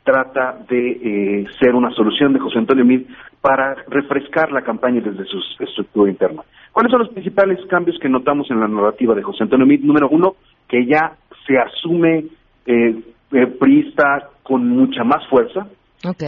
trata 0.03 0.59
de 0.69 0.91
eh, 0.91 1.47
ser 1.59 1.75
una 1.75 1.91
solución 1.91 2.33
de 2.33 2.39
José 2.39 2.59
Antonio 2.59 2.85
Mid 2.85 3.03
para 3.41 3.75
refrescar 3.89 4.53
la 4.53 4.63
campaña 4.63 5.01
desde 5.01 5.25
su 5.25 5.39
estructura 5.61 6.11
interna. 6.11 6.43
¿Cuáles 6.73 6.91
son 6.91 7.01
los 7.01 7.11
principales 7.11 7.59
cambios 7.67 7.99
que 7.99 8.09
notamos 8.09 8.51
en 8.51 8.61
la 8.61 8.69
narrativa 8.69 9.15
de 9.15 9.23
José 9.23 9.45
Antonio 9.45 9.67
Mid? 9.67 9.81
Número 9.81 10.09
uno, 10.09 10.37
que 10.69 10.87
ya 10.87 11.17
se 11.47 11.59
asume 11.59 12.25
eh, 12.67 13.03
eh 13.33 13.47
priista 13.59 14.31
con 14.43 14.69
mucha 14.69 15.05
más 15.05 15.27
fuerza, 15.29 15.67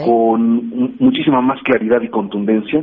con 0.04 0.96
muchísima 0.98 1.40
más 1.40 1.62
claridad 1.62 2.00
y 2.02 2.08
contundencia. 2.08 2.82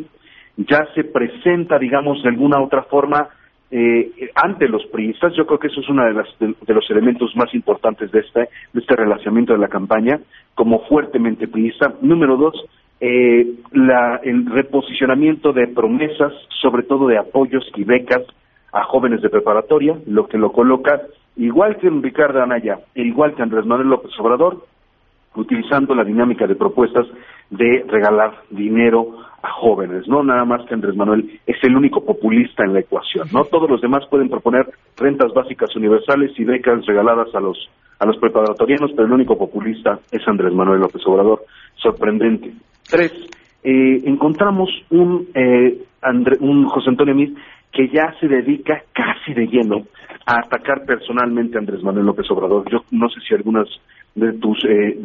Ya 0.57 0.87
se 0.93 1.03
presenta, 1.03 1.79
digamos, 1.79 2.21
de 2.21 2.29
alguna 2.29 2.61
otra 2.61 2.83
forma 2.83 3.29
eh, 3.71 4.29
ante 4.35 4.67
los 4.67 4.85
priistas. 4.85 5.33
Yo 5.35 5.47
creo 5.47 5.57
que 5.57 5.67
eso 5.67 5.81
es 5.81 5.89
uno 5.89 6.03
de, 6.05 6.55
de, 6.61 6.73
los 6.75 6.87
elementos 6.91 7.35
más 7.35 7.51
importantes 7.55 8.11
de 8.11 8.19
este, 8.19 8.41
de 8.71 8.79
este 8.79 8.95
relacionamiento 8.95 9.53
de 9.53 9.59
la 9.59 9.67
campaña, 9.67 10.19
como 10.53 10.85
fuertemente 10.85 11.47
priista. 11.47 11.91
Número 12.01 12.37
dos, 12.37 12.53
eh, 12.99 13.55
la, 13.71 14.21
el 14.23 14.45
reposicionamiento 14.45 15.53
de 15.53 15.67
promesas, 15.67 16.31
sobre 16.61 16.83
todo 16.83 17.07
de 17.07 17.17
apoyos 17.17 17.67
y 17.75 17.83
becas 17.83 18.21
a 18.71 18.83
jóvenes 18.83 19.21
de 19.23 19.29
preparatoria, 19.29 19.97
lo 20.05 20.27
que 20.27 20.37
lo 20.37 20.51
coloca, 20.51 21.01
igual 21.35 21.77
que 21.77 21.89
Ricardo 21.89 22.41
Anaya, 22.41 22.79
e 22.95 23.01
igual 23.03 23.35
que 23.35 23.41
Andrés 23.41 23.65
Manuel 23.65 23.89
López 23.89 24.11
Obrador, 24.19 24.65
utilizando 25.35 25.95
la 25.95 26.03
dinámica 26.03 26.45
de 26.45 26.55
propuestas 26.55 27.07
de 27.49 27.85
regalar 27.87 28.33
dinero 28.49 29.17
a 29.41 29.51
jóvenes, 29.51 30.07
no 30.07 30.23
nada 30.23 30.45
más 30.45 30.65
que 30.65 30.73
Andrés 30.73 30.95
Manuel 30.95 31.39
es 31.45 31.57
el 31.63 31.75
único 31.75 32.05
populista 32.05 32.63
en 32.63 32.73
la 32.73 32.79
ecuación, 32.79 33.27
no 33.33 33.43
todos 33.45 33.69
los 33.69 33.81
demás 33.81 34.05
pueden 34.09 34.29
proponer 34.29 34.69
rentas 34.95 35.33
básicas 35.33 35.75
universales 35.75 36.31
y 36.37 36.43
becas 36.43 36.85
regaladas 36.85 37.33
a 37.35 37.39
los 37.39 37.69
a 37.99 38.05
los 38.05 38.17
preparatorianos, 38.17 38.91
pero 38.91 39.05
el 39.05 39.13
único 39.13 39.37
populista 39.37 39.99
es 40.11 40.27
Andrés 40.27 40.53
Manuel 40.53 40.81
López 40.81 41.01
Obrador, 41.05 41.43
sorprendente. 41.75 42.53
Tres, 42.89 43.13
eh, 43.63 44.01
encontramos 44.05 44.69
un 44.89 45.27
eh, 45.33 45.77
un 46.39 46.65
José 46.65 46.89
Antonio 46.89 47.15
Mir 47.15 47.33
que 47.73 47.89
ya 47.89 48.13
se 48.19 48.27
dedica 48.27 48.83
casi 48.93 49.33
de 49.33 49.47
lleno 49.47 49.87
a 50.25 50.35
atacar 50.35 50.85
personalmente 50.85 51.57
a 51.57 51.59
Andrés 51.59 51.83
Manuel 51.83 52.05
López 52.05 52.29
Obrador. 52.29 52.69
Yo 52.71 52.83
no 52.91 53.09
sé 53.09 53.19
si 53.27 53.33
algunas 53.33 53.67
de 54.15 54.33
tus, 54.33 54.63
eh, 54.65 54.95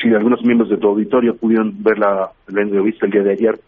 si 0.00 0.08
algunos 0.14 0.42
miembros 0.44 0.70
de 0.70 0.78
tu 0.78 0.88
auditorio 0.88 1.36
pudieron 1.36 1.82
ver 1.82 1.98
la, 1.98 2.30
entrevista 2.46 3.06
el 3.06 3.12
día 3.12 3.22
de 3.22 3.32
ayer 3.32 3.60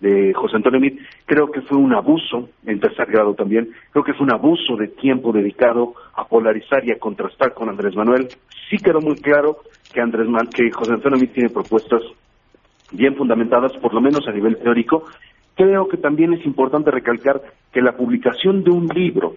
de 0.00 0.34
José 0.34 0.56
Antonio 0.56 0.80
Mit, 0.80 1.00
creo 1.24 1.50
que 1.50 1.62
fue 1.62 1.78
un 1.78 1.94
abuso, 1.94 2.50
en 2.66 2.80
tercer 2.80 3.06
grado 3.10 3.34
también, 3.34 3.70
creo 3.92 4.04
que 4.04 4.12
fue 4.14 4.26
un 4.26 4.32
abuso 4.32 4.76
de 4.76 4.88
tiempo 4.88 5.32
dedicado 5.32 5.94
a 6.14 6.26
polarizar 6.26 6.84
y 6.84 6.92
a 6.92 6.98
contrastar 6.98 7.54
con 7.54 7.68
Andrés 7.68 7.94
Manuel. 7.94 8.28
Sí 8.68 8.76
quedó 8.78 9.00
muy 9.00 9.16
claro 9.16 9.58
que 9.92 10.00
Andrés 10.00 10.28
que 10.54 10.70
José 10.70 10.92
Antonio 10.92 11.18
Mit 11.18 11.32
tiene 11.32 11.50
propuestas 11.50 12.02
bien 12.90 13.16
fundamentadas, 13.16 13.72
por 13.74 13.94
lo 13.94 14.00
menos 14.00 14.26
a 14.28 14.32
nivel 14.32 14.56
teórico. 14.58 15.04
Creo 15.56 15.88
que 15.88 15.96
también 15.96 16.32
es 16.32 16.44
importante 16.46 16.90
recalcar 16.90 17.42
que 17.72 17.80
la 17.80 17.92
publicación 17.92 18.64
de 18.64 18.70
un 18.70 18.86
libro 18.88 19.34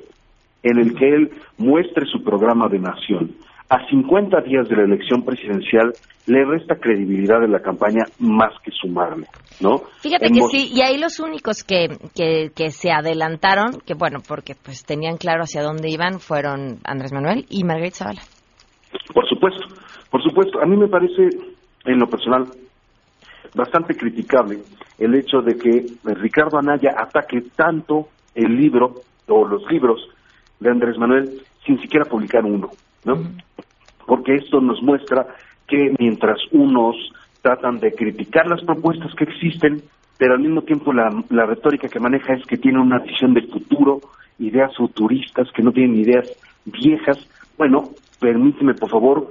en 0.63 0.80
el 0.80 0.95
que 0.95 1.07
él 1.07 1.30
muestre 1.57 2.05
su 2.07 2.24
programa 2.24 2.68
de 2.68 2.80
nación, 2.80 3.36
a 3.70 3.86
50 3.88 4.41
días 4.41 4.68
de 4.70 4.76
la 4.76 4.84
elección 4.84 5.24
presidencial 5.24 5.93
le 6.28 6.45
resta 6.45 6.76
credibilidad 6.76 7.43
en 7.43 7.51
la 7.51 7.59
campaña 7.59 8.03
más 8.20 8.51
que 8.63 8.72
sumarle, 8.72 9.28
¿no? 9.59 9.82
Fíjate 10.01 10.28
que 10.30 10.41
sí, 10.51 10.72
y 10.74 10.82
ahí 10.82 10.97
los 10.97 11.20
únicos 11.20 11.63
que, 11.63 11.88
que, 12.16 12.51
que, 12.55 12.72
se 12.72 12.91
adelantaron, 12.91 13.80
que 13.86 13.93
bueno, 13.93 14.20
porque 14.28 14.53
pues 14.55 14.86
tenían 14.86 15.18
claro 15.18 15.43
hacia 15.43 15.61
dónde 15.61 15.89
iban, 15.89 16.20
fueron 16.20 16.80
Andrés 16.84 17.13
Manuel 17.13 17.45
y 17.49 17.63
Margarita 17.63 17.97
Zavala. 17.97 18.22
Por 19.13 19.28
supuesto, 19.28 19.66
por 20.09 20.24
supuesto. 20.24 20.61
A 20.61 20.66
mí 20.66 20.78
me 20.78 20.88
parece, 20.88 21.30
en 21.86 21.99
lo 21.99 22.07
personal, 22.07 22.45
bastante 23.56 23.95
criticable 23.95 24.60
el 24.97 25.16
hecho 25.16 25.41
de 25.41 25.58
que 25.58 25.86
Ricardo 26.03 26.58
Anaya 26.58 26.95
ataque 26.97 27.41
tanto 27.56 28.10
el 28.34 28.56
libro 28.56 29.01
o 29.28 29.45
los 29.45 29.70
libros 29.72 30.08
de 30.60 30.70
Andrés 30.70 30.97
Manuel 30.97 31.41
sin 31.66 31.80
siquiera 31.82 32.06
publicar 32.06 32.45
uno, 32.45 32.70
¿no? 33.03 33.18
Porque 34.06 34.36
esto 34.36 34.62
nos 34.62 34.82
muestra 34.84 35.26
que 35.68 35.93
mientras 35.97 36.38
unos 36.51 36.95
tratan 37.41 37.80
de 37.80 37.91
criticar 37.91 38.47
las 38.47 38.64
propuestas 38.64 39.14
que 39.16 39.24
existen, 39.24 39.82
pero 40.18 40.34
al 40.34 40.41
mismo 40.41 40.62
tiempo 40.62 40.93
la, 40.93 41.10
la 41.30 41.45
retórica 41.45 41.88
que 41.88 41.99
maneja 41.99 42.34
es 42.34 42.45
que 42.45 42.58
tiene 42.58 42.80
una 42.80 42.99
visión 42.99 43.34
del 43.34 43.47
futuro, 43.47 44.01
ideas 44.39 44.76
futuristas, 44.76 45.51
que 45.51 45.64
no 45.64 45.72
tienen 45.72 45.97
ideas 45.97 46.32
viejas. 46.66 47.18
Bueno, 47.58 47.89
permíteme 48.20 48.74
por 48.74 48.89
favor 48.89 49.28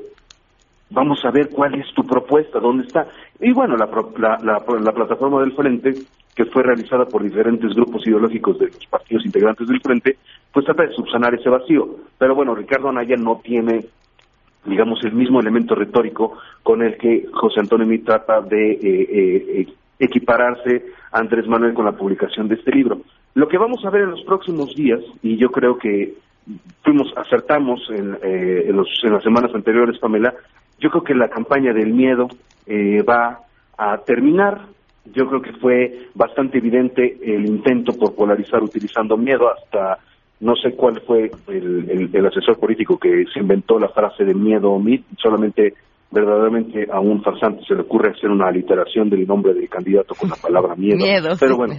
vamos 0.91 1.24
a 1.24 1.30
ver 1.30 1.51
cuál 1.51 1.74
es 1.74 1.93
tu 1.95 2.05
propuesta, 2.07 2.61
dónde 2.61 2.85
está. 2.87 3.07
Y 3.41 3.53
bueno, 3.53 3.76
la, 3.76 3.89
la, 4.18 4.62
la, 4.80 4.93
plataforma 4.93 5.41
del 5.41 5.53
Frente, 5.53 5.95
que 6.35 6.45
fue 6.47 6.62
realizada 6.62 7.07
por 7.07 7.22
diferentes 7.22 7.74
grupos 7.74 8.07
ideológicos 8.07 8.59
de 8.59 8.66
los 8.66 8.87
partidos 8.87 9.24
integrantes 9.26 9.66
del 9.66 9.80
Frente, 9.80 10.16
pues 10.53 10.64
trata 10.66 10.85
de 10.85 10.95
subsanar 10.95 11.35
ese 11.35 11.49
vacío. 11.49 11.89
Pero 12.18 12.35
bueno, 12.35 12.55
Ricardo 12.55 12.89
Anaya 12.89 13.16
no 13.16 13.41
tiene, 13.43 13.85
digamos, 14.64 15.03
el 15.05 15.12
mismo 15.12 15.41
elemento 15.41 15.74
retórico 15.74 16.39
con 16.62 16.82
el 16.82 16.97
que 16.97 17.26
José 17.32 17.61
Antonio 17.61 17.87
Mí 17.87 17.99
trata 17.99 18.41
de 18.41 18.72
eh, 18.72 18.78
eh, 18.82 19.66
equipararse 19.99 20.87
a 21.12 21.18
Andrés 21.18 21.47
Manuel 21.47 21.74
con 21.74 21.85
la 21.85 21.93
publicación 21.93 22.49
de 22.49 22.57
este 22.57 22.72
libro. 22.72 23.01
Lo 23.35 23.49
que 23.49 23.59
vamos 23.59 23.85
a 23.85 23.91
ver 23.91 24.03
en 24.03 24.11
los 24.11 24.22
próximos 24.22 24.74
días, 24.74 25.01
y 25.22 25.37
yo 25.37 25.51
creo 25.51 25.76
que 25.76 26.14
fuimos 26.82 27.12
acertamos 27.16 27.80
en, 27.91 28.14
eh, 28.22 28.66
en, 28.68 28.76
los, 28.76 28.89
en 29.03 29.12
las 29.12 29.22
semanas 29.22 29.51
anteriores, 29.55 29.99
Pamela, 29.99 30.35
yo 30.79 30.91
creo 30.91 31.05
que 31.05 31.14
la 31.14 31.29
campaña 31.29 31.72
del 31.72 31.93
miedo 31.93 32.29
eh, 32.66 33.03
va 33.03 33.41
a 33.77 33.99
terminar. 33.99 34.66
Yo 35.07 35.29
creo 35.29 35.43
que 35.43 35.53
fue 35.55 36.09
bastante 36.14 36.59
evidente 36.59 37.18
el 37.22 37.47
intento 37.47 37.93
por 37.93 38.14
polarizar 38.14 38.62
utilizando 38.62 39.16
miedo 39.16 39.51
hasta 39.51 39.99
no 40.41 40.55
sé 40.57 40.72
cuál 40.72 41.01
fue 41.03 41.31
el, 41.49 42.11
el, 42.12 42.27
asesor 42.27 42.59
político 42.59 42.99
que 42.99 43.25
se 43.33 43.41
inventó 43.41 43.79
la 43.79 43.89
frase 43.89 44.25
de 44.25 44.35
miedo 44.35 44.72
o 44.72 44.79
mit, 44.79 45.05
solamente 45.18 45.75
verdaderamente 46.11 46.87
a 46.91 47.01
un 47.01 47.22
farsante 47.22 47.64
se 47.66 47.75
le 47.75 47.83
ocurre 47.83 48.12
hacer 48.12 48.31
una 48.31 48.49
aliteración 48.49 49.11
del 49.11 49.27
nombre 49.27 49.55
del 49.55 49.68
candidato 49.68 50.14
con 50.14 50.31
la 50.31 50.37
palabra 50.37 50.75
miedo. 50.77 50.99
miedo 50.99 51.35
Pero 51.39 51.57
bueno, 51.57 51.75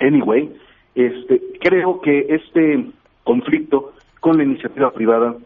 anyway, 0.00 0.50
este, 0.94 1.40
creo 1.60 2.00
que 2.00 2.26
este 2.28 2.86
conflicto 3.22 3.92
con 4.20 4.36
la 4.36 4.44
iniciativa 4.44 4.90
privada 4.90 5.36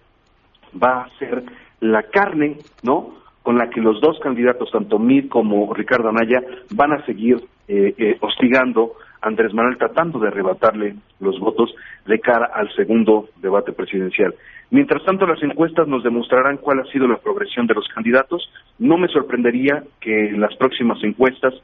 va 0.82 1.02
a 1.02 1.18
ser 1.18 1.44
la 1.80 2.02
carne, 2.04 2.58
¿no? 2.82 3.14
Con 3.42 3.56
la 3.56 3.70
que 3.70 3.80
los 3.80 4.00
dos 4.00 4.18
candidatos, 4.20 4.70
tanto 4.70 4.98
Mid 4.98 5.28
como 5.28 5.72
Ricardo 5.72 6.08
Anaya, 6.08 6.40
van 6.74 6.92
a 6.92 7.04
seguir 7.06 7.36
eh, 7.68 7.94
eh, 7.96 8.16
hostigando 8.20 8.92
a 9.22 9.28
Andrés 9.28 9.52
Manuel, 9.54 9.78
tratando 9.78 10.18
de 10.18 10.28
arrebatarle 10.28 10.96
los 11.20 11.38
votos 11.40 11.74
de 12.06 12.18
cara 12.20 12.50
al 12.54 12.70
segundo 12.74 13.28
debate 13.36 13.72
presidencial. 13.72 14.34
Mientras 14.70 15.04
tanto, 15.04 15.26
las 15.26 15.42
encuestas 15.42 15.88
nos 15.88 16.04
demostrarán 16.04 16.58
cuál 16.58 16.80
ha 16.80 16.92
sido 16.92 17.08
la 17.08 17.16
progresión 17.16 17.66
de 17.66 17.74
los 17.74 17.88
candidatos. 17.88 18.48
No 18.78 18.98
me 18.98 19.08
sorprendería 19.08 19.82
que 20.00 20.28
en 20.28 20.40
las 20.40 20.54
próximas 20.56 20.98
encuestas 21.02 21.54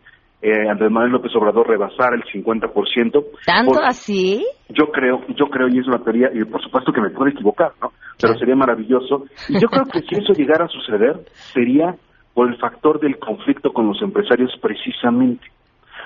eh, 0.42 0.68
Andrés 0.68 0.90
Manuel 0.90 1.12
López 1.12 1.34
Obrador 1.34 1.68
rebasar 1.68 2.14
el 2.14 2.22
50%. 2.24 3.24
¿Tanto 3.44 3.80
así? 3.82 4.44
Yo 4.68 4.90
creo, 4.92 5.22
yo 5.34 5.46
creo, 5.46 5.68
y 5.68 5.78
es 5.78 5.86
una 5.86 6.02
teoría, 6.02 6.30
y 6.32 6.44
por 6.44 6.62
supuesto 6.62 6.92
que 6.92 7.00
me 7.00 7.10
puedo 7.10 7.30
equivocar, 7.30 7.72
¿no? 7.80 7.92
Pero 8.20 8.38
sería 8.38 8.56
maravilloso. 8.56 9.24
Y 9.48 9.60
yo 9.60 9.68
creo 9.68 9.84
que 9.84 10.00
si 10.00 10.14
eso 10.14 10.32
llegara 10.32 10.64
a 10.64 10.68
suceder, 10.68 11.24
sería 11.52 11.96
por 12.34 12.48
el 12.48 12.58
factor 12.58 13.00
del 13.00 13.18
conflicto 13.18 13.72
con 13.72 13.86
los 13.86 14.00
empresarios 14.02 14.52
precisamente. 14.60 15.46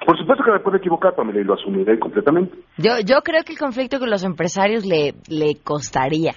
Por 0.07 0.17
supuesto 0.19 0.45
que 0.45 0.53
me 0.53 0.61
puedo 0.61 0.77
equivocar, 0.77 1.15
Pamela, 1.15 1.41
y 1.41 1.45
lo 1.45 1.55
asumiré 1.55 1.99
completamente. 1.99 2.57
Yo, 2.79 3.01
yo 3.05 3.21
creo 3.23 3.43
que 3.45 3.53
el 3.53 3.59
conflicto 3.59 3.99
con 3.99 4.11
los 4.11 4.25
empresarios 4.25 4.87
le, 4.87 5.15
le 5.29 5.57
costaría. 5.63 6.33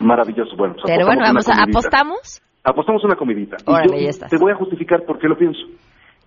Maravilloso, 0.00 0.56
bueno. 0.56 0.74
Pues 0.74 0.92
Pero 0.94 1.06
bueno, 1.06 1.22
vamos, 1.22 1.48
a, 1.48 1.62
¿apostamos? 1.62 2.42
Apostamos 2.64 3.02
una 3.04 3.16
comidita. 3.16 3.56
Órale, 3.64 4.02
ya 4.02 4.10
está. 4.10 4.26
Te 4.26 4.36
voy 4.38 4.52
a 4.52 4.56
justificar 4.56 5.04
por 5.04 5.18
qué 5.18 5.28
lo 5.28 5.38
pienso. 5.38 5.60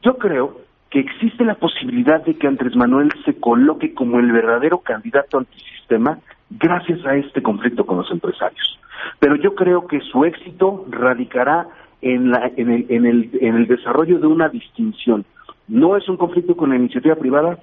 Yo 0.04 0.18
creo 0.18 0.62
que 0.90 1.00
existe 1.00 1.46
la 1.46 1.56
posibilidad 1.56 2.24
de 2.26 2.36
que 2.36 2.48
Andrés 2.48 2.76
Manuel 2.76 3.10
se 3.26 3.40
coloque 3.40 3.94
como 3.94 4.20
el 4.20 4.32
verdadero 4.32 4.80
candidato 4.80 5.38
antisistema 5.38 6.20
gracias 6.60 7.06
a 7.06 7.16
este 7.16 7.42
conflicto 7.42 7.86
con 7.86 7.98
los 7.98 8.12
empresarios. 8.12 8.80
Pero 9.20 9.36
yo 9.36 9.56
creo 9.56 9.88
que 9.88 10.00
su 10.02 10.26
éxito 10.26 10.86
radicará 10.90 11.68
en, 12.02 12.32
la, 12.32 12.52
en, 12.56 12.72
el, 12.72 12.86
en, 12.90 13.06
el, 13.06 13.30
en 13.40 13.56
el 13.56 13.68
desarrollo 13.68 14.20
de 14.20 14.28
una 14.28 14.50
distinción. 14.50 15.26
No 15.68 15.96
es 15.98 16.08
un 16.10 16.18
conflicto 16.18 16.56
con 16.56 16.70
la 16.70 16.76
iniciativa 16.76 17.16
privada, 17.16 17.60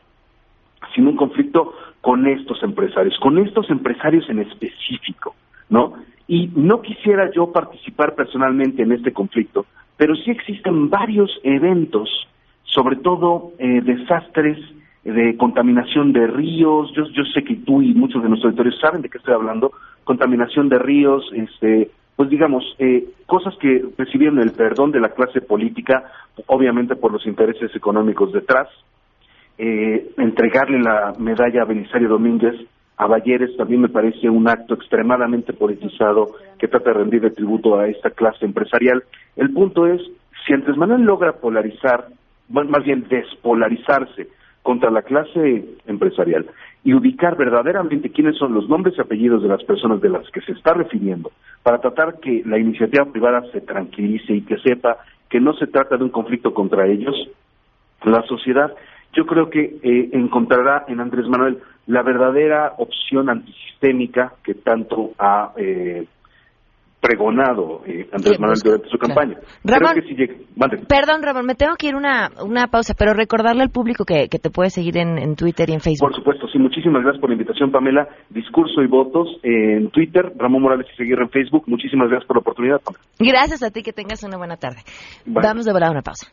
sino 0.94 1.10
un 1.10 1.16
conflicto 1.16 1.74
con 2.00 2.26
estos 2.26 2.62
empresarios, 2.62 3.18
con 3.20 3.38
estos 3.38 3.68
empresarios 3.70 4.28
en 4.30 4.40
específico, 4.40 5.34
¿no? 5.68 5.94
Y 6.26 6.50
no 6.54 6.82
quisiera 6.82 7.30
yo 7.32 7.52
participar 7.52 8.14
personalmente 8.14 8.82
en 8.82 8.92
este 8.92 9.12
conflicto, 9.12 9.66
pero 9.96 10.14
sí 10.14 10.30
existen 10.30 10.88
varios 10.90 11.30
eventos 11.42 12.28
sobre 12.64 12.96
todo 12.96 13.52
eh, 13.58 13.80
desastres 13.82 14.58
de 15.12 15.36
contaminación 15.36 16.12
de 16.12 16.26
ríos. 16.26 16.92
Yo, 16.94 17.04
yo 17.08 17.24
sé 17.34 17.42
que 17.42 17.56
tú 17.56 17.82
y 17.82 17.94
muchos 17.94 18.22
de 18.22 18.28
nuestros 18.28 18.52
editores 18.52 18.78
saben 18.80 19.02
de 19.02 19.08
qué 19.08 19.18
estoy 19.18 19.34
hablando. 19.34 19.72
Contaminación 20.04 20.68
de 20.68 20.78
ríos, 20.78 21.24
este, 21.32 21.90
pues 22.16 22.28
digamos, 22.30 22.64
eh, 22.78 23.04
cosas 23.26 23.54
que 23.60 23.84
recibieron 23.96 24.38
el 24.38 24.52
perdón 24.52 24.90
de 24.90 25.00
la 25.00 25.10
clase 25.10 25.40
política, 25.40 26.04
obviamente 26.46 26.96
por 26.96 27.12
los 27.12 27.26
intereses 27.26 27.74
económicos 27.74 28.32
detrás. 28.32 28.68
Eh, 29.56 30.10
entregarle 30.18 30.78
la 30.78 31.14
medalla 31.18 31.62
a 31.62 31.66
Belisario 31.66 32.08
Domínguez 32.08 32.54
a 32.98 33.06
Balleres 33.06 33.56
también 33.56 33.80
me 33.80 33.88
parece 33.88 34.28
un 34.28 34.48
acto 34.48 34.74
extremadamente 34.74 35.52
politizado 35.52 36.34
que 36.58 36.66
trata 36.66 36.90
de 36.90 36.98
rendirle 36.98 37.30
tributo 37.30 37.78
a 37.78 37.86
esta 37.86 38.10
clase 38.10 38.44
empresarial. 38.44 39.04
El 39.36 39.52
punto 39.52 39.86
es, 39.86 40.02
si 40.44 40.52
Andrés 40.52 40.76
Manuel 40.76 41.02
logra 41.02 41.34
polarizar 41.34 42.08
más 42.48 42.82
bien 42.84 43.06
despolarizarse 43.08 44.26
contra 44.68 44.90
la 44.90 45.00
clase 45.00 45.64
empresarial 45.86 46.44
y 46.84 46.92
ubicar 46.92 47.38
verdaderamente 47.38 48.10
quiénes 48.10 48.36
son 48.36 48.52
los 48.52 48.68
nombres 48.68 48.92
y 48.98 49.00
apellidos 49.00 49.42
de 49.42 49.48
las 49.48 49.64
personas 49.64 49.98
de 50.02 50.10
las 50.10 50.28
que 50.30 50.42
se 50.42 50.52
está 50.52 50.74
refiriendo, 50.74 51.32
para 51.62 51.78
tratar 51.80 52.20
que 52.20 52.42
la 52.44 52.58
iniciativa 52.58 53.06
privada 53.06 53.40
se 53.50 53.62
tranquilice 53.62 54.34
y 54.34 54.42
que 54.42 54.58
sepa 54.58 54.98
que 55.30 55.40
no 55.40 55.54
se 55.54 55.68
trata 55.68 55.96
de 55.96 56.04
un 56.04 56.10
conflicto 56.10 56.52
contra 56.52 56.86
ellos, 56.86 57.16
la 58.04 58.20
sociedad 58.24 58.74
yo 59.14 59.24
creo 59.24 59.48
que 59.48 59.78
eh, 59.82 60.10
encontrará 60.12 60.84
en 60.86 61.00
Andrés 61.00 61.26
Manuel 61.28 61.60
la 61.86 62.02
verdadera 62.02 62.74
opción 62.76 63.30
antisistémica 63.30 64.34
que 64.44 64.52
tanto 64.52 65.12
ha 65.18 65.52
eh, 65.56 66.04
pregonado 67.00 67.82
eh, 67.86 68.08
Andrés 68.12 68.40
Manuel 68.40 68.58
durante 68.62 68.88
su 68.88 68.98
campaña. 68.98 69.38
Ramón, 69.64 69.94
perdón, 70.88 71.22
Ramón, 71.22 71.46
me 71.46 71.54
tengo 71.54 71.76
que 71.76 71.88
ir 71.88 71.94
una, 71.94 72.30
una 72.42 72.66
pausa, 72.66 72.94
pero 72.98 73.14
recordarle 73.14 73.62
al 73.62 73.70
público 73.70 74.04
que, 74.04 74.28
que 74.28 74.38
te 74.38 74.50
puede 74.50 74.70
seguir 74.70 74.98
en, 74.98 75.36
Twitter 75.36 75.70
y 75.70 75.74
en 75.74 75.80
Facebook. 75.80 76.08
Por 76.08 76.16
supuesto, 76.16 76.48
sí, 76.48 76.58
muchísimas 76.58 77.02
gracias 77.02 77.20
por 77.20 77.30
la 77.30 77.34
invitación, 77.34 77.70
Pamela. 77.70 78.08
Discurso 78.30 78.82
y 78.82 78.86
votos 78.86 79.28
en 79.42 79.90
Twitter, 79.90 80.32
Ramón 80.36 80.62
Morales 80.62 80.86
y 80.92 80.96
seguir 80.96 81.18
en 81.20 81.30
Facebook. 81.30 81.64
Muchísimas 81.66 82.08
gracias 82.08 82.26
por 82.26 82.36
la 82.36 82.40
oportunidad, 82.40 82.80
Pamela. 82.80 83.04
Gracias 83.18 83.62
a 83.62 83.70
ti, 83.70 83.82
que 83.82 83.92
tengas 83.92 84.22
una 84.24 84.36
buena 84.36 84.56
tarde. 84.56 84.78
Vamos 85.26 85.66
de 85.66 85.72
volada 85.72 85.90
a 85.90 85.92
una 85.92 86.02
pausa. 86.02 86.32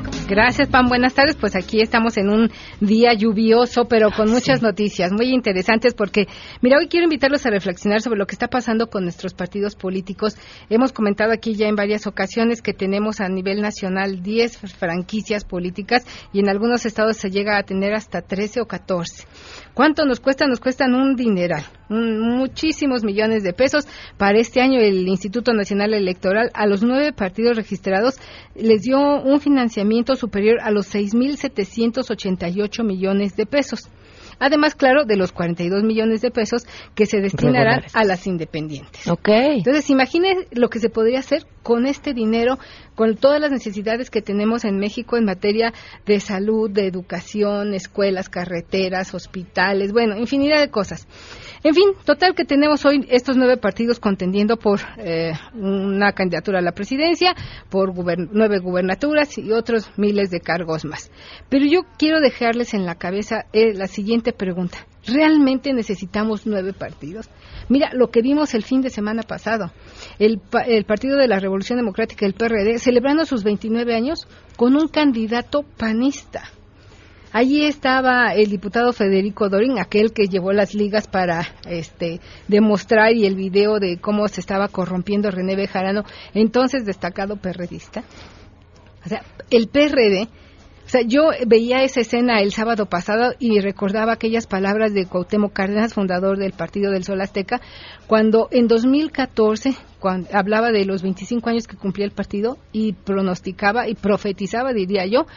¿Cómo 0.31 0.41
Gracias, 0.41 0.69
Pam. 0.69 0.87
Buenas 0.87 1.13
tardes. 1.13 1.35
Pues 1.35 1.57
aquí 1.57 1.81
estamos 1.81 2.15
en 2.15 2.29
un 2.29 2.51
día 2.79 3.13
lluvioso, 3.13 3.89
pero 3.89 4.11
con 4.11 4.31
muchas 4.31 4.61
noticias 4.61 5.11
muy 5.11 5.27
interesantes 5.33 5.93
porque, 5.93 6.27
mira, 6.61 6.77
hoy 6.77 6.87
quiero 6.87 7.03
invitarlos 7.03 7.45
a 7.45 7.49
reflexionar 7.49 8.01
sobre 8.01 8.17
lo 8.17 8.25
que 8.25 8.35
está 8.35 8.47
pasando 8.47 8.87
con 8.87 9.03
nuestros 9.03 9.33
partidos 9.33 9.75
políticos. 9.75 10.37
Hemos 10.69 10.93
comentado 10.93 11.33
aquí 11.33 11.55
ya 11.55 11.67
en 11.67 11.75
varias 11.75 12.07
ocasiones 12.07 12.61
que 12.61 12.73
tenemos 12.73 13.19
a 13.19 13.27
nivel 13.27 13.61
nacional 13.61 14.23
10 14.23 14.57
franquicias 14.77 15.43
políticas 15.43 16.05
y 16.31 16.39
en 16.39 16.47
algunos 16.47 16.85
estados 16.85 17.17
se 17.17 17.29
llega 17.29 17.57
a 17.57 17.63
tener 17.63 17.93
hasta 17.93 18.21
13 18.21 18.61
o 18.61 18.65
14. 18.65 19.25
¿Cuánto 19.81 20.05
nos 20.05 20.19
cuesta? 20.19 20.45
Nos 20.45 20.59
cuestan 20.59 20.93
un 20.93 21.15
dineral, 21.15 21.63
muchísimos 21.89 23.03
millones 23.03 23.41
de 23.41 23.51
pesos. 23.51 23.87
Para 24.15 24.37
este 24.37 24.61
año 24.61 24.79
el 24.79 25.07
Instituto 25.07 25.53
Nacional 25.53 25.95
Electoral 25.95 26.51
a 26.53 26.67
los 26.67 26.83
nueve 26.83 27.13
partidos 27.13 27.57
registrados 27.57 28.19
les 28.53 28.83
dio 28.83 28.99
un 28.99 29.41
financiamiento 29.41 30.15
superior 30.15 30.59
a 30.61 30.69
los 30.69 30.93
6.788 30.93 32.83
millones 32.83 33.35
de 33.35 33.47
pesos. 33.47 33.89
Además, 34.41 34.73
claro, 34.73 35.05
de 35.05 35.17
los 35.17 35.31
42 35.31 35.83
millones 35.83 36.21
de 36.21 36.31
pesos 36.31 36.65
que 36.95 37.05
se 37.05 37.21
destinarán 37.21 37.83
a 37.93 38.03
las 38.03 38.25
independientes. 38.25 39.07
Ok. 39.07 39.29
Entonces, 39.29 39.89
imagine 39.91 40.47
lo 40.51 40.69
que 40.69 40.79
se 40.79 40.89
podría 40.89 41.19
hacer 41.19 41.45
con 41.61 41.85
este 41.85 42.15
dinero, 42.15 42.57
con 42.95 43.15
todas 43.17 43.39
las 43.39 43.51
necesidades 43.51 44.09
que 44.09 44.23
tenemos 44.23 44.65
en 44.65 44.79
México 44.79 45.15
en 45.15 45.25
materia 45.25 45.73
de 46.07 46.19
salud, 46.19 46.71
de 46.71 46.87
educación, 46.87 47.75
escuelas, 47.75 48.29
carreteras, 48.29 49.13
hospitales, 49.13 49.91
bueno, 49.91 50.17
infinidad 50.17 50.59
de 50.59 50.71
cosas. 50.71 51.07
En 51.63 51.75
fin, 51.75 51.89
total 52.05 52.33
que 52.33 52.43
tenemos 52.43 52.85
hoy 52.85 53.05
estos 53.09 53.37
nueve 53.37 53.55
partidos 53.55 53.99
contendiendo 53.99 54.57
por 54.57 54.79
eh, 54.97 55.33
una 55.53 56.11
candidatura 56.13 56.57
a 56.57 56.63
la 56.63 56.71
presidencia, 56.71 57.35
por 57.69 57.93
nueve 57.95 58.57
gubernaturas 58.57 59.37
y 59.37 59.51
otros 59.51 59.91
miles 59.95 60.31
de 60.31 60.39
cargos 60.39 60.85
más. 60.85 61.11
Pero 61.49 61.65
yo 61.65 61.81
quiero 61.99 62.19
dejarles 62.19 62.73
en 62.73 62.85
la 62.85 62.95
cabeza 62.95 63.45
eh, 63.53 63.75
la 63.75 63.85
siguiente 63.85 64.33
pregunta. 64.33 64.87
¿Realmente 65.05 65.71
necesitamos 65.73 66.47
nueve 66.47 66.73
partidos? 66.73 67.29
Mira, 67.69 67.91
lo 67.93 68.09
que 68.09 68.23
vimos 68.23 68.55
el 68.55 68.63
fin 68.63 68.81
de 68.81 68.89
semana 68.89 69.21
pasado, 69.21 69.71
el, 70.17 70.41
el 70.65 70.85
Partido 70.85 71.15
de 71.17 71.27
la 71.27 71.39
Revolución 71.39 71.77
Democrática, 71.77 72.25
el 72.25 72.33
PRD, 72.33 72.79
celebrando 72.79 73.25
sus 73.25 73.43
29 73.43 73.95
años 73.95 74.27
con 74.57 74.75
un 74.75 74.87
candidato 74.87 75.63
panista. 75.77 76.43
Allí 77.33 77.65
estaba 77.65 78.33
el 78.33 78.49
diputado 78.49 78.91
Federico 78.91 79.47
Dorin, 79.47 79.79
aquel 79.79 80.11
que 80.11 80.27
llevó 80.27 80.51
las 80.51 80.73
ligas 80.73 81.07
para 81.07 81.47
este, 81.65 82.19
demostrar 82.47 83.13
y 83.13 83.25
el 83.25 83.35
video 83.35 83.79
de 83.79 83.99
cómo 83.99 84.27
se 84.27 84.41
estaba 84.41 84.67
corrompiendo 84.67 85.31
René 85.31 85.55
Bejarano, 85.55 86.03
entonces 86.33 86.85
destacado 86.85 87.37
perredista. 87.37 88.03
O 89.05 89.09
sea, 89.09 89.23
el 89.49 89.67
PRD 89.69 90.27
o 90.85 90.89
sea, 90.91 91.03
yo 91.03 91.29
veía 91.47 91.83
esa 91.83 92.01
escena 92.01 92.41
el 92.41 92.51
sábado 92.51 92.85
pasado 92.85 93.33
y 93.39 93.61
recordaba 93.61 94.11
aquellas 94.11 94.45
palabras 94.45 94.93
de 94.93 95.05
Cuauhtémoc 95.05 95.53
Cárdenas, 95.53 95.93
fundador 95.93 96.37
del 96.37 96.51
Partido 96.51 96.91
del 96.91 97.05
Sol 97.05 97.21
Azteca, 97.21 97.61
cuando 98.07 98.49
en 98.51 98.67
2014 98.67 99.73
cuando 100.01 100.27
hablaba 100.33 100.71
de 100.71 100.83
los 100.83 101.01
25 101.01 101.49
años 101.49 101.67
que 101.67 101.77
cumplía 101.77 102.05
el 102.05 102.11
partido 102.11 102.57
y 102.73 102.91
pronosticaba 102.91 103.87
y 103.87 103.93
profetizaba, 103.93 104.73
diría 104.73 105.05
yo, 105.05 105.27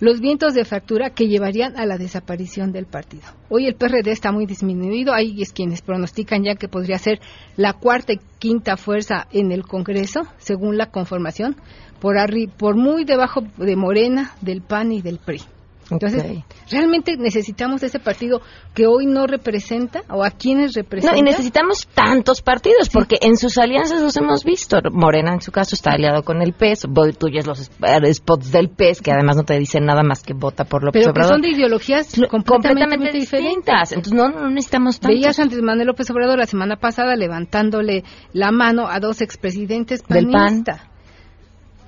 los 0.00 0.20
vientos 0.20 0.54
de 0.54 0.64
fractura 0.64 1.10
que 1.10 1.26
llevarían 1.26 1.76
a 1.76 1.86
la 1.86 1.98
desaparición 1.98 2.72
del 2.72 2.86
partido. 2.86 3.24
Hoy 3.48 3.66
el 3.66 3.74
PRD 3.74 4.10
está 4.10 4.32
muy 4.32 4.46
disminuido, 4.46 5.12
hay 5.12 5.34
quienes 5.54 5.82
pronostican 5.82 6.44
ya 6.44 6.54
que 6.54 6.68
podría 6.68 6.98
ser 6.98 7.20
la 7.56 7.72
cuarta 7.72 8.12
y 8.12 8.20
quinta 8.38 8.76
fuerza 8.76 9.26
en 9.32 9.50
el 9.50 9.64
Congreso, 9.64 10.22
según 10.38 10.76
la 10.76 10.90
conformación, 10.90 11.56
por, 12.00 12.16
por 12.56 12.76
muy 12.76 13.04
debajo 13.04 13.42
de 13.56 13.76
Morena, 13.76 14.32
del 14.40 14.62
PAN 14.62 14.92
y 14.92 15.02
del 15.02 15.18
PRI. 15.18 15.42
Entonces, 15.90 16.44
realmente 16.70 17.16
necesitamos 17.16 17.82
ese 17.82 17.98
partido 17.98 18.40
que 18.74 18.86
hoy 18.86 19.06
no 19.06 19.26
representa 19.26 20.02
o 20.10 20.24
a 20.24 20.30
quienes 20.30 20.74
representa. 20.74 21.12
No, 21.12 21.18
y 21.18 21.22
necesitamos 21.22 21.86
tantos 21.94 22.42
partidos 22.42 22.90
porque 22.90 23.16
en 23.20 23.36
sus 23.36 23.58
alianzas 23.58 24.02
los 24.02 24.16
hemos 24.16 24.44
visto. 24.44 24.78
Morena, 24.92 25.32
en 25.32 25.40
su 25.40 25.50
caso, 25.50 25.74
está 25.74 25.92
aliado 25.92 26.22
con 26.22 26.42
el 26.42 26.52
PES. 26.52 26.86
Tú 27.18 27.28
ya 27.28 27.42
los 27.42 27.58
spots 27.58 28.52
del 28.52 28.68
PES, 28.68 29.00
que 29.00 29.12
además 29.12 29.36
no 29.36 29.44
te 29.44 29.58
dicen 29.58 29.84
nada 29.84 30.02
más 30.02 30.22
que 30.22 30.34
vota 30.34 30.64
por 30.64 30.84
López 30.84 31.02
Pero 31.02 31.12
Obrador. 31.12 31.30
Pero 31.30 31.34
son 31.34 31.42
de 31.42 31.56
ideologías 31.56 32.14
completamente, 32.28 33.10
diferentes. 33.12 33.92
Entonces, 33.92 34.12
no, 34.12 34.28
no 34.28 34.50
necesitamos 34.50 35.00
tantos. 35.00 35.18
Veías 35.18 35.38
a 35.38 35.42
Andrés 35.42 35.62
Manuel 35.62 35.86
López 35.86 36.10
Obrador 36.10 36.38
la 36.38 36.46
semana 36.46 36.76
pasada 36.76 37.16
levantándole 37.16 38.04
la 38.32 38.52
mano 38.52 38.88
a 38.88 39.00
dos 39.00 39.20
expresidentes 39.20 40.02
panistas. 40.02 40.66
Del 40.66 40.76
PAN. 40.76 40.88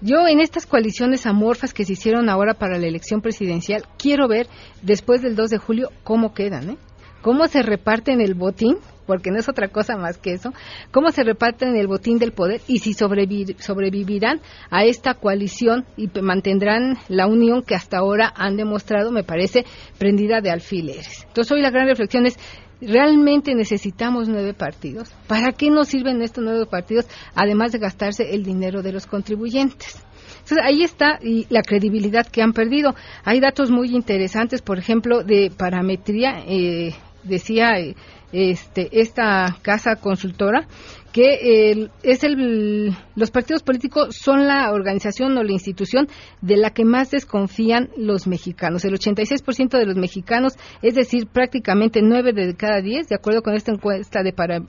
Yo 0.02 0.26
en 0.26 0.40
estas 0.40 0.64
coaliciones 0.64 1.26
amorfas 1.26 1.74
que 1.74 1.84
se 1.84 1.92
hicieron 1.92 2.30
ahora 2.30 2.54
para 2.54 2.78
la 2.78 2.86
elección 2.86 3.20
presidencial, 3.20 3.84
quiero 3.98 4.28
ver 4.28 4.46
después 4.80 5.20
del 5.20 5.36
2 5.36 5.50
de 5.50 5.58
julio 5.58 5.90
cómo 6.04 6.32
quedan, 6.32 6.70
¿eh? 6.70 6.76
Cómo 7.20 7.46
se 7.48 7.62
reparten 7.62 8.22
el 8.22 8.32
botín, 8.32 8.78
porque 9.06 9.30
no 9.30 9.38
es 9.38 9.46
otra 9.46 9.68
cosa 9.68 9.98
más 9.98 10.16
que 10.16 10.32
eso, 10.32 10.54
cómo 10.90 11.10
se 11.10 11.22
reparten 11.22 11.76
el 11.76 11.86
botín 11.86 12.18
del 12.18 12.32
poder 12.32 12.62
y 12.66 12.78
si 12.78 12.94
sobrevivirán 12.94 14.40
a 14.70 14.84
esta 14.84 15.12
coalición 15.12 15.84
y 15.98 16.08
mantendrán 16.22 16.96
la 17.08 17.26
unión 17.26 17.62
que 17.62 17.74
hasta 17.74 17.98
ahora 17.98 18.32
han 18.34 18.56
demostrado, 18.56 19.12
me 19.12 19.22
parece, 19.22 19.66
prendida 19.98 20.40
de 20.40 20.50
alfileres. 20.50 21.24
Entonces 21.26 21.52
hoy 21.52 21.60
la 21.60 21.70
gran 21.70 21.86
reflexión 21.88 22.24
es, 22.24 22.38
¿Realmente 22.80 23.54
necesitamos 23.54 24.28
nueve 24.28 24.54
partidos? 24.54 25.12
¿Para 25.26 25.52
qué 25.52 25.70
nos 25.70 25.88
sirven 25.88 26.22
estos 26.22 26.42
nueve 26.42 26.66
partidos, 26.66 27.06
además 27.34 27.72
de 27.72 27.78
gastarse 27.78 28.34
el 28.34 28.42
dinero 28.42 28.82
de 28.82 28.92
los 28.92 29.06
contribuyentes? 29.06 30.02
Entonces, 30.40 30.58
ahí 30.64 30.82
está 30.82 31.18
y 31.22 31.46
la 31.50 31.62
credibilidad 31.62 32.26
que 32.26 32.42
han 32.42 32.52
perdido. 32.52 32.94
Hay 33.24 33.40
datos 33.40 33.70
muy 33.70 33.94
interesantes, 33.94 34.62
por 34.62 34.78
ejemplo, 34.78 35.22
de 35.22 35.52
parametría. 35.56 36.42
Eh, 36.46 36.94
decía 37.22 37.78
eh, 37.78 37.94
este, 38.32 38.88
esta 39.00 39.56
casa 39.62 39.96
consultora 39.96 40.66
que 41.12 41.88
es 42.02 42.24
el, 42.24 42.94
los 43.16 43.30
partidos 43.30 43.62
políticos 43.62 44.16
son 44.16 44.46
la 44.46 44.72
organización 44.72 45.36
o 45.36 45.42
la 45.42 45.52
institución 45.52 46.08
de 46.40 46.56
la 46.56 46.70
que 46.70 46.84
más 46.84 47.10
desconfían 47.10 47.90
los 47.96 48.26
mexicanos. 48.26 48.84
El 48.84 48.94
86% 48.94 49.70
de 49.76 49.86
los 49.86 49.96
mexicanos, 49.96 50.56
es 50.82 50.94
decir, 50.94 51.26
prácticamente 51.26 52.00
9 52.02 52.32
de 52.32 52.54
cada 52.54 52.80
10, 52.80 53.08
de 53.08 53.16
acuerdo 53.16 53.42
con 53.42 53.54
esta 53.54 53.72
encuesta 53.72 54.22
de, 54.22 54.32
para, 54.32 54.60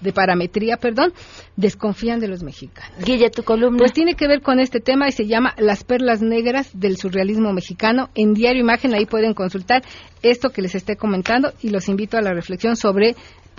de, 0.00 0.12
parametría, 0.12 0.76
perdón, 0.76 1.12
desconfían 1.56 2.20
de 2.20 2.28
los 2.28 2.42
mexicanos. 2.42 2.92
Guille, 3.04 3.30
tu 3.30 3.42
columna. 3.42 3.78
Pues 3.78 3.92
tiene 3.92 4.14
que 4.14 4.28
ver 4.28 4.42
con 4.42 4.60
este 4.60 4.80
tema 4.80 5.08
y 5.08 5.12
se 5.12 5.26
llama 5.26 5.54
Las 5.58 5.84
perlas 5.84 6.22
negras 6.22 6.70
del 6.78 6.96
surrealismo 6.96 7.52
mexicano. 7.52 8.10
En 8.14 8.34
Diario 8.34 8.60
Imagen 8.62 8.94
ahí 8.94 9.06
pueden 9.06 9.34
consultar 9.34 9.82
esto 10.22 10.50
que 10.50 10.62
les 10.62 10.74
esté 10.74 10.96
comentando 10.96 11.52
y 11.62 11.70
los 11.70 11.88
invito 11.88 12.16
a 12.16 12.22
la 12.22 12.32
reflexión 12.32 12.76
sobre 12.76 13.14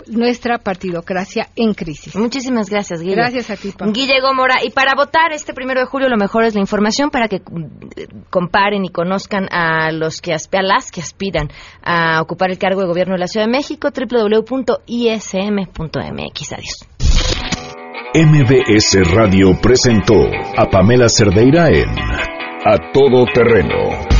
nuestra 0.08 0.58
partidocracia 0.58 1.48
en 1.56 1.74
crisis. 1.74 2.16
Muchísimas 2.16 2.70
gracias, 2.70 3.00
Guille. 3.00 3.16
Gracias 3.16 3.50
a 3.50 3.56
ti, 3.56 3.72
Pam. 3.76 3.92
Guille 3.92 4.20
Gómora. 4.20 4.56
Y 4.64 4.70
para 4.70 4.94
votar 4.96 5.32
este 5.32 5.52
primero 5.52 5.80
de 5.80 5.86
julio, 5.86 6.08
lo 6.08 6.16
mejor 6.16 6.44
es 6.44 6.54
la 6.54 6.60
información 6.60 7.10
para 7.10 7.28
que 7.28 7.38
mm, 7.40 8.28
comparen 8.30 8.84
y 8.84 8.90
conozcan 8.90 9.48
a 9.50 9.90
los 9.92 10.20
que 10.20 10.32
a 10.32 10.62
las 10.62 10.90
que 10.90 11.00
aspiran 11.00 11.48
a 11.82 12.20
ocupar 12.22 12.50
el 12.50 12.58
cargo 12.58 12.80
de 12.80 12.86
gobierno 12.86 13.14
de 13.14 13.20
la 13.20 13.26
Ciudad 13.26 13.46
de 13.46 13.52
México, 13.52 13.90
www.ism.mx. 13.90 14.86
Adiós. 16.52 16.86
MBS 18.14 19.14
Radio 19.14 19.58
presentó 19.60 20.14
a 20.56 20.70
Pamela 20.70 21.08
Cerdeira 21.08 21.68
en 21.68 21.90
A 22.64 22.92
Todo 22.92 23.26
Terreno. 23.34 24.15